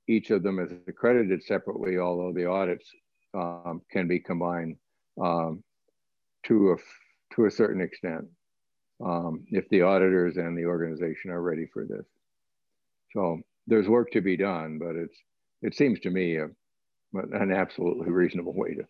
each 0.07 0.29
of 0.29 0.43
them 0.43 0.59
is 0.59 0.71
accredited 0.87 1.43
separately, 1.43 1.97
although 1.97 2.33
the 2.33 2.45
audits 2.45 2.89
um, 3.33 3.81
can 3.91 4.07
be 4.07 4.19
combined 4.19 4.77
um, 5.21 5.63
to 6.43 6.71
a 6.71 6.77
to 7.35 7.45
a 7.45 7.51
certain 7.51 7.81
extent 7.81 8.25
um, 9.03 9.45
if 9.49 9.67
the 9.69 9.81
auditors 9.81 10.37
and 10.37 10.57
the 10.57 10.65
organization 10.65 11.31
are 11.31 11.41
ready 11.41 11.67
for 11.71 11.85
this. 11.85 12.05
So 13.11 13.39
there's 13.67 13.87
work 13.87 14.11
to 14.11 14.21
be 14.21 14.37
done, 14.37 14.79
but 14.79 14.95
it's 14.95 15.17
it 15.61 15.75
seems 15.75 15.99
to 16.01 16.09
me 16.09 16.37
a, 16.37 16.49
an 17.13 17.51
absolutely 17.51 18.11
reasonable 18.11 18.53
way 18.53 18.75
to 18.75 18.83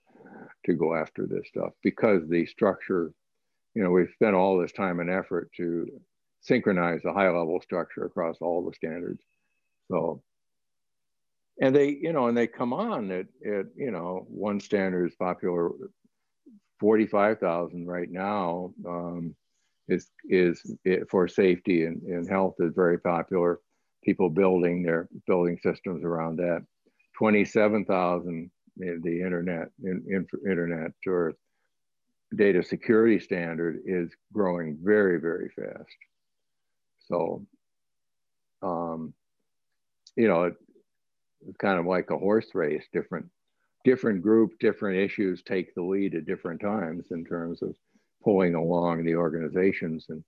to 0.65 0.73
go 0.73 0.95
after 0.95 1.27
this 1.27 1.47
stuff 1.49 1.73
because 1.83 2.27
the 2.27 2.45
structure 2.45 3.13
you 3.73 3.83
know, 3.83 3.89
we've 3.89 4.11
spent 4.13 4.35
all 4.35 4.57
this 4.57 4.71
time 4.71 4.99
and 4.99 5.09
effort 5.09 5.51
to 5.57 5.87
synchronize 6.41 7.01
the 7.03 7.13
high 7.13 7.29
level 7.29 7.59
structure 7.61 8.05
across 8.05 8.37
all 8.41 8.63
the 8.63 8.75
standards. 8.75 9.21
So, 9.89 10.21
and 11.61 11.75
they, 11.75 11.89
you 11.89 12.13
know, 12.13 12.27
and 12.27 12.37
they 12.37 12.47
come 12.47 12.73
on 12.73 13.11
at, 13.11 13.27
at 13.45 13.65
you 13.75 13.91
know, 13.91 14.25
one 14.27 14.59
standard 14.59 15.07
is 15.07 15.15
popular, 15.15 15.71
45,000 16.83 17.87
right 17.87 18.11
now 18.11 18.73
um, 18.85 19.33
is, 19.87 20.09
is 20.25 20.75
it, 20.83 21.09
for 21.09 21.29
safety 21.29 21.85
and, 21.85 22.01
and 22.01 22.29
health 22.29 22.55
is 22.59 22.73
very 22.75 22.99
popular. 22.99 23.61
People 24.03 24.29
building 24.29 24.83
their 24.83 25.07
building 25.25 25.57
systems 25.63 26.03
around 26.03 26.35
that. 26.39 26.61
27,000 27.17 28.51
the 28.75 29.21
internet, 29.21 29.69
in, 29.81 30.03
in, 30.09 30.27
internet 30.45 30.91
or 31.07 31.35
data 32.35 32.61
security 32.61 33.17
standard 33.17 33.79
is 33.85 34.11
growing 34.33 34.77
very, 34.83 35.21
very 35.21 35.49
fast. 35.55 35.95
So, 37.07 37.45
um, 38.61 39.13
you 40.17 40.27
know, 40.27 40.43
it, 40.43 40.55
it's 41.47 41.57
kind 41.59 41.79
of 41.79 41.85
like 41.85 42.09
a 42.09 42.17
horse 42.17 42.53
race. 42.53 42.83
Different, 42.91 43.27
different 43.83 44.21
group, 44.21 44.57
different 44.59 44.97
issues 44.97 45.43
take 45.43 45.73
the 45.75 45.81
lead 45.81 46.15
at 46.15 46.25
different 46.25 46.61
times 46.61 47.07
in 47.11 47.25
terms 47.25 47.61
of 47.61 47.75
pulling 48.23 48.55
along 48.55 49.03
the 49.03 49.15
organizations 49.15 50.05
and 50.09 50.23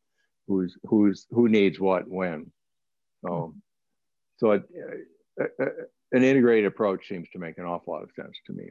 who's 0.48 0.78
who's 0.86 1.26
who 1.32 1.48
needs 1.48 1.80
what 1.80 2.08
when. 2.08 2.52
So, 3.26 3.56
so 4.38 4.52
it, 4.52 4.63
uh, 5.41 5.46
uh, 5.62 5.65
an 6.12 6.24
integrated 6.24 6.65
approach 6.65 7.08
seems 7.08 7.30
to 7.30 7.39
make 7.39 7.58
an 7.58 7.65
awful 7.65 7.94
lot 7.94 8.04
of 8.04 8.12
sense 8.15 8.38
to 8.48 8.54
me. 8.54 8.70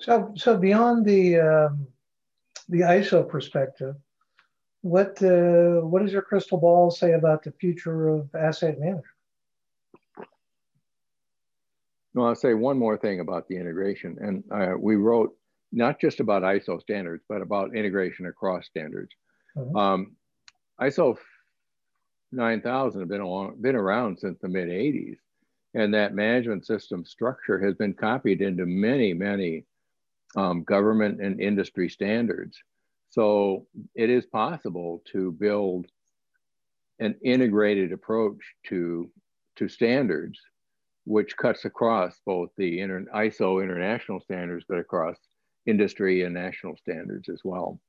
So, 0.00 0.32
so 0.36 0.56
beyond 0.56 1.04
the 1.04 1.38
um, 1.38 1.86
the 2.68 2.80
ISO 2.80 3.28
perspective, 3.28 3.94
what 4.80 5.22
uh, 5.22 5.80
what 5.80 6.02
does 6.02 6.12
your 6.12 6.22
crystal 6.22 6.58
ball 6.58 6.90
say 6.90 7.12
about 7.12 7.42
the 7.42 7.52
future 7.52 8.08
of 8.08 8.34
asset 8.34 8.78
management? 8.78 9.04
No, 12.14 12.26
I'll 12.26 12.34
say 12.34 12.54
one 12.54 12.78
more 12.78 12.96
thing 12.96 13.20
about 13.20 13.48
the 13.48 13.56
integration, 13.56 14.16
and 14.20 14.44
uh, 14.50 14.74
we 14.78 14.96
wrote 14.96 15.36
not 15.72 16.00
just 16.00 16.20
about 16.20 16.42
ISO 16.42 16.80
standards, 16.80 17.24
but 17.28 17.42
about 17.42 17.74
integration 17.74 18.26
across 18.26 18.66
standards. 18.66 19.10
Mm-hmm. 19.56 19.76
Um, 19.76 20.16
ISO 20.80 21.16
9000 22.32 23.00
have 23.00 23.08
been 23.08 23.20
along, 23.20 23.60
been 23.60 23.76
around 23.76 24.18
since 24.18 24.38
the 24.40 24.48
mid 24.48 24.68
80s, 24.68 25.16
and 25.74 25.92
that 25.94 26.14
management 26.14 26.66
system 26.66 27.04
structure 27.04 27.58
has 27.58 27.74
been 27.74 27.94
copied 27.94 28.40
into 28.42 28.66
many, 28.66 29.12
many 29.12 29.64
um, 30.36 30.62
government 30.62 31.20
and 31.20 31.40
industry 31.40 31.88
standards. 31.88 32.56
So 33.10 33.66
it 33.94 34.10
is 34.10 34.26
possible 34.26 35.02
to 35.12 35.32
build 35.32 35.86
an 36.98 37.16
integrated 37.24 37.92
approach 37.92 38.38
to, 38.66 39.10
to 39.56 39.68
standards, 39.68 40.40
which 41.04 41.36
cuts 41.36 41.64
across 41.64 42.18
both 42.24 42.50
the 42.56 42.80
inter, 42.80 43.04
ISO 43.14 43.62
international 43.62 44.20
standards, 44.20 44.64
but 44.68 44.78
across 44.78 45.16
industry 45.66 46.22
and 46.22 46.34
national 46.34 46.76
standards 46.76 47.28
as 47.28 47.40
well. 47.44 47.80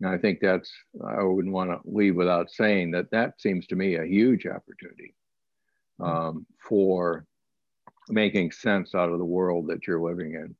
And 0.00 0.10
I 0.10 0.18
think 0.18 0.40
that's, 0.40 0.70
I 1.06 1.22
wouldn't 1.22 1.54
want 1.54 1.70
to 1.70 1.80
leave 1.84 2.16
without 2.16 2.50
saying 2.50 2.90
that 2.92 3.10
that 3.12 3.40
seems 3.40 3.66
to 3.68 3.76
me 3.76 3.96
a 3.96 4.04
huge 4.04 4.46
opportunity 4.46 5.14
um, 6.00 6.46
for 6.68 7.26
making 8.08 8.50
sense 8.50 8.94
out 8.94 9.10
of 9.10 9.18
the 9.18 9.24
world 9.24 9.68
that 9.68 9.86
you're 9.86 10.02
living 10.02 10.34
in. 10.34 10.54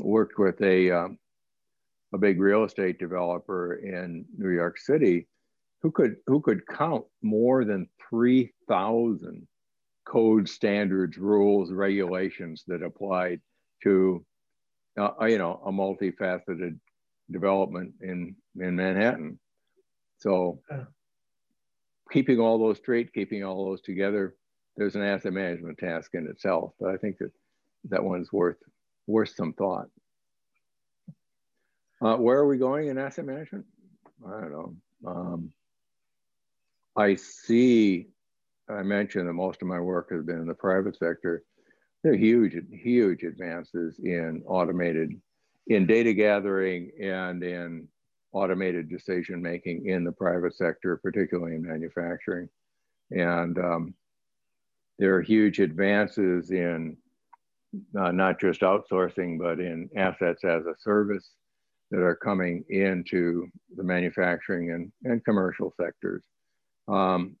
Worked 0.00 0.38
with 0.38 0.60
a, 0.60 0.90
um, 0.90 1.18
a 2.12 2.18
big 2.18 2.40
real 2.40 2.64
estate 2.64 2.98
developer 2.98 3.74
in 3.76 4.24
New 4.36 4.50
York 4.50 4.78
City 4.78 5.28
who 5.82 5.90
could, 5.90 6.16
who 6.26 6.40
could 6.40 6.66
count 6.66 7.04
more 7.22 7.64
than 7.64 7.88
3,000 8.10 9.46
code 10.04 10.48
standards, 10.48 11.16
rules, 11.18 11.72
regulations 11.72 12.64
that 12.66 12.82
applied 12.82 13.40
to, 13.82 14.24
uh, 14.98 15.24
you 15.26 15.38
know, 15.38 15.60
a 15.64 15.72
multifaceted 15.72 16.78
development 17.30 17.94
in, 18.00 18.36
in 18.60 18.76
Manhattan. 18.76 19.38
So 20.18 20.60
keeping 22.12 22.40
all 22.40 22.58
those 22.58 22.78
straight, 22.78 23.12
keeping 23.12 23.44
all 23.44 23.66
those 23.66 23.80
together, 23.80 24.36
there's 24.76 24.96
an 24.96 25.02
asset 25.02 25.32
management 25.32 25.78
task 25.78 26.10
in 26.14 26.26
itself. 26.26 26.72
But 26.80 26.90
I 26.90 26.96
think 26.96 27.18
that 27.18 27.30
that 27.90 28.02
one's 28.02 28.32
worth 28.32 28.56
worth 29.06 29.34
some 29.34 29.52
thought. 29.52 29.88
Uh, 32.00 32.16
where 32.16 32.38
are 32.38 32.46
we 32.46 32.58
going 32.58 32.88
in 32.88 32.98
asset 32.98 33.24
management? 33.24 33.66
I 34.26 34.40
don't 34.40 34.52
know. 34.52 34.76
Um, 35.06 35.52
I 36.96 37.14
see. 37.14 38.08
I 38.68 38.82
mentioned 38.82 39.28
that 39.28 39.34
most 39.34 39.62
of 39.62 39.68
my 39.68 39.80
work 39.80 40.10
has 40.10 40.24
been 40.24 40.40
in 40.40 40.46
the 40.46 40.54
private 40.54 40.96
sector. 40.96 41.44
There 42.02 42.12
are 42.12 42.16
huge, 42.16 42.56
huge 42.70 43.22
advances 43.22 43.98
in 43.98 44.42
automated, 44.46 45.20
in 45.66 45.86
data 45.86 46.12
gathering 46.12 46.90
and 47.00 47.42
in 47.42 47.88
automated 48.32 48.88
decision 48.88 49.40
making 49.40 49.86
in 49.86 50.04
the 50.04 50.12
private 50.12 50.54
sector, 50.54 50.96
particularly 50.96 51.56
in 51.56 51.62
manufacturing. 51.62 52.48
And 53.10 53.58
um, 53.58 53.94
there 54.98 55.14
are 55.14 55.22
huge 55.22 55.60
advances 55.60 56.50
in 56.50 56.96
uh, 57.98 58.12
not 58.12 58.40
just 58.40 58.60
outsourcing, 58.60 59.38
but 59.38 59.60
in 59.60 59.88
assets 59.96 60.44
as 60.44 60.64
a 60.66 60.74
service 60.78 61.30
that 61.90 62.00
are 62.00 62.16
coming 62.16 62.64
into 62.70 63.48
the 63.76 63.82
manufacturing 63.82 64.72
and, 64.72 64.92
and 65.04 65.24
commercial 65.24 65.72
sectors. 65.80 66.22
Um, 66.88 67.36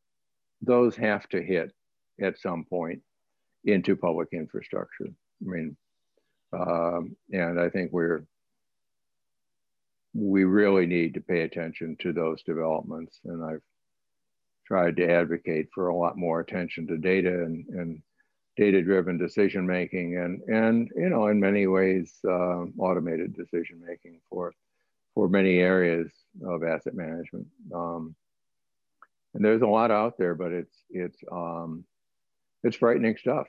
those 0.64 0.96
have 0.96 1.28
to 1.28 1.42
hit 1.42 1.72
at 2.20 2.38
some 2.38 2.64
point 2.64 3.00
into 3.64 3.96
public 3.96 4.28
infrastructure. 4.32 5.06
I 5.06 5.50
mean, 5.50 5.76
um, 6.52 7.16
and 7.32 7.60
I 7.60 7.68
think 7.70 7.92
we're 7.92 8.24
we 10.14 10.44
really 10.44 10.86
need 10.86 11.14
to 11.14 11.20
pay 11.20 11.40
attention 11.42 11.96
to 12.00 12.12
those 12.12 12.42
developments. 12.44 13.18
And 13.24 13.44
I've 13.44 13.62
tried 14.64 14.96
to 14.96 15.10
advocate 15.10 15.68
for 15.74 15.88
a 15.88 15.96
lot 15.96 16.16
more 16.16 16.40
attention 16.40 16.86
to 16.86 16.96
data 16.96 17.42
and, 17.42 17.66
and 17.68 18.02
data-driven 18.56 19.18
decision 19.18 19.66
making, 19.66 20.16
and 20.16 20.40
and 20.42 20.90
you 20.94 21.08
know, 21.08 21.26
in 21.26 21.40
many 21.40 21.66
ways, 21.66 22.14
uh, 22.26 22.64
automated 22.78 23.34
decision 23.34 23.82
making 23.84 24.20
for 24.30 24.52
for 25.14 25.28
many 25.28 25.58
areas 25.58 26.10
of 26.46 26.62
asset 26.62 26.94
management. 26.94 27.46
Um, 27.74 28.14
and 29.34 29.44
there's 29.44 29.62
a 29.62 29.66
lot 29.66 29.90
out 29.90 30.14
there, 30.18 30.34
but 30.34 30.52
it's 30.52 30.76
it's 30.90 31.18
um, 31.30 31.84
it's 32.62 32.76
frightening 32.76 33.16
stuff. 33.16 33.46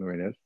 I 0.00 0.04
mean, 0.04 0.20
it's 0.20 0.38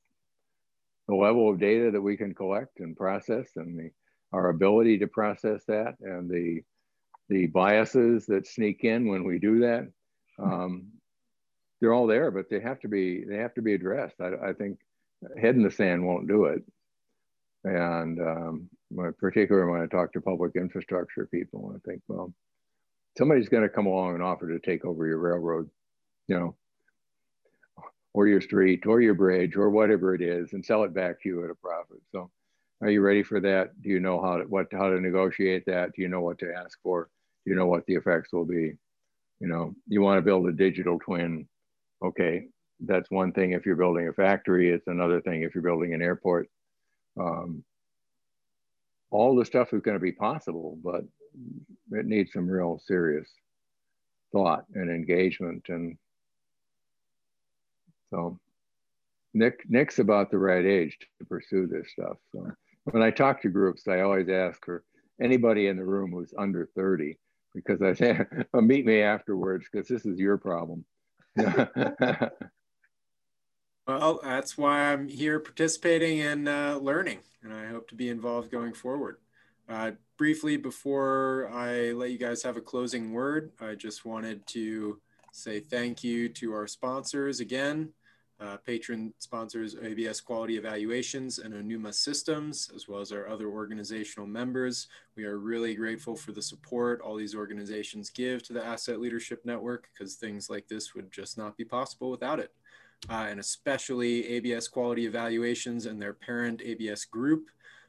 the 1.08 1.14
level 1.14 1.50
of 1.50 1.58
data 1.58 1.90
that 1.90 2.02
we 2.02 2.16
can 2.16 2.34
collect 2.34 2.80
and 2.80 2.96
process, 2.96 3.48
and 3.56 3.78
the 3.78 3.90
our 4.32 4.50
ability 4.50 4.98
to 4.98 5.06
process 5.06 5.64
that, 5.66 5.96
and 6.00 6.30
the 6.30 6.62
the 7.28 7.46
biases 7.46 8.26
that 8.26 8.46
sneak 8.46 8.84
in 8.84 9.08
when 9.08 9.24
we 9.24 9.38
do 9.38 9.60
that 9.60 9.88
um, 10.42 10.86
they're 11.80 11.92
all 11.92 12.06
there, 12.06 12.30
but 12.30 12.48
they 12.50 12.60
have 12.60 12.80
to 12.80 12.88
be 12.88 13.24
they 13.24 13.36
have 13.36 13.54
to 13.54 13.62
be 13.62 13.74
addressed. 13.74 14.16
I, 14.20 14.50
I 14.50 14.52
think 14.52 14.78
head 15.40 15.54
in 15.54 15.62
the 15.62 15.70
sand 15.70 16.06
won't 16.06 16.28
do 16.28 16.46
it. 16.46 16.62
And 17.64 18.20
um, 18.20 18.70
particularly 19.18 19.70
when 19.70 19.82
I 19.82 19.86
talk 19.86 20.12
to 20.12 20.20
public 20.20 20.52
infrastructure 20.56 21.26
people, 21.26 21.74
I 21.74 21.78
think, 21.86 22.02
well, 22.08 22.32
somebody's 23.16 23.48
going 23.48 23.62
to 23.62 23.68
come 23.68 23.86
along 23.86 24.14
and 24.14 24.22
offer 24.22 24.48
to 24.48 24.58
take 24.58 24.84
over 24.84 25.06
your 25.06 25.18
railroad, 25.18 25.68
you 26.28 26.38
know, 26.38 26.56
or 28.12 28.26
your 28.26 28.40
street, 28.40 28.86
or 28.86 29.00
your 29.00 29.14
bridge, 29.14 29.56
or 29.56 29.70
whatever 29.70 30.14
it 30.14 30.22
is, 30.22 30.52
and 30.52 30.64
sell 30.64 30.84
it 30.84 30.94
back 30.94 31.22
to 31.22 31.28
you 31.28 31.44
at 31.44 31.50
a 31.50 31.54
profit. 31.54 31.98
So, 32.12 32.30
are 32.80 32.90
you 32.90 33.02
ready 33.02 33.22
for 33.22 33.40
that? 33.40 33.80
Do 33.82 33.88
you 33.88 34.00
know 34.00 34.20
how 34.20 34.38
to 34.38 34.44
what 34.44 34.66
how 34.72 34.90
to 34.90 35.00
negotiate 35.00 35.64
that? 35.66 35.92
Do 35.94 36.02
you 36.02 36.08
know 36.08 36.20
what 36.20 36.38
to 36.40 36.52
ask 36.52 36.78
for? 36.82 37.08
Do 37.44 37.50
you 37.50 37.56
know 37.56 37.66
what 37.66 37.86
the 37.86 37.94
effects 37.94 38.32
will 38.32 38.44
be? 38.44 38.74
you 39.40 39.48
know 39.48 39.74
you 39.88 40.00
want 40.00 40.18
to 40.18 40.22
build 40.22 40.46
a 40.46 40.52
digital 40.52 40.98
twin 40.98 41.46
okay 42.04 42.46
that's 42.86 43.10
one 43.10 43.32
thing 43.32 43.52
if 43.52 43.66
you're 43.66 43.76
building 43.76 44.08
a 44.08 44.12
factory 44.12 44.70
it's 44.70 44.86
another 44.86 45.20
thing 45.20 45.42
if 45.42 45.54
you're 45.54 45.62
building 45.62 45.94
an 45.94 46.02
airport 46.02 46.48
um, 47.18 47.64
all 49.10 49.36
the 49.36 49.44
stuff 49.44 49.72
is 49.72 49.80
going 49.82 49.96
to 49.96 50.02
be 50.02 50.12
possible 50.12 50.78
but 50.82 51.02
it 51.92 52.06
needs 52.06 52.32
some 52.32 52.48
real 52.48 52.80
serious 52.84 53.28
thought 54.32 54.64
and 54.74 54.90
engagement 54.90 55.64
and 55.68 55.96
so 58.10 58.38
nick 59.34 59.64
nick's 59.68 59.98
about 59.98 60.30
the 60.30 60.38
right 60.38 60.64
age 60.64 60.96
to 61.18 61.24
pursue 61.24 61.66
this 61.66 61.90
stuff 61.92 62.16
so 62.32 62.46
when 62.84 63.02
i 63.02 63.10
talk 63.10 63.40
to 63.42 63.48
groups 63.48 63.86
i 63.88 64.00
always 64.00 64.28
ask 64.28 64.64
for 64.64 64.84
anybody 65.20 65.66
in 65.66 65.76
the 65.76 65.84
room 65.84 66.12
who's 66.12 66.34
under 66.38 66.68
30 66.74 67.16
because 67.54 67.82
I 67.82 67.92
say, 67.94 68.18
meet 68.54 68.86
me 68.86 69.02
afterwards 69.02 69.66
because 69.70 69.88
this 69.88 70.06
is 70.06 70.18
your 70.18 70.38
problem. 70.38 70.84
well, 73.86 74.20
that's 74.22 74.56
why 74.56 74.92
I'm 74.92 75.08
here 75.08 75.40
participating 75.40 76.20
and 76.20 76.48
uh, 76.48 76.78
learning, 76.80 77.20
and 77.42 77.52
I 77.52 77.66
hope 77.66 77.88
to 77.88 77.94
be 77.94 78.08
involved 78.08 78.50
going 78.50 78.72
forward. 78.72 79.16
Uh, 79.68 79.92
briefly, 80.16 80.56
before 80.56 81.50
I 81.52 81.92
let 81.92 82.10
you 82.10 82.18
guys 82.18 82.42
have 82.42 82.56
a 82.56 82.60
closing 82.60 83.12
word, 83.12 83.52
I 83.60 83.74
just 83.74 84.04
wanted 84.04 84.46
to 84.48 85.00
say 85.32 85.60
thank 85.60 86.02
you 86.02 86.28
to 86.30 86.52
our 86.52 86.66
sponsors 86.66 87.40
again. 87.40 87.90
Uh, 88.40 88.56
patron 88.56 89.12
sponsors 89.18 89.76
ABS 89.82 90.20
Quality 90.20 90.56
Evaluations 90.56 91.40
and 91.40 91.52
Onuma 91.52 91.92
Systems, 91.92 92.70
as 92.74 92.88
well 92.88 93.00
as 93.00 93.12
our 93.12 93.28
other 93.28 93.48
organizational 93.48 94.26
members. 94.26 94.88
We 95.14 95.24
are 95.24 95.38
really 95.38 95.74
grateful 95.74 96.16
for 96.16 96.32
the 96.32 96.40
support 96.40 97.02
all 97.02 97.16
these 97.16 97.34
organizations 97.34 98.08
give 98.08 98.42
to 98.44 98.54
the 98.54 98.64
Asset 98.64 98.98
Leadership 98.98 99.44
Network 99.44 99.88
because 99.92 100.14
things 100.14 100.48
like 100.48 100.68
this 100.68 100.94
would 100.94 101.12
just 101.12 101.36
not 101.36 101.56
be 101.56 101.64
possible 101.64 102.10
without 102.10 102.40
it. 102.40 102.50
Uh, 103.08 103.28
and 103.30 103.40
especially 103.40 104.26
ABS 104.26 104.68
Quality 104.68 105.06
Evaluations 105.06 105.86
and 105.86 105.98
their 106.00 106.12
parent 106.12 106.60
ABS 106.62 107.06
Group. 107.06 107.48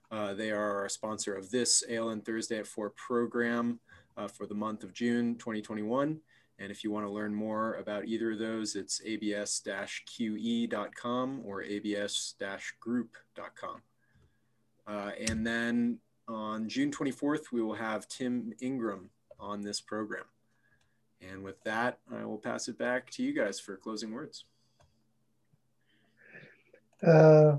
Uh, 0.09 0.33
they 0.33 0.51
are 0.51 0.79
our 0.79 0.87
sponsor 0.89 1.35
of 1.35 1.51
this 1.51 1.83
ALN 1.89 2.25
Thursday 2.25 2.59
at 2.59 2.67
4 2.67 2.91
program 2.91 3.79
uh, 4.17 4.27
for 4.27 4.45
the 4.45 4.55
month 4.55 4.83
of 4.83 4.93
June 4.93 5.35
2021. 5.35 6.19
And 6.59 6.71
if 6.71 6.83
you 6.83 6.91
want 6.91 7.07
to 7.07 7.11
learn 7.11 7.33
more 7.33 7.75
about 7.75 8.05
either 8.05 8.33
of 8.33 8.39
those, 8.39 8.75
it's 8.75 9.01
abs-qe.com 9.01 9.61
or 11.43 11.63
abs-group.com. 11.63 13.81
Uh, 14.87 15.11
and 15.27 15.47
then 15.47 15.97
on 16.27 16.69
June 16.69 16.91
24th, 16.91 17.51
we 17.51 17.61
will 17.61 17.73
have 17.73 18.07
Tim 18.07 18.53
Ingram 18.61 19.09
on 19.39 19.61
this 19.61 19.81
program. 19.81 20.25
And 21.21 21.43
with 21.43 21.63
that, 21.63 21.97
I 22.11 22.25
will 22.25 22.37
pass 22.37 22.67
it 22.67 22.77
back 22.77 23.09
to 23.11 23.23
you 23.23 23.33
guys 23.33 23.59
for 23.59 23.77
closing 23.77 24.11
words. 24.11 24.45
Uh, 27.05 27.57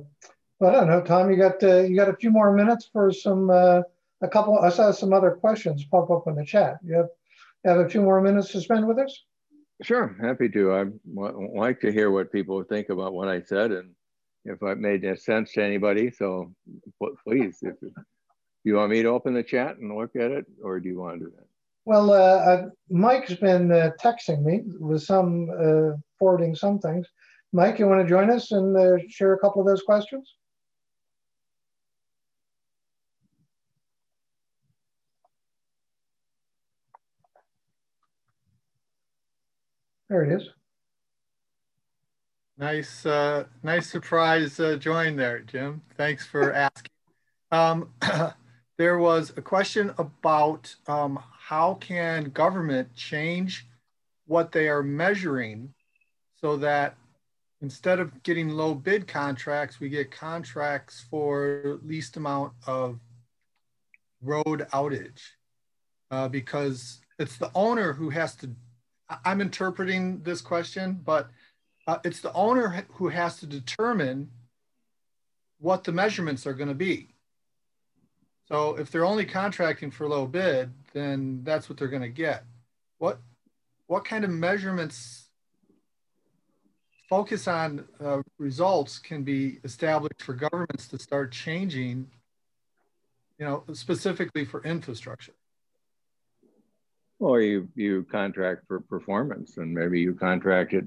well, 0.58 0.70
I 0.70 0.72
don't 0.72 0.88
know, 0.88 1.00
Tom. 1.02 1.30
You 1.30 1.36
got 1.36 1.62
uh, 1.62 1.80
you 1.80 1.96
got 1.96 2.08
a 2.08 2.16
few 2.16 2.30
more 2.30 2.52
minutes 2.52 2.88
for 2.92 3.12
some 3.12 3.50
uh, 3.50 3.82
a 4.22 4.28
couple. 4.28 4.58
I 4.58 4.68
saw 4.70 4.92
some 4.92 5.12
other 5.12 5.32
questions 5.32 5.84
pop 5.84 6.10
up 6.10 6.28
in 6.28 6.36
the 6.36 6.44
chat. 6.44 6.78
You 6.84 6.94
have 6.94 7.08
have 7.64 7.78
a 7.78 7.88
few 7.88 8.02
more 8.02 8.20
minutes 8.20 8.52
to 8.52 8.60
spend 8.60 8.86
with 8.86 8.98
us? 8.98 9.24
Sure, 9.82 10.16
happy 10.20 10.48
to. 10.50 10.72
I 10.72 10.84
like 11.14 11.80
to 11.80 11.92
hear 11.92 12.10
what 12.10 12.32
people 12.32 12.62
think 12.62 12.88
about 12.88 13.12
what 13.12 13.28
I 13.28 13.42
said 13.42 13.72
and 13.72 13.94
if 14.44 14.62
I 14.62 14.74
made 14.74 15.06
sense 15.18 15.52
to 15.52 15.62
anybody. 15.62 16.10
So 16.10 16.52
please, 17.24 17.58
if 17.62 17.74
you 18.64 18.74
want 18.74 18.90
me 18.90 19.02
to 19.02 19.08
open 19.08 19.34
the 19.34 19.42
chat 19.42 19.78
and 19.78 19.96
look 19.96 20.14
at 20.16 20.30
it, 20.30 20.46
or 20.62 20.80
do 20.80 20.88
you 20.88 20.98
want 20.98 21.18
to 21.18 21.26
do 21.26 21.32
that? 21.36 21.46
Well, 21.84 22.12
uh, 22.12 22.16
uh, 22.16 22.68
Mike's 22.90 23.34
been 23.34 23.72
uh, 23.72 23.90
texting 24.00 24.42
me 24.42 24.62
with 24.78 25.02
some 25.02 25.50
uh, 25.50 25.96
forwarding 26.18 26.54
some 26.54 26.78
things. 26.78 27.08
Mike, 27.54 27.78
you 27.78 27.86
want 27.86 28.00
to 28.00 28.08
join 28.08 28.30
us 28.30 28.50
and 28.52 28.76
uh, 28.76 28.96
share 29.08 29.34
a 29.34 29.38
couple 29.38 29.60
of 29.60 29.66
those 29.66 29.82
questions? 29.82 30.36
There 40.08 40.24
it 40.24 40.40
is. 40.40 40.48
Nice, 42.56 43.04
uh, 43.04 43.44
nice 43.62 43.90
surprise 43.90 44.60
uh, 44.60 44.76
join 44.76 45.16
there, 45.16 45.40
Jim. 45.40 45.82
Thanks 45.96 46.26
for 46.26 46.52
asking. 46.54 46.90
Um, 47.50 47.90
there 48.78 48.98
was 48.98 49.32
a 49.36 49.42
question 49.42 49.92
about 49.98 50.74
um, 50.86 51.18
how 51.38 51.74
can 51.74 52.24
government 52.30 52.94
change 52.94 53.66
what 54.26 54.52
they 54.52 54.68
are 54.68 54.82
measuring 54.82 55.74
so 56.40 56.56
that 56.58 56.96
instead 57.62 58.00
of 58.00 58.22
getting 58.24 58.50
low 58.50 58.74
bid 58.74 59.06
contracts, 59.06 59.80
we 59.80 59.88
get 59.88 60.10
contracts 60.10 61.04
for 61.08 61.78
least 61.84 62.16
amount 62.16 62.52
of 62.66 62.98
road 64.20 64.66
outage 64.72 65.20
uh, 66.10 66.28
because 66.28 67.00
it's 67.18 67.38
the 67.38 67.50
owner 67.54 67.92
who 67.92 68.10
has 68.10 68.34
to, 68.36 68.50
I'm 69.24 69.40
interpreting 69.40 70.20
this 70.22 70.40
question, 70.40 71.00
but 71.04 71.30
uh, 71.86 71.98
it's 72.04 72.20
the 72.20 72.32
owner 72.32 72.84
who 72.92 73.08
has 73.08 73.38
to 73.38 73.46
determine 73.46 74.30
what 75.58 75.84
the 75.84 75.92
measurements 75.92 76.46
are 76.46 76.54
going 76.54 76.68
to 76.68 76.74
be. 76.74 77.08
So 78.48 78.76
if 78.76 78.90
they're 78.90 79.04
only 79.04 79.24
contracting 79.24 79.90
for 79.90 80.08
low 80.08 80.26
bid, 80.26 80.70
then 80.92 81.40
that's 81.44 81.68
what 81.68 81.78
they're 81.78 81.88
going 81.88 82.02
to 82.02 82.08
get. 82.08 82.44
What 82.98 83.18
what 83.86 84.04
kind 84.04 84.24
of 84.24 84.30
measurements 84.30 85.21
focus 87.12 87.46
on 87.46 87.84
uh, 88.02 88.22
results 88.38 88.98
can 88.98 89.22
be 89.22 89.58
established 89.64 90.22
for 90.22 90.32
governments 90.32 90.88
to 90.88 90.98
start 90.98 91.30
changing, 91.30 92.10
you 93.38 93.44
know, 93.44 93.64
specifically 93.74 94.46
for 94.46 94.64
infrastructure? 94.64 95.34
Or 97.18 97.42
you 97.42 97.68
you 97.74 98.04
contract 98.10 98.62
for 98.66 98.80
performance, 98.80 99.58
and 99.58 99.74
maybe 99.74 100.00
you 100.00 100.14
contract 100.14 100.72
it 100.72 100.86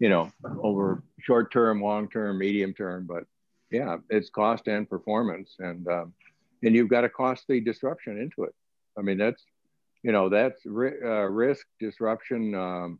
you 0.00 0.08
know, 0.08 0.32
over 0.60 1.04
short 1.20 1.52
term, 1.52 1.80
long 1.80 2.08
term, 2.08 2.38
medium 2.38 2.72
term. 2.74 3.06
But 3.06 3.24
yeah, 3.70 3.98
it's 4.08 4.28
cost 4.28 4.66
and 4.66 4.90
performance, 4.90 5.54
and 5.60 5.86
um, 5.86 6.12
and 6.64 6.74
you've 6.74 6.88
got 6.88 7.04
a 7.04 7.08
costly 7.08 7.60
disruption 7.60 8.18
into 8.18 8.42
it. 8.42 8.54
I 8.98 9.02
mean, 9.02 9.18
that's 9.18 9.44
you 10.02 10.10
know, 10.10 10.28
that's 10.28 10.66
ri- 10.66 11.00
uh, 11.04 11.28
risk, 11.44 11.64
disruption, 11.78 12.56
um, 12.56 12.98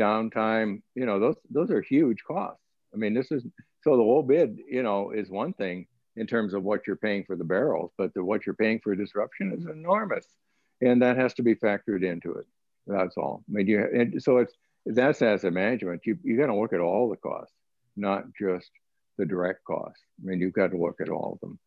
downtime. 0.00 0.82
You 0.94 1.06
know, 1.06 1.18
those 1.18 1.36
those 1.50 1.70
are 1.70 1.80
huge 1.80 2.22
costs. 2.26 2.62
I 2.94 2.96
mean, 2.96 3.14
this 3.14 3.30
is 3.30 3.44
so 3.82 3.96
the 3.96 4.02
low 4.02 4.22
bid, 4.22 4.58
you 4.68 4.82
know, 4.82 5.10
is 5.10 5.30
one 5.30 5.52
thing 5.52 5.86
in 6.16 6.26
terms 6.26 6.54
of 6.54 6.62
what 6.62 6.86
you're 6.86 6.96
paying 6.96 7.24
for 7.24 7.36
the 7.36 7.44
barrels, 7.44 7.92
but 7.96 8.12
the, 8.14 8.24
what 8.24 8.44
you're 8.44 8.54
paying 8.54 8.80
for 8.82 8.94
disruption 8.94 9.52
is 9.52 9.64
enormous, 9.66 10.26
and 10.80 11.02
that 11.02 11.16
has 11.16 11.34
to 11.34 11.42
be 11.42 11.54
factored 11.54 12.04
into 12.04 12.32
it. 12.32 12.46
That's 12.86 13.16
all. 13.16 13.44
I 13.48 13.52
mean, 13.52 13.66
you 13.66 13.78
and 13.80 14.22
so 14.22 14.38
it's 14.38 14.54
that's 14.86 15.22
asset 15.22 15.52
management. 15.52 16.02
You 16.04 16.18
you 16.22 16.36
got 16.36 16.46
to 16.46 16.56
look 16.56 16.72
at 16.72 16.80
all 16.80 17.08
the 17.08 17.16
costs, 17.16 17.54
not 17.96 18.24
just 18.38 18.70
the 19.18 19.26
direct 19.26 19.64
costs. 19.64 20.02
I 20.22 20.26
mean, 20.26 20.40
you've 20.40 20.52
got 20.52 20.70
to 20.72 20.78
look 20.78 21.00
at 21.00 21.08
all 21.08 21.34
of 21.34 21.40
them, 21.40 21.58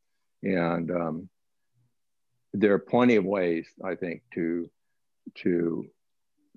and 0.44 0.92
um, 0.92 1.30
there 2.54 2.74
are 2.74 2.80
plenty 2.80 3.16
of 3.16 3.26
ways 3.26 3.68
I 3.84 3.96
think 3.96 4.22
to 4.34 4.70
to 5.36 5.88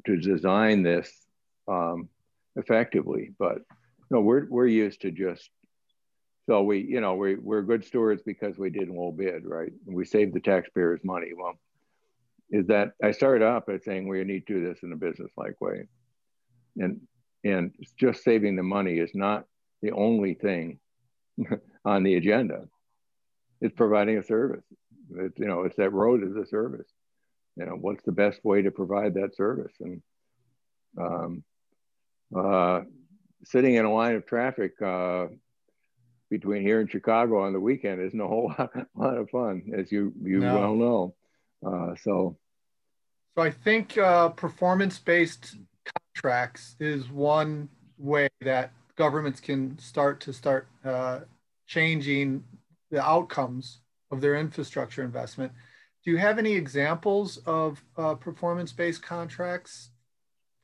to 0.06 0.16
design 0.16 0.82
this 0.82 1.25
um, 1.68 2.08
effectively. 2.56 3.32
But 3.38 3.58
no, 4.10 4.20
we're 4.20 4.46
we're 4.48 4.66
used 4.66 5.02
to 5.02 5.10
just 5.10 5.48
so 6.46 6.62
we 6.62 6.80
you 6.80 7.00
know 7.00 7.14
we 7.14 7.36
we're 7.36 7.62
good 7.62 7.84
stewards 7.84 8.22
because 8.24 8.58
we 8.58 8.70
did 8.70 8.88
low 8.88 9.12
bid, 9.12 9.44
right? 9.44 9.72
We 9.86 10.04
saved 10.04 10.34
the 10.34 10.40
taxpayers 10.40 11.00
money. 11.04 11.32
Well, 11.36 11.54
is 12.50 12.66
that 12.68 12.92
I 13.02 13.10
started 13.10 13.44
off 13.44 13.66
by 13.66 13.78
saying 13.78 14.06
we 14.06 14.22
need 14.24 14.46
to 14.46 14.54
do 14.54 14.66
this 14.66 14.82
in 14.82 14.92
a 14.92 14.96
business 14.96 15.32
like 15.36 15.60
way 15.60 15.86
and 16.78 17.00
and 17.44 17.72
just 17.98 18.24
saving 18.24 18.56
the 18.56 18.62
money 18.62 18.98
is 18.98 19.14
not 19.14 19.44
the 19.82 19.92
only 19.92 20.34
thing 20.34 20.78
on 21.84 22.02
the 22.02 22.14
agenda. 22.14 22.66
It's 23.60 23.74
providing 23.74 24.18
a 24.18 24.22
service. 24.22 24.64
It's, 25.14 25.38
you 25.38 25.46
know, 25.46 25.62
it's 25.62 25.76
that 25.76 25.92
road 25.92 26.24
is 26.24 26.34
a 26.34 26.46
service. 26.46 26.88
You 27.56 27.66
know, 27.66 27.76
what's 27.80 28.02
the 28.04 28.12
best 28.12 28.44
way 28.44 28.62
to 28.62 28.70
provide 28.70 29.14
that 29.14 29.36
service? 29.36 29.72
And 29.80 30.02
um, 31.00 31.44
uh, 32.34 32.82
sitting 33.44 33.74
in 33.74 33.84
a 33.84 33.92
line 33.92 34.14
of 34.14 34.26
traffic 34.26 34.80
uh, 34.82 35.26
between 36.30 36.62
here 36.62 36.80
and 36.80 36.90
Chicago 36.90 37.42
on 37.42 37.52
the 37.52 37.60
weekend 37.60 38.00
isn't 38.00 38.20
a 38.20 38.26
whole 38.28 38.52
lot, 38.58 38.70
lot 38.94 39.16
of 39.16 39.30
fun, 39.30 39.62
as 39.76 39.92
you 39.92 40.12
you 40.22 40.40
no. 40.40 40.54
well 40.54 40.74
know. 40.74 41.14
Uh, 41.64 41.94
so, 41.96 42.36
so 43.36 43.42
I 43.42 43.50
think 43.50 43.96
uh, 43.98 44.30
performance-based 44.30 45.56
contracts 46.14 46.76
is 46.80 47.08
one 47.10 47.68
way 47.98 48.28
that 48.40 48.72
governments 48.96 49.40
can 49.40 49.78
start 49.78 50.20
to 50.20 50.32
start 50.32 50.68
uh, 50.84 51.20
changing 51.66 52.44
the 52.90 53.02
outcomes 53.02 53.80
of 54.10 54.20
their 54.20 54.36
infrastructure 54.36 55.02
investment. 55.02 55.52
Do 56.04 56.10
you 56.12 56.18
have 56.18 56.38
any 56.38 56.52
examples 56.52 57.38
of 57.46 57.82
uh, 57.96 58.14
performance-based 58.14 59.02
contracts 59.02 59.90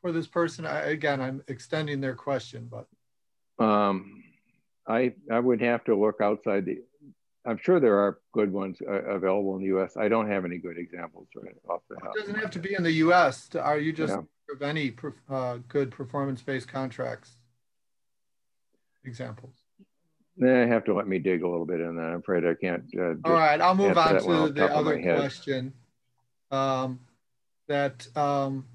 for 0.03 0.13
this 0.13 0.27
person? 0.27 0.67
I, 0.67 0.91
again, 0.91 1.21
I'm 1.23 1.43
extending 1.49 2.03
their 2.03 2.15
question, 2.15 2.71
but 2.71 3.65
um, 3.65 4.23
I 4.87 5.15
I 5.31 5.41
would 5.41 5.63
have 5.63 5.85
to 5.85 5.95
look 5.95 6.21
outside 6.21 6.67
the. 6.67 6.83
I'm 7.45 7.59
sure 7.59 7.81
there 7.81 7.99
are 7.99 8.19
good 8.33 8.53
ones 8.53 8.79
uh, 8.87 9.03
available 9.05 9.57
in 9.57 9.63
the 9.63 9.69
U.S. 9.69 9.97
I 9.97 10.09
don't 10.09 10.29
have 10.29 10.45
any 10.45 10.59
good 10.59 10.79
examples 10.79 11.27
right 11.35 11.57
off 11.69 11.81
the 11.89 11.97
house. 12.01 12.13
It 12.15 12.21
doesn't 12.21 12.37
have 12.37 12.51
to 12.53 12.61
be 12.61 12.75
in 12.75 12.85
the 12.85 12.93
U.S. 12.93 13.49
Are 13.57 13.79
you 13.79 13.93
just 13.93 14.13
yeah 14.13 14.23
of 14.53 14.63
any 14.63 14.95
uh, 15.29 15.59
good 15.69 15.91
performance-based 15.91 16.69
contracts 16.69 17.33
examples? 19.05 19.55
They 20.37 20.67
have 20.67 20.85
to 20.85 20.95
let 20.95 21.07
me 21.07 21.19
dig 21.19 21.43
a 21.43 21.49
little 21.49 21.67
bit 21.67 21.81
in 21.81 21.97
that. 21.97 22.03
I'm 22.03 22.21
afraid 22.21 22.47
I 22.47 22.55
can't. 22.55 22.85
Uh, 22.97 23.15
All 23.25 23.33
right, 23.33 23.61
I'll 23.61 23.75
move 23.75 23.99
on 23.99 24.21
to 24.21 24.53
the 24.53 24.75
other 24.75 25.01
question. 25.01 25.75
Um, 26.51 27.01
that 27.69 28.07
um, 28.17 28.67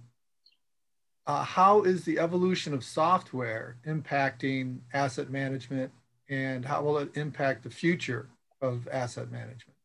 uh, 1.28 1.44
how 1.44 1.84
is 1.84 2.06
the 2.06 2.20
evolution 2.20 2.74
of 2.74 2.84
software 2.84 3.78
impacting 3.86 4.80
asset 4.94 5.30
management, 5.30 5.92
and 6.30 6.64
how 6.64 6.82
will 6.82 6.98
it 6.98 7.16
impact 7.16 7.64
the 7.64 7.70
future 7.70 8.30
of 8.62 8.88
asset 8.88 9.30
management? 9.30 9.76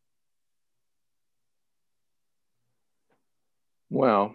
Well, 3.90 4.34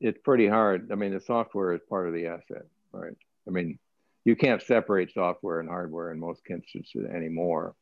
it's 0.00 0.18
pretty 0.24 0.48
hard. 0.48 0.90
I 0.90 0.94
mean, 0.94 1.12
the 1.12 1.20
software 1.20 1.74
is 1.74 1.82
part 1.88 2.08
of 2.08 2.14
the 2.14 2.26
asset, 2.26 2.64
right? 2.90 3.12
I 3.46 3.50
mean, 3.50 3.78
you 4.24 4.34
can't 4.34 4.62
separate 4.62 5.12
software 5.12 5.60
and 5.60 5.68
hardware 5.68 6.10
in 6.10 6.18
most 6.18 6.40
instances 6.48 7.04
anymore. 7.14 7.74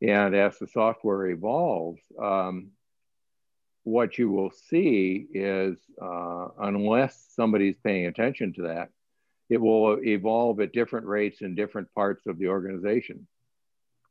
And 0.00 0.34
as 0.34 0.58
the 0.58 0.66
software 0.66 1.26
evolves, 1.26 2.00
um, 2.20 2.70
what 3.84 4.18
you 4.18 4.30
will 4.30 4.50
see 4.50 5.26
is, 5.32 5.76
uh, 6.00 6.48
unless 6.60 7.28
somebody's 7.34 7.76
paying 7.82 8.06
attention 8.06 8.52
to 8.54 8.62
that, 8.62 8.90
it 9.50 9.60
will 9.60 9.98
evolve 10.04 10.60
at 10.60 10.72
different 10.72 11.06
rates 11.06 11.42
in 11.42 11.54
different 11.54 11.92
parts 11.94 12.26
of 12.26 12.38
the 12.38 12.48
organization. 12.48 13.26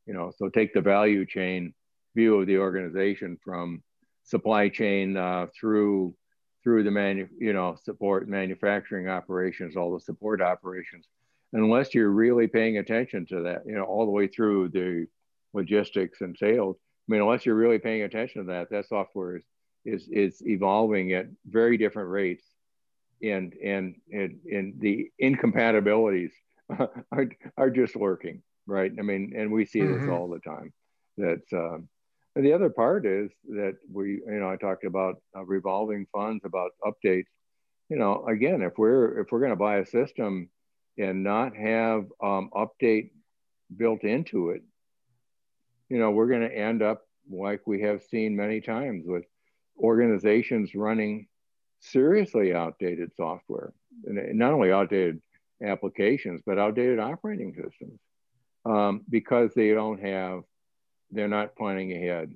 You 0.06 0.14
know, 0.14 0.32
so 0.38 0.50
take 0.50 0.74
the 0.74 0.82
value 0.82 1.26
chain 1.26 1.74
view 2.16 2.40
of 2.40 2.48
the 2.48 2.58
organization 2.58 3.38
from 3.44 3.82
supply 4.24 4.70
chain 4.70 5.18
uh, 5.18 5.48
through 5.58 6.16
through 6.64 6.84
the 6.84 6.92
manu, 6.92 7.28
you 7.40 7.54
know, 7.54 7.76
support 7.84 8.30
manufacturing 8.30 9.08
operations, 9.08 9.76
all 9.76 9.94
the 9.94 10.00
support 10.00 10.42
operations, 10.42 11.08
unless 11.54 11.96
you're 11.96 12.12
really 12.12 12.48
paying 12.48 12.78
attention 12.78 13.26
to 13.26 13.42
that, 13.42 13.64
you 13.66 13.74
know, 13.74 13.84
all 13.84 14.06
the 14.06 14.12
way 14.12 14.28
through 14.28 14.70
the 14.70 15.08
logistics 15.54 16.22
and 16.22 16.38
sales. 16.38 16.78
I 16.80 17.12
mean, 17.12 17.22
unless 17.22 17.46
you're 17.46 17.56
really 17.56 17.80
paying 17.80 18.04
attention 18.04 18.46
to 18.46 18.52
that, 18.52 18.70
that 18.70 18.88
software 18.88 19.38
is 19.38 19.44
is, 19.86 20.08
is 20.08 20.42
evolving 20.46 21.14
at 21.14 21.28
very 21.46 21.78
different 21.78 22.10
rates, 22.10 22.46
and 23.24 23.54
and 23.54 23.96
and, 24.12 24.40
and 24.52 24.80
the 24.80 25.10
incompatibilities 25.20 26.32
are 27.12 27.30
are 27.58 27.70
just 27.70 27.96
lurking, 27.96 28.42
right? 28.66 28.92
I 28.98 29.02
mean, 29.02 29.34
and 29.36 29.52
we 29.52 29.66
see 29.66 29.80
mm-hmm. 29.80 30.02
this 30.02 30.10
all 30.10 30.30
the 30.30 30.40
time. 30.40 30.74
That's 31.18 31.52
um, 31.54 31.90
and 32.36 32.46
the 32.46 32.54
other 32.54 32.70
part 32.70 33.06
is 33.06 33.32
that 33.50 33.76
we, 33.92 34.22
you 34.26 34.40
know, 34.40 34.50
I 34.50 34.56
talked 34.56 34.86
about 34.86 35.22
uh, 35.36 35.44
revolving 35.44 36.08
funds, 36.14 36.46
about 36.46 36.72
updates. 36.86 37.28
You 37.90 37.98
know, 37.98 38.26
again, 38.26 38.62
if 38.62 38.78
we're 38.78 39.20
if 39.20 39.32
we're 39.32 39.40
going 39.40 39.52
to 39.52 39.58
buy 39.58 39.78
a 39.78 39.86
system 39.86 40.50
and 40.98 41.24
not 41.24 41.56
have 41.56 42.06
um, 42.24 42.50
update 42.56 43.12
built 43.76 44.04
into 44.04 44.52
it, 44.52 44.62
you 45.90 46.00
know, 46.00 46.12
we're 46.12 46.28
going 46.28 46.48
to 46.48 46.56
end 46.56 46.82
up 46.82 47.02
like 47.30 47.62
we 47.66 47.82
have 47.82 48.02
seen 48.04 48.36
many 48.36 48.62
times 48.62 49.04
with 49.06 49.26
organizations 49.82 50.76
running 50.76 51.28
seriously 51.80 52.54
outdated 52.54 53.12
software, 53.16 53.74
and 54.06 54.38
not 54.38 54.54
only 54.54 54.72
outdated 54.72 55.22
applications, 55.64 56.42
but 56.46 56.60
outdated 56.60 57.00
operating 57.00 57.54
systems 57.54 58.00
um, 58.66 59.02
because 59.10 59.52
they 59.54 59.72
don't 59.74 60.02
have 60.02 60.44
they're 61.12 61.28
not 61.28 61.56
planning 61.56 61.92
ahead 61.92 62.34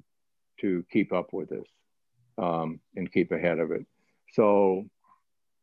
to 0.59 0.83
keep 0.91 1.13
up 1.13 1.31
with 1.31 1.49
this 1.49 1.67
um, 2.37 2.79
and 2.95 3.11
keep 3.11 3.31
ahead 3.31 3.59
of 3.59 3.71
it. 3.71 3.85
So 4.33 4.85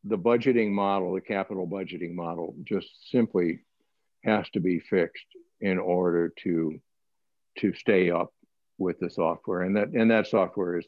the 0.05 0.17
budgeting 0.17 0.71
model, 0.71 1.13
the 1.13 1.21
capital 1.21 1.67
budgeting 1.67 2.15
model, 2.15 2.55
just 2.65 2.89
simply 3.11 3.61
has 4.25 4.49
to 4.51 4.61
be 4.61 4.81
fixed 4.81 5.27
in 5.61 5.79
order 5.79 6.33
to 6.45 6.81
to 7.59 7.75
stay 7.75 8.11
up 8.11 8.33
with 8.79 8.99
the 8.99 9.11
software. 9.11 9.63
And 9.63 9.77
that 9.77 9.89
and 9.89 10.11
that 10.11 10.27
software 10.27 10.79
is 10.79 10.87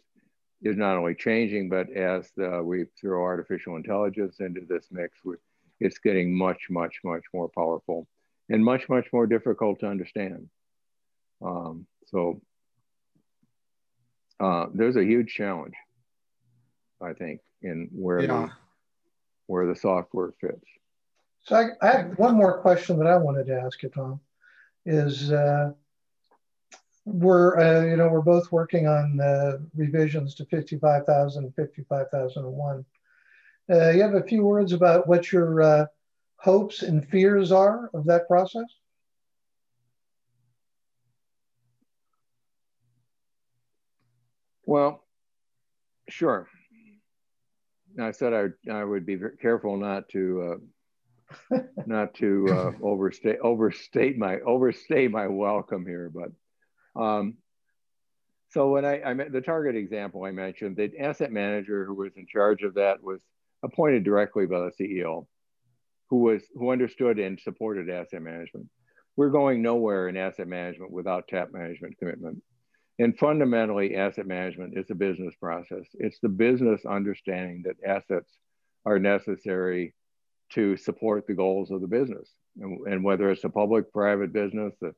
is 0.64 0.76
not 0.76 0.96
only 0.96 1.14
changing, 1.14 1.68
but 1.68 1.90
as 1.92 2.32
we 2.62 2.86
throw 2.98 3.22
artificial 3.22 3.76
intelligence 3.76 4.40
into 4.40 4.62
this 4.68 4.86
mix, 4.90 5.18
we, 5.24 5.36
it's 5.78 5.98
getting 5.98 6.34
much, 6.34 6.68
much, 6.70 7.00
much 7.04 7.22
more 7.32 7.48
powerful 7.48 8.08
and 8.48 8.64
much, 8.64 8.88
much 8.88 9.06
more 9.12 9.26
difficult 9.26 9.80
to 9.80 9.86
understand. 9.86 10.48
Um, 11.44 11.86
so 12.06 12.40
uh, 14.40 14.66
there's 14.72 14.96
a 14.96 15.04
huge 15.04 15.32
challenge, 15.34 15.74
I 17.00 17.12
think, 17.12 17.40
in 17.62 17.88
where 17.92 18.20
yeah. 18.20 18.26
the, 18.26 18.50
where 19.46 19.66
the 19.66 19.76
software 19.76 20.32
fits. 20.40 20.66
So 21.42 21.56
I, 21.56 21.86
I 21.86 21.96
have 21.96 22.18
one 22.18 22.36
more 22.36 22.58
question 22.58 22.98
that 22.98 23.06
I 23.06 23.16
wanted 23.16 23.46
to 23.46 23.60
ask 23.60 23.82
you, 23.82 23.90
Tom. 23.90 24.20
Is 24.86 25.30
uh, 25.30 25.72
we're 27.04 27.58
uh, 27.58 27.84
you 27.84 27.96
know 27.96 28.08
we're 28.08 28.20
both 28.20 28.50
working 28.50 28.86
on 28.86 29.20
uh, 29.20 29.58
revisions 29.76 30.34
to 30.36 30.44
55,000 30.46 31.44
and 31.44 31.54
55,001. 31.54 32.84
Uh, 33.70 33.90
you 33.90 34.02
have 34.02 34.14
a 34.14 34.22
few 34.22 34.44
words 34.44 34.72
about 34.72 35.06
what 35.06 35.32
your 35.32 35.62
uh, 35.62 35.86
hopes 36.36 36.82
and 36.82 37.08
fears 37.08 37.52
are 37.52 37.90
of 37.94 38.04
that 38.04 38.28
process? 38.28 38.66
Well, 44.66 45.04
sure. 46.08 46.48
I 48.00 48.10
said 48.10 48.32
I, 48.32 48.72
I 48.72 48.82
would 48.82 49.06
be 49.06 49.18
careful 49.40 49.76
not 49.76 50.08
to 50.10 50.58
uh, 51.52 51.58
not 51.86 52.14
to 52.14 52.46
uh, 52.50 52.72
overstate 52.82 53.38
overstate 53.40 54.18
my 54.18 54.40
overstay 54.40 55.08
my 55.08 55.28
welcome 55.28 55.86
here, 55.86 56.10
but 56.12 56.30
um, 56.96 57.34
so 58.50 58.70
when 58.70 58.84
I, 58.84 59.02
I 59.02 59.14
met 59.14 59.32
the 59.32 59.40
target 59.40 59.74
example 59.74 60.24
I 60.24 60.30
mentioned, 60.30 60.76
the 60.76 60.90
asset 61.00 61.32
manager 61.32 61.84
who 61.84 61.94
was 61.94 62.12
in 62.16 62.26
charge 62.26 62.62
of 62.62 62.74
that 62.74 63.02
was 63.02 63.20
appointed 63.64 64.04
directly 64.04 64.46
by 64.46 64.60
the 64.60 64.70
CEO, 64.80 65.26
who 66.08 66.18
was 66.18 66.42
who 66.54 66.70
understood 66.70 67.18
and 67.18 67.40
supported 67.40 67.90
asset 67.90 68.22
management. 68.22 68.68
We're 69.16 69.30
going 69.30 69.62
nowhere 69.62 70.08
in 70.08 70.16
asset 70.16 70.46
management 70.46 70.92
without 70.92 71.26
tap 71.26 71.52
management 71.52 71.98
commitment. 71.98 72.42
And 73.00 73.18
fundamentally, 73.18 73.96
asset 73.96 74.26
management 74.26 74.78
is 74.78 74.88
a 74.90 74.94
business 74.94 75.34
process. 75.40 75.86
It's 75.94 76.20
the 76.20 76.28
business 76.28 76.84
understanding 76.86 77.64
that 77.64 77.76
assets 77.84 78.30
are 78.86 79.00
necessary 79.00 79.94
to 80.52 80.76
support 80.76 81.26
the 81.26 81.34
goals 81.34 81.72
of 81.72 81.80
the 81.80 81.88
business. 81.88 82.28
And, 82.60 82.86
and 82.86 83.02
whether 83.02 83.30
it's 83.30 83.42
a 83.42 83.48
public 83.48 83.92
private 83.92 84.32
business, 84.32 84.74
a 84.82 84.92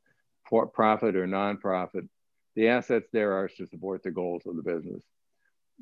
for 0.49 0.67
profit 0.67 1.17
or 1.17 1.27
nonprofit, 1.27 2.09
the 2.55 2.69
assets 2.69 3.09
there 3.13 3.35
are 3.35 3.49
to 3.49 3.67
support 3.67 4.03
the 4.03 4.11
goals 4.11 4.43
of 4.47 4.57
the 4.57 4.63
business. 4.63 5.03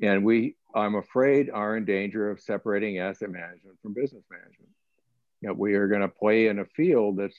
And 0.01 0.25
we, 0.25 0.57
I'm 0.75 0.95
afraid, 0.95 1.49
are 1.49 1.77
in 1.77 1.85
danger 1.85 2.29
of 2.29 2.41
separating 2.41 2.99
asset 2.99 3.29
management 3.29 3.79
from 3.81 3.93
business 3.93 4.23
management. 4.29 4.69
You 5.41 5.49
know, 5.49 5.53
we 5.53 5.75
are 5.75 5.87
going 5.87 6.01
to 6.01 6.09
play 6.09 6.47
in 6.47 6.59
a 6.59 6.65
field 6.65 7.17
that's 7.17 7.37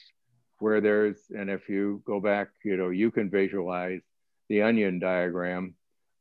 where 0.58 0.80
there's, 0.80 1.18
and 1.30 1.50
if 1.50 1.68
you 1.68 2.02
go 2.06 2.18
back, 2.18 2.48
you 2.64 2.76
know, 2.76 2.88
you 2.88 3.10
can 3.10 3.28
visualize 3.28 4.00
the 4.48 4.62
onion 4.62 4.98
diagram 4.98 5.74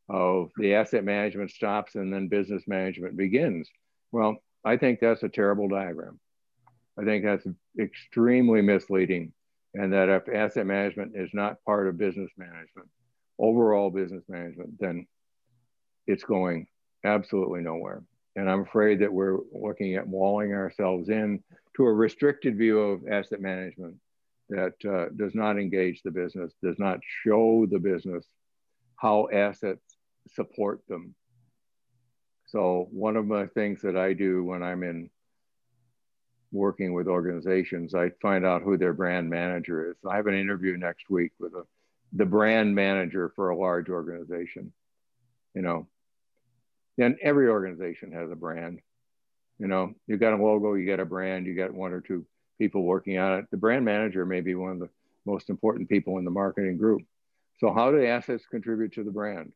of 0.09 0.51
the 0.57 0.75
asset 0.75 1.03
management 1.03 1.51
stops 1.51 1.95
and 1.95 2.13
then 2.13 2.27
business 2.27 2.63
management 2.67 3.15
begins. 3.15 3.69
Well, 4.11 4.37
I 4.63 4.77
think 4.77 4.99
that's 4.99 5.23
a 5.23 5.29
terrible 5.29 5.69
diagram. 5.69 6.19
I 6.99 7.05
think 7.05 7.23
that's 7.23 7.47
extremely 7.79 8.61
misleading 8.61 9.31
and 9.75 9.93
that 9.93 10.09
if 10.09 10.29
asset 10.33 10.65
management 10.65 11.13
is 11.15 11.29
not 11.33 11.63
part 11.65 11.87
of 11.87 11.97
business 11.97 12.31
management, 12.37 12.89
overall 13.37 13.89
business 13.89 14.23
management, 14.27 14.79
then 14.79 15.05
it's 16.07 16.23
going 16.23 16.67
absolutely 17.03 17.61
nowhere. 17.61 18.03
And 18.35 18.49
I'm 18.49 18.61
afraid 18.61 18.99
that 18.99 19.13
we're 19.13 19.39
looking 19.53 19.95
at 19.95 20.07
walling 20.07 20.53
ourselves 20.53 21.09
in 21.09 21.43
to 21.75 21.85
a 21.85 21.93
restricted 21.93 22.57
view 22.57 22.79
of 22.79 23.07
asset 23.09 23.41
management 23.41 23.95
that 24.49 24.73
uh, 24.85 25.09
does 25.15 25.35
not 25.35 25.57
engage 25.57 26.01
the 26.03 26.11
business, 26.11 26.53
does 26.63 26.79
not 26.79 26.99
show 27.23 27.65
the 27.69 27.79
business 27.79 28.25
how 28.97 29.27
assets 29.33 29.97
support 30.33 30.81
them. 30.87 31.15
So 32.47 32.87
one 32.91 33.17
of 33.17 33.27
the 33.27 33.49
things 33.53 33.81
that 33.81 33.97
I 33.97 34.13
do 34.13 34.43
when 34.43 34.63
I'm 34.63 34.83
in 34.83 35.09
working 36.51 36.93
with 36.93 37.07
organizations, 37.07 37.93
I 37.93 38.11
find 38.21 38.45
out 38.45 38.61
who 38.61 38.77
their 38.77 38.93
brand 38.93 39.29
manager 39.29 39.91
is. 39.91 39.97
I 40.09 40.15
have 40.15 40.27
an 40.27 40.39
interview 40.39 40.77
next 40.77 41.09
week 41.09 41.31
with 41.39 41.53
a, 41.53 41.63
the 42.13 42.25
brand 42.25 42.73
manager 42.75 43.31
for 43.35 43.49
a 43.49 43.57
large 43.57 43.89
organization. 43.89 44.71
You 45.53 45.61
know, 45.61 45.87
and 46.97 47.17
every 47.21 47.47
organization 47.47 48.11
has 48.11 48.31
a 48.31 48.35
brand. 48.35 48.79
You 49.59 49.67
know, 49.67 49.93
you 50.07 50.17
got 50.17 50.33
a 50.33 50.43
logo, 50.43 50.73
you 50.73 50.85
got 50.85 50.99
a 50.99 51.05
brand, 51.05 51.45
you 51.45 51.55
got 51.55 51.73
one 51.73 51.93
or 51.93 52.01
two 52.01 52.25
people 52.57 52.83
working 52.83 53.17
on 53.17 53.39
it. 53.39 53.45
The 53.51 53.57
brand 53.57 53.85
manager 53.85 54.25
may 54.25 54.41
be 54.41 54.55
one 54.55 54.71
of 54.71 54.79
the 54.79 54.89
most 55.25 55.49
important 55.49 55.89
people 55.89 56.17
in 56.17 56.25
the 56.25 56.31
marketing 56.31 56.77
group. 56.77 57.01
So, 57.59 57.73
how 57.73 57.91
do 57.91 58.05
assets 58.05 58.45
contribute 58.45 58.93
to 58.93 59.03
the 59.03 59.11
brand? 59.11 59.51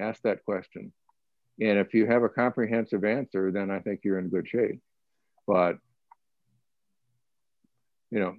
Ask 0.00 0.22
that 0.22 0.44
question. 0.44 0.92
And 1.60 1.78
if 1.78 1.94
you 1.94 2.06
have 2.06 2.22
a 2.22 2.28
comprehensive 2.28 3.04
answer, 3.04 3.50
then 3.50 3.70
I 3.70 3.80
think 3.80 4.00
you're 4.02 4.18
in 4.18 4.28
good 4.28 4.48
shape. 4.48 4.80
But 5.46 5.78
you 8.16 8.22
know, 8.22 8.34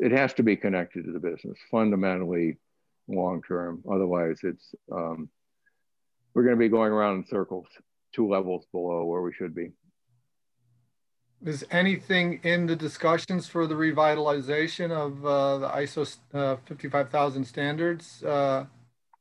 it 0.00 0.12
has 0.12 0.32
to 0.34 0.44
be 0.44 0.54
connected 0.54 1.04
to 1.04 1.12
the 1.12 1.18
business 1.18 1.58
fundamentally 1.68 2.56
long 3.08 3.42
term. 3.42 3.82
Otherwise, 3.90 4.38
it's 4.44 4.74
um, 4.92 5.28
we're 6.32 6.44
going 6.44 6.54
to 6.54 6.58
be 6.58 6.68
going 6.68 6.92
around 6.92 7.16
in 7.16 7.26
circles, 7.26 7.66
two 8.12 8.28
levels 8.28 8.64
below 8.70 9.04
where 9.04 9.22
we 9.22 9.32
should 9.32 9.54
be. 9.54 9.72
Is 11.44 11.66
anything 11.72 12.38
in 12.44 12.66
the 12.66 12.76
discussions 12.76 13.48
for 13.48 13.66
the 13.66 13.74
revitalization 13.74 14.92
of 14.92 15.26
uh, 15.26 15.58
the 15.58 15.68
ISO 15.68 16.16
uh, 16.32 16.56
55000 16.64 17.44
standards 17.44 18.22
uh, 18.22 18.66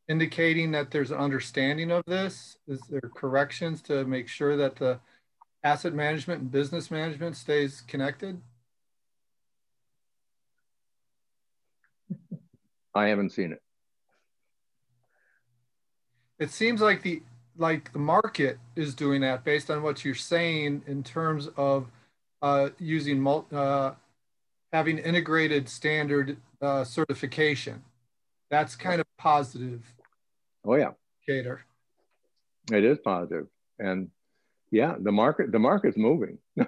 indicating 0.07 0.71
that 0.73 0.91
there's 0.91 1.09
an 1.09 1.17
understanding 1.17 1.89
of 1.89 2.03
this? 2.05 2.59
Is 2.67 2.81
there 2.88 3.09
corrections 3.15 3.81
to 3.84 4.05
make 4.05 4.27
sure 4.27 4.55
that 4.57 4.75
the 4.75 4.99
asset 5.63 5.95
management 5.95 6.41
and 6.41 6.51
business 6.51 6.91
management 6.91 7.36
stays 7.36 7.81
connected? 7.81 8.39
I 12.95 13.07
haven't 13.07 13.31
seen 13.31 13.51
it. 13.51 13.61
It 16.39 16.51
seems 16.51 16.81
like 16.81 17.01
the 17.01 17.21
like 17.57 17.91
the 17.93 17.99
market 17.99 18.57
is 18.75 18.95
doing 18.95 19.21
that 19.21 19.43
based 19.43 19.69
on 19.69 19.83
what 19.83 20.03
you're 20.03 20.15
saying 20.15 20.83
in 20.87 21.03
terms 21.03 21.47
of 21.55 21.87
uh, 22.41 22.69
using 22.79 23.25
uh, 23.27 23.93
having 24.71 24.97
integrated 24.97 25.69
standard 25.69 26.37
uh, 26.61 26.83
certification. 26.83 27.83
That's 28.49 28.75
kind 28.75 28.99
of 28.99 29.07
positive. 29.17 29.81
Oh 30.65 30.75
yeah, 30.75 30.91
Cater. 31.27 31.63
It 32.71 32.83
is 32.83 32.97
positive, 32.99 33.47
and 33.79 34.09
yeah, 34.71 34.95
the 34.99 35.11
market 35.11 35.51
the 35.51 35.59
market's 35.59 35.97
moving. 35.97 36.37
you 36.55 36.65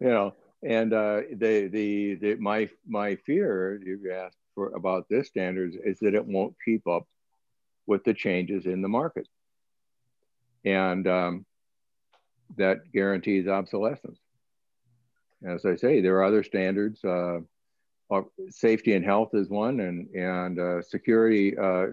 know, 0.00 0.34
and 0.62 0.92
uh, 0.92 1.22
the, 1.32 1.68
the 1.68 2.14
the 2.16 2.34
my 2.36 2.68
my 2.86 3.16
fear 3.16 3.80
you 3.84 4.12
asked 4.12 4.38
for 4.54 4.68
about 4.74 5.08
this 5.08 5.28
standards 5.28 5.76
is 5.84 5.98
that 6.00 6.14
it 6.14 6.26
won't 6.26 6.54
keep 6.64 6.86
up 6.86 7.06
with 7.86 8.04
the 8.04 8.14
changes 8.14 8.66
in 8.66 8.82
the 8.82 8.88
market. 8.88 9.26
And 10.64 11.06
um, 11.06 11.46
that 12.56 12.90
guarantees 12.92 13.48
obsolescence. 13.48 14.18
As 15.46 15.64
I 15.64 15.76
say, 15.76 16.00
there 16.00 16.16
are 16.16 16.24
other 16.24 16.42
standards. 16.42 17.04
Uh, 17.04 17.40
safety 18.48 18.94
and 18.94 19.04
health 19.04 19.30
is 19.34 19.48
one, 19.48 19.80
and 19.80 20.08
and 20.14 20.58
uh, 20.58 20.82
security, 20.82 21.56
uh, 21.58 21.86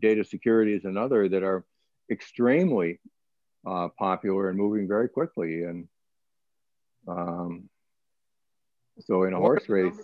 data 0.00 0.24
security 0.24 0.74
is 0.74 0.84
another 0.84 1.28
that 1.28 1.42
are 1.42 1.64
extremely 2.10 3.00
uh, 3.66 3.88
popular 3.98 4.48
and 4.48 4.58
moving 4.58 4.88
very 4.88 5.08
quickly. 5.08 5.64
And 5.64 5.88
um, 7.06 7.68
so, 9.00 9.22
in 9.22 9.32
a 9.32 9.38
horse 9.38 9.68
race, 9.68 9.98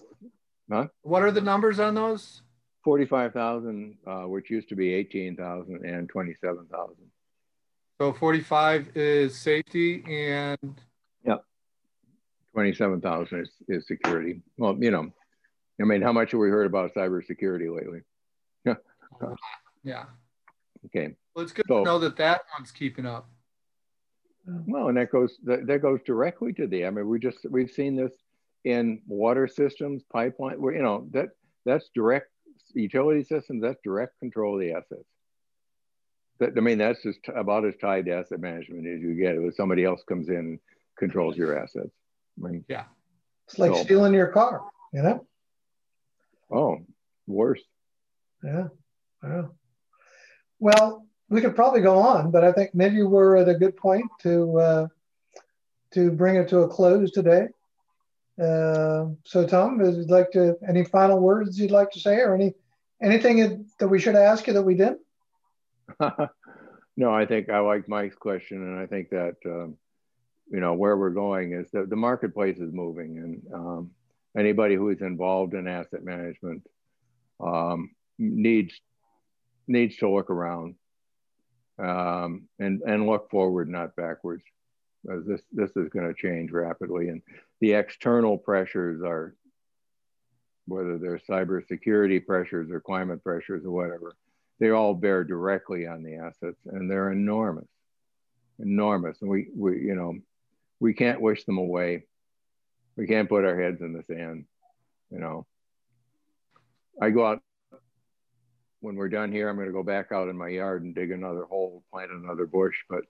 Huh? 0.70 0.88
What 1.02 1.22
are 1.22 1.30
the 1.30 1.40
numbers 1.40 1.78
on 1.78 1.94
those? 1.94 2.42
45,000, 2.84 3.96
uh, 4.06 4.22
which 4.22 4.50
used 4.50 4.68
to 4.68 4.76
be 4.76 4.92
18,000 4.92 5.84
and 5.84 6.08
27,000. 6.08 6.94
So 8.00 8.12
45 8.12 8.96
is 8.96 9.38
safety 9.38 10.04
and? 10.06 10.80
Yep. 11.24 11.44
27,000 12.52 13.40
is, 13.40 13.50
is 13.68 13.86
security. 13.86 14.42
Well, 14.58 14.76
you 14.78 14.90
know, 14.90 15.10
I 15.80 15.84
mean, 15.84 16.02
how 16.02 16.12
much 16.12 16.32
have 16.32 16.40
we 16.40 16.48
heard 16.48 16.66
about 16.66 16.94
cybersecurity 16.94 17.74
lately? 17.74 18.00
Yeah. 18.64 18.74
yeah. 19.84 20.04
Okay. 20.86 21.14
Well, 21.34 21.44
it's 21.44 21.52
good 21.52 21.66
so, 21.68 21.78
to 21.78 21.84
know 21.84 21.98
that 21.98 22.16
that 22.16 22.42
one's 22.56 22.70
keeping 22.70 23.06
up. 23.06 23.28
Well, 24.46 24.88
and 24.88 24.98
that 24.98 25.10
goes 25.10 25.38
that, 25.44 25.66
that 25.66 25.80
goes 25.80 26.00
directly 26.04 26.52
to 26.54 26.66
the. 26.66 26.84
I 26.84 26.90
mean, 26.90 27.08
we 27.08 27.18
just 27.18 27.38
we've 27.48 27.70
seen 27.70 27.96
this 27.96 28.12
in 28.64 29.00
water 29.06 29.46
systems, 29.46 30.02
pipeline. 30.12 30.60
Where 30.60 30.74
you 30.74 30.82
know 30.82 31.06
that 31.12 31.30
that's 31.64 31.90
direct 31.94 32.28
utility 32.74 33.22
systems. 33.22 33.62
That's 33.62 33.80
direct 33.84 34.18
control 34.20 34.54
of 34.54 34.60
the 34.60 34.72
assets. 34.72 35.08
That 36.40 36.52
I 36.56 36.60
mean, 36.60 36.78
that's 36.78 37.02
just 37.02 37.20
about 37.34 37.64
as 37.64 37.76
tied 37.80 38.06
to 38.06 38.16
asset 38.16 38.40
management 38.40 38.86
as 38.86 39.00
you 39.00 39.14
get. 39.14 39.36
If 39.36 39.54
somebody 39.54 39.84
else 39.84 40.02
comes 40.08 40.28
in 40.28 40.36
and 40.36 40.58
controls 40.98 41.36
your 41.36 41.58
assets. 41.58 41.90
I 42.38 42.48
mean, 42.48 42.64
yeah, 42.68 42.84
it's 43.46 43.58
like 43.58 43.74
so, 43.74 43.82
stealing 43.84 44.14
your 44.14 44.28
car. 44.28 44.62
You 44.92 45.02
know. 45.02 45.26
Oh, 46.50 46.78
worse. 47.26 47.62
Yeah. 48.42 48.68
Yeah. 49.22 49.44
Well, 50.58 51.06
we 51.28 51.40
could 51.40 51.56
probably 51.56 51.80
go 51.80 51.98
on, 51.98 52.30
but 52.30 52.44
I 52.44 52.52
think 52.52 52.74
maybe 52.74 53.02
we're 53.02 53.36
at 53.36 53.48
a 53.48 53.54
good 53.54 53.76
point 53.76 54.06
to 54.22 54.58
uh, 54.58 54.88
to 55.94 56.10
bring 56.10 56.36
it 56.36 56.48
to 56.48 56.60
a 56.60 56.68
close 56.68 57.10
today. 57.10 57.48
Uh, 58.40 59.06
so, 59.24 59.46
Tom, 59.46 59.78
would 59.78 59.94
you 59.94 60.04
like 60.06 60.30
to 60.32 60.56
any 60.68 60.84
final 60.84 61.20
words 61.20 61.58
you'd 61.58 61.70
like 61.70 61.90
to 61.92 62.00
say, 62.00 62.16
or 62.16 62.34
any 62.34 62.54
anything 63.02 63.66
that 63.78 63.88
we 63.88 64.00
should 64.00 64.16
ask 64.16 64.46
you 64.46 64.52
that 64.54 64.62
we 64.62 64.74
didn't? 64.74 65.00
no, 66.96 67.12
I 67.12 67.26
think 67.26 67.48
I 67.48 67.60
like 67.60 67.88
Mike's 67.88 68.16
question, 68.16 68.58
and 68.58 68.78
I 68.78 68.86
think 68.86 69.10
that 69.10 69.36
um, 69.46 69.76
you 70.50 70.60
know 70.60 70.74
where 70.74 70.96
we're 70.96 71.10
going 71.10 71.52
is 71.52 71.70
that 71.72 71.90
the 71.90 71.96
marketplace 71.96 72.58
is 72.58 72.72
moving, 72.72 73.18
and 73.18 73.54
um, 73.54 73.90
anybody 74.36 74.74
who 74.74 74.90
is 74.90 75.00
involved 75.00 75.54
in 75.54 75.68
asset 75.68 76.04
management 76.04 76.62
um, 77.40 77.90
needs 78.18 78.80
needs 79.68 79.96
to 79.96 80.10
look 80.10 80.30
around 80.30 80.74
um, 81.78 82.48
and 82.58 82.82
and 82.82 83.06
look 83.06 83.30
forward, 83.30 83.68
not 83.68 83.96
backwards. 83.96 84.44
As 85.10 85.24
this 85.26 85.42
this 85.52 85.70
is 85.76 85.88
going 85.90 86.06
to 86.06 86.14
change 86.14 86.50
rapidly, 86.50 87.08
and 87.08 87.22
the 87.64 87.72
external 87.72 88.36
pressures 88.36 89.00
are 89.02 89.34
whether 90.66 90.98
they're 90.98 91.18
cybersecurity 91.26 92.26
pressures 92.26 92.70
or 92.70 92.78
climate 92.78 93.24
pressures 93.24 93.64
or 93.64 93.70
whatever, 93.70 94.14
they 94.60 94.68
all 94.68 94.92
bear 94.92 95.24
directly 95.24 95.86
on 95.86 96.02
the 96.02 96.16
assets, 96.16 96.58
and 96.66 96.90
they're 96.90 97.10
enormous, 97.10 97.70
enormous. 98.58 99.16
And 99.22 99.30
we 99.30 99.48
we 99.56 99.80
you 99.80 99.94
know 99.94 100.14
we 100.78 100.92
can't 100.92 101.22
wish 101.22 101.44
them 101.44 101.56
away. 101.56 102.04
We 102.96 103.06
can't 103.06 103.30
put 103.30 103.46
our 103.46 103.58
heads 103.58 103.80
in 103.80 103.94
the 103.94 104.02
sand. 104.02 104.44
You 105.10 105.20
know, 105.20 105.46
I 107.00 107.08
go 107.08 107.26
out 107.26 107.42
when 108.80 108.96
we're 108.96 109.08
done 109.08 109.32
here, 109.32 109.48
I'm 109.48 109.56
going 109.56 109.68
to 109.68 109.72
go 109.72 109.82
back 109.82 110.12
out 110.12 110.28
in 110.28 110.36
my 110.36 110.48
yard 110.48 110.82
and 110.82 110.94
dig 110.94 111.12
another 111.12 111.44
hole, 111.44 111.82
plant 111.90 112.10
another 112.10 112.44
bush. 112.44 112.76
But 112.90 113.04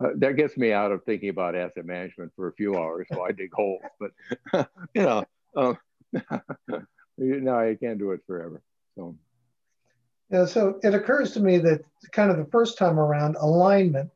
uh, 0.00 0.10
that 0.16 0.36
gets 0.36 0.56
me 0.56 0.72
out 0.72 0.92
of 0.92 1.04
thinking 1.04 1.28
about 1.28 1.54
asset 1.54 1.84
management 1.84 2.32
for 2.36 2.48
a 2.48 2.52
few 2.52 2.76
hours. 2.76 3.06
So 3.12 3.24
I 3.24 3.32
dig 3.32 3.52
holes, 3.52 3.82
but 3.98 4.10
you 4.94 5.02
know, 5.02 5.24
um, 5.56 5.78
no, 7.18 7.58
I 7.58 7.76
can't 7.80 7.98
do 7.98 8.12
it 8.12 8.20
forever. 8.26 8.62
So. 8.96 9.16
Yeah, 10.30 10.44
so 10.44 10.78
it 10.82 10.94
occurs 10.94 11.32
to 11.32 11.40
me 11.40 11.58
that 11.58 11.80
kind 12.12 12.30
of 12.30 12.36
the 12.36 12.50
first 12.50 12.76
time 12.76 12.98
around, 12.98 13.36
alignment 13.36 14.10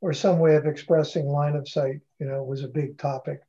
or 0.00 0.12
some 0.12 0.38
way 0.38 0.54
of 0.54 0.66
expressing 0.66 1.26
line 1.26 1.56
of 1.56 1.68
sight, 1.68 2.00
you 2.18 2.26
know, 2.26 2.42
was 2.42 2.62
a 2.62 2.68
big 2.68 2.98
topic. 2.98 3.40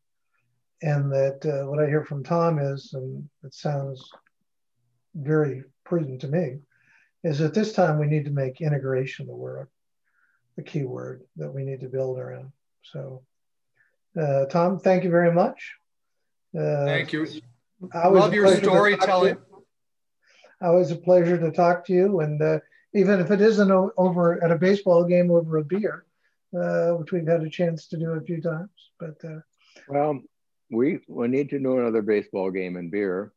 And 0.81 1.11
that 1.11 1.45
uh, 1.45 1.69
what 1.69 1.79
I 1.81 1.87
hear 1.87 2.03
from 2.03 2.23
Tom 2.23 2.57
is, 2.59 2.91
and 2.93 3.29
it 3.43 3.53
sounds 3.53 4.09
very 5.13 5.63
prudent 5.85 6.21
to 6.21 6.27
me, 6.27 6.57
is 7.23 7.37
that 7.39 7.53
this 7.53 7.73
time 7.73 7.99
we 7.99 8.07
need 8.07 8.25
to 8.25 8.31
make 8.31 8.61
integration 8.61 9.27
the 9.27 9.35
word, 9.35 9.67
the 10.55 10.63
key 10.63 10.83
word 10.83 11.23
that 11.37 11.53
we 11.53 11.63
need 11.63 11.81
to 11.81 11.87
build 11.87 12.19
around. 12.19 12.51
So, 12.83 13.23
uh, 14.19 14.45
Tom, 14.45 14.79
thank 14.79 15.03
you 15.03 15.09
very 15.09 15.31
much. 15.31 15.73
Uh, 16.57 16.85
thank 16.85 17.13
you. 17.13 17.27
I 17.93 18.07
love 18.07 18.33
your 18.33 18.55
storytelling. 18.55 19.37
Always 20.61 20.91
a 20.91 20.95
pleasure 20.95 21.39
to 21.39 21.51
talk 21.51 21.85
to 21.85 21.93
you, 21.93 22.19
and 22.19 22.41
uh, 22.41 22.59
even 22.93 23.19
if 23.19 23.31
it 23.31 23.41
isn't 23.41 23.71
over 23.71 24.43
at 24.43 24.51
a 24.51 24.57
baseball 24.57 25.03
game 25.05 25.31
over 25.31 25.57
a 25.57 25.63
beer, 25.63 26.05
uh, 26.55 26.91
which 26.91 27.11
we've 27.11 27.27
had 27.27 27.41
a 27.41 27.49
chance 27.49 27.87
to 27.87 27.97
do 27.97 28.11
a 28.11 28.21
few 28.21 28.41
times. 28.41 28.69
But 28.99 29.15
uh, 29.23 29.39
well, 29.87 30.21
we 30.69 30.99
we 31.07 31.27
need 31.27 31.49
to 31.49 31.59
do 31.59 31.79
another 31.79 32.01
baseball 32.01 32.51
game 32.51 32.77
and 32.77 32.91
beer. 32.91 33.31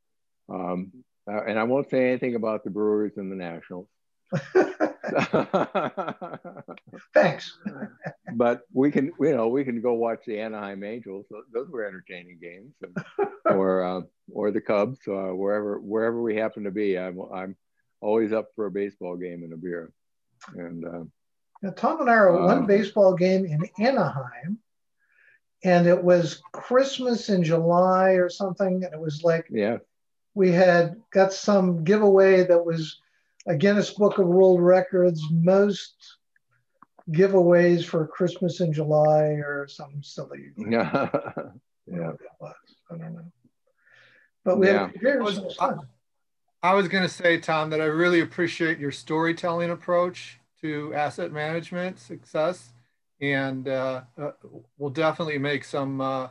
Um, 0.49 0.93
uh, 1.27 1.43
and 1.45 1.59
I 1.59 1.65
won't 1.65 1.89
say 1.89 2.09
anything 2.09 2.35
about 2.35 2.65
the 2.65 2.71
Brewers 2.71 3.17
and 3.17 3.33
the 3.33 3.37
Nationals. 3.37 3.89
Thanks. 7.15 7.59
but 8.35 8.63
we 8.73 8.91
can, 8.91 9.13
you 9.21 9.37
know, 9.37 9.49
we 9.49 9.65
can 9.65 9.81
go 9.81 9.95
watch 9.95 10.21
the 10.27 10.41
Anaheim 10.41 10.85
Angels. 10.85 11.27
Those 11.53 11.69
were 11.69 11.85
entertaining 11.85 12.39
games, 12.41 12.75
and, 12.83 12.97
or 13.57 13.85
uh, 13.85 14.01
or 14.33 14.51
the 14.51 14.61
Cubs, 14.61 14.99
uh, 15.07 15.35
wherever 15.35 15.79
wherever 15.79 16.21
we 16.21 16.37
happen 16.37 16.65
to 16.65 16.71
be. 16.71 16.99
I'm 16.99 17.21
I'm 17.33 17.57
always 18.01 18.33
up 18.33 18.49
for 18.55 18.67
a 18.67 18.71
baseball 18.71 19.17
game 19.17 19.43
and 19.45 19.53
a 19.53 19.57
beer. 19.57 19.93
And 20.55 20.85
uh, 20.85 21.05
now, 21.63 21.71
Tom 21.71 22.01
and 22.01 22.11
I 22.11 22.15
are 22.15 22.37
at 22.37 22.43
one 22.43 22.59
um, 22.59 22.67
baseball 22.67 23.15
game 23.15 23.45
in 23.45 23.69
Anaheim, 23.79 24.59
and 25.63 25.87
it 25.87 26.03
was 26.03 26.43
Christmas 26.53 27.29
in 27.29 27.45
July 27.45 28.13
or 28.13 28.29
something, 28.29 28.85
and 28.85 28.93
it 28.93 29.01
was 29.01 29.23
like 29.23 29.47
yeah 29.51 29.79
we 30.35 30.51
had 30.51 31.01
got 31.13 31.33
some 31.33 31.85
giveaway 31.85 32.45
that 32.45 32.65
was 32.65 33.01
a 33.47 33.57
Guinness 33.57 33.91
Book 33.91 34.19
of 34.19 34.27
World 34.27 34.61
Records 34.61 35.23
most 35.31 36.17
giveaways 37.11 37.85
for 37.85 38.07
Christmas 38.07 38.61
in 38.61 38.73
July 38.73 39.41
or 39.45 39.67
something 39.69 40.03
silly. 40.03 40.51
Yeah. 40.57 41.09
yeah. 41.87 42.13
I 42.91 42.97
don't 42.97 43.15
know. 43.15 43.33
But 44.45 44.59
we 44.59 44.69
yeah. 44.69 44.89
had 45.03 45.21
was, 45.21 45.41
I, 45.61 45.75
I 46.63 46.75
was 46.75 46.89
going 46.89 47.03
to 47.03 47.09
say, 47.09 47.39
Tom, 47.39 47.71
that 47.71 47.81
I 47.81 47.85
really 47.85 48.21
appreciate 48.21 48.79
your 48.79 48.93
storytelling 48.93 49.71
approach 49.71 50.39
to 50.61 50.95
asset 50.95 51.33
management 51.33 51.99
success. 51.99 52.73
And 53.21 53.69
uh, 53.69 54.03
uh, 54.19 54.33
we'll 54.79 54.91
definitely 54.91 55.39
make 55.39 55.65
some 55.65 56.01
uh, 56.01 56.29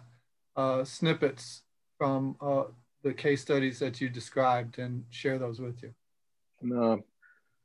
uh 0.55 0.83
snippets 0.83 1.63
from 1.97 2.35
uh, 2.41 2.65
the 3.03 3.13
case 3.13 3.41
studies 3.41 3.79
that 3.79 4.01
you 4.01 4.09
described 4.09 4.79
and 4.79 5.03
share 5.09 5.37
those 5.37 5.59
with 5.59 5.81
you. 5.81 5.93
No, 6.63 6.93
if 6.93 7.01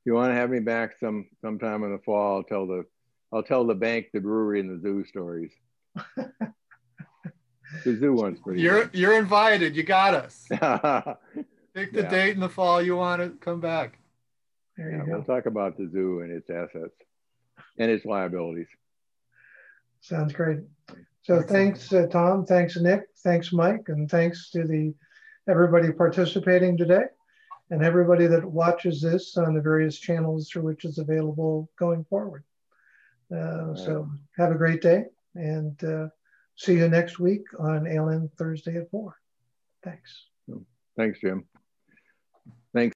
you 0.04 0.14
want 0.14 0.32
to 0.32 0.34
have 0.34 0.50
me 0.50 0.60
back 0.60 0.98
some 0.98 1.26
sometime 1.40 1.84
in 1.84 1.92
the 1.92 1.98
fall, 1.98 2.36
I'll 2.36 2.42
tell 2.42 2.66
the 2.66 2.84
I'll 3.32 3.42
tell 3.42 3.66
the 3.66 3.74
bank, 3.74 4.06
the 4.12 4.20
brewery, 4.20 4.60
and 4.60 4.70
the 4.70 4.80
zoo 4.80 5.04
stories. 5.04 5.52
the 6.16 6.52
zoo 7.84 8.12
one's 8.12 8.40
pretty. 8.40 8.62
You're 8.62 8.86
good. 8.86 8.98
you're 8.98 9.18
invited. 9.18 9.76
You 9.76 9.82
got 9.82 10.14
us. 10.14 10.46
Pick 11.74 11.92
the 11.92 12.02
yeah. 12.02 12.08
date 12.08 12.34
in 12.34 12.40
the 12.40 12.48
fall 12.48 12.82
you 12.82 12.96
want 12.96 13.22
to 13.22 13.30
come 13.38 13.60
back. 13.60 13.98
There 14.76 14.90
you 14.90 14.98
yeah, 14.98 15.04
go. 15.04 15.12
We'll 15.12 15.24
talk 15.24 15.46
about 15.46 15.76
the 15.76 15.88
zoo 15.92 16.20
and 16.20 16.32
its 16.32 16.48
assets 16.50 16.94
and 17.78 17.90
its 17.90 18.04
liabilities. 18.04 18.68
Sounds 20.00 20.32
great. 20.32 20.60
So 21.22 21.42
thanks, 21.42 21.92
uh, 21.92 22.06
Tom. 22.06 22.46
Thanks, 22.46 22.76
Nick. 22.76 23.02
Thanks, 23.18 23.52
Mike. 23.52 23.84
And 23.88 24.10
thanks 24.10 24.50
to 24.50 24.64
the 24.64 24.94
everybody 25.48 25.92
participating 25.92 26.76
today 26.76 27.04
and 27.70 27.82
everybody 27.82 28.26
that 28.26 28.44
watches 28.44 29.00
this 29.00 29.36
on 29.36 29.54
the 29.54 29.60
various 29.60 29.98
channels 29.98 30.48
through 30.48 30.62
which 30.62 30.84
it's 30.84 30.98
available 30.98 31.70
going 31.78 32.04
forward. 32.04 32.44
Uh, 33.30 33.74
so 33.74 34.08
have 34.36 34.50
a 34.50 34.54
great 34.54 34.80
day 34.80 35.04
and 35.34 35.82
uh, 35.84 36.08
see 36.56 36.74
you 36.74 36.88
next 36.88 37.18
week 37.18 37.42
on 37.58 37.84
ALN 37.84 38.30
Thursday 38.38 38.76
at 38.76 38.90
4. 38.90 39.14
Thanks. 39.84 40.24
Thanks, 40.96 41.20
Jim. 41.20 41.44
Thanks. 42.74 42.94